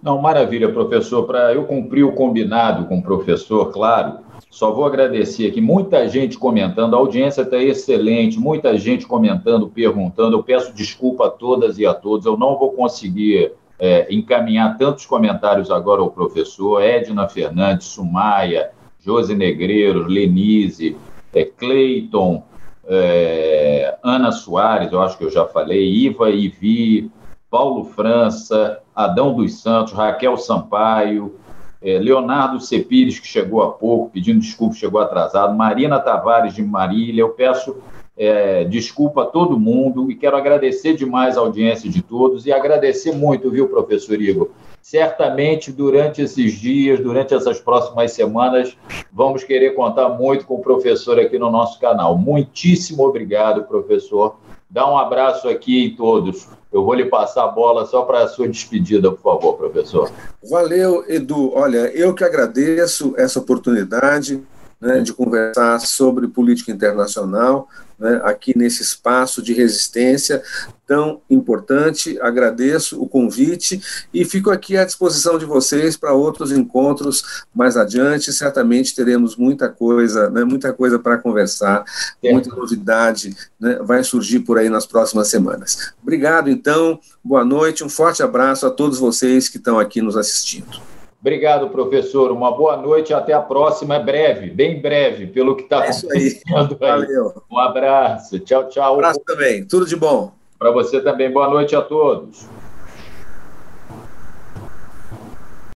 Não, 0.01 0.22
maravilha, 0.22 0.72
professor. 0.72 1.26
Para 1.26 1.53
eu 1.53 1.65
cumprir 1.65 2.03
o 2.03 2.13
combinado 2.13 2.86
com 2.88 2.99
o 2.99 3.03
professor, 3.03 3.72
claro, 3.72 4.19
só 4.49 4.71
vou 4.71 4.85
agradecer 4.85 5.47
aqui, 5.47 5.61
muita 5.61 6.07
gente 6.07 6.37
comentando, 6.37 6.95
a 6.95 6.97
audiência 6.97 7.41
está 7.41 7.57
excelente, 7.57 8.39
muita 8.39 8.77
gente 8.77 9.05
comentando, 9.05 9.69
perguntando. 9.69 10.37
Eu 10.37 10.43
peço 10.43 10.73
desculpa 10.73 11.27
a 11.27 11.29
todas 11.29 11.77
e 11.77 11.85
a 11.85 11.93
todos, 11.93 12.25
eu 12.25 12.37
não 12.37 12.57
vou 12.57 12.71
conseguir 12.71 13.53
é, 13.79 14.07
encaminhar 14.13 14.77
tantos 14.77 15.05
comentários 15.05 15.71
agora 15.71 16.01
ao 16.01 16.11
professor. 16.11 16.81
Edna 16.81 17.27
Fernandes, 17.27 17.87
Sumaia, 17.87 18.71
Josi 18.99 19.35
Negreiros, 19.35 20.07
Lenise, 20.07 20.95
é, 21.33 21.43
Cleiton, 21.43 22.43
é, 22.87 23.97
Ana 24.03 24.31
Soares, 24.31 24.91
eu 24.91 25.01
acho 25.01 25.17
que 25.17 25.23
eu 25.23 25.31
já 25.31 25.45
falei, 25.45 25.89
Iva 25.89 26.29
Ivi, 26.29 27.09
Paulo 27.49 27.83
França, 27.83 28.79
Adão 28.95 29.33
dos 29.33 29.61
Santos, 29.61 29.93
Raquel 29.93 30.37
Sampaio, 30.37 31.35
é, 31.82 31.97
Leonardo 31.97 32.59
Cepires, 32.59 33.19
que 33.19 33.27
chegou 33.27 33.63
há 33.63 33.71
pouco, 33.71 34.11
pedindo 34.11 34.39
desculpa, 34.39 34.75
chegou 34.75 35.01
atrasado, 35.01 35.55
Marina 35.55 35.99
Tavares 35.99 36.53
de 36.53 36.61
Marília, 36.61 37.21
eu 37.21 37.29
peço 37.29 37.77
é, 38.17 38.65
desculpa 38.65 39.23
a 39.23 39.25
todo 39.25 39.59
mundo 39.59 40.11
e 40.11 40.15
quero 40.15 40.38
agradecer 40.38 40.95
demais 40.95 41.38
a 41.38 41.41
audiência 41.41 41.89
de 41.89 42.01
todos 42.01 42.45
e 42.45 42.51
agradecer 42.51 43.13
muito, 43.13 43.49
viu, 43.49 43.67
professor 43.67 44.21
Igor? 44.21 44.49
certamente 44.82 45.71
durante 45.71 46.21
esses 46.21 46.53
dias, 46.53 46.99
durante 46.99 47.34
essas 47.34 47.59
próximas 47.59 48.11
semanas, 48.13 48.75
vamos 49.11 49.43
querer 49.43 49.75
contar 49.75 50.09
muito 50.09 50.45
com 50.45 50.55
o 50.55 50.61
professor 50.61 51.19
aqui 51.19 51.38
no 51.38 51.51
nosso 51.51 51.79
canal. 51.79 52.17
Muitíssimo 52.17 53.05
obrigado, 53.05 53.63
professor. 53.63 54.38
Dá 54.72 54.89
um 54.89 54.97
abraço 54.97 55.49
aqui 55.49 55.84
em 55.84 55.95
todos. 55.97 56.47
Eu 56.72 56.86
vou 56.86 56.93
lhe 56.93 57.03
passar 57.03 57.43
a 57.43 57.47
bola 57.49 57.86
só 57.86 58.03
para 58.03 58.24
a 58.24 58.28
sua 58.30 58.47
despedida, 58.47 59.11
por 59.11 59.22
favor, 59.22 59.57
professor. 59.57 60.09
Valeu, 60.49 61.03
Edu. 61.09 61.51
Olha, 61.53 61.91
eu 61.93 62.15
que 62.15 62.24
agradeço 62.24 63.13
essa 63.17 63.39
oportunidade 63.39 64.41
né, 64.82 64.99
de 65.01 65.13
conversar 65.13 65.79
sobre 65.79 66.27
política 66.27 66.71
internacional 66.71 67.69
né, 68.01 68.19
aqui 68.23 68.57
nesse 68.57 68.82
espaço 68.82 69.43
de 69.43 69.53
resistência 69.53 70.41
tão 70.88 71.21
importante. 71.29 72.19
Agradeço 72.19 72.99
o 72.99 73.07
convite 73.07 73.79
e 74.11 74.25
fico 74.25 74.49
aqui 74.49 74.75
à 74.75 74.84
disposição 74.84 75.38
de 75.38 75.45
vocês 75.45 75.95
para 75.95 76.11
outros 76.11 76.51
encontros 76.51 77.45
mais 77.53 77.77
adiante. 77.77 78.34
Certamente 78.34 78.95
teremos 78.95 79.36
muita 79.36 79.69
coisa, 79.69 80.32
né, 80.32 80.43
muita 80.43 80.73
coisa 80.73 80.97
para 80.97 81.19
conversar, 81.19 81.86
é. 82.23 82.34
muita 82.34 82.53
novidade 82.55 83.38
né, 83.59 83.77
vai 83.84 84.03
surgir 84.03 84.39
por 84.39 84.57
aí 84.57 84.67
nas 84.67 84.88
próximas 84.88 85.29
semanas. 85.29 85.93
Obrigado, 86.01 86.49
então. 86.49 86.99
Boa 87.23 87.45
noite, 87.45 87.84
um 87.84 87.89
forte 87.89 88.23
abraço 88.23 88.65
a 88.65 88.71
todos 88.71 88.97
vocês 88.97 89.47
que 89.47 89.57
estão 89.57 89.77
aqui 89.77 90.01
nos 90.01 90.17
assistindo. 90.17 90.90
Obrigado, 91.22 91.69
professor. 91.69 92.32
Uma 92.32 92.51
boa 92.51 92.76
noite. 92.76 93.13
Até 93.13 93.32
a 93.32 93.39
próxima. 93.39 93.95
É 93.95 94.03
breve, 94.03 94.49
bem 94.49 94.82
breve, 94.82 95.28
pelo 95.28 95.55
que 95.55 95.63
está 95.63 95.86
é 95.86 95.89
acontecendo 95.89 96.11
aí. 96.13 96.78
Valeu. 96.80 97.43
Um 97.49 97.59
abraço. 97.59 98.39
Tchau, 98.39 98.67
tchau. 98.67 98.95
Um 98.95 98.97
abraço 98.97 99.22
também. 99.26 99.63
Tudo 99.65 99.86
de 99.86 99.95
bom. 99.95 100.32
Para 100.57 100.72
você 100.72 100.99
também. 100.99 101.32
Boa 101.32 101.47
noite 101.47 101.76
a 101.76 101.82
todos. 101.82 102.49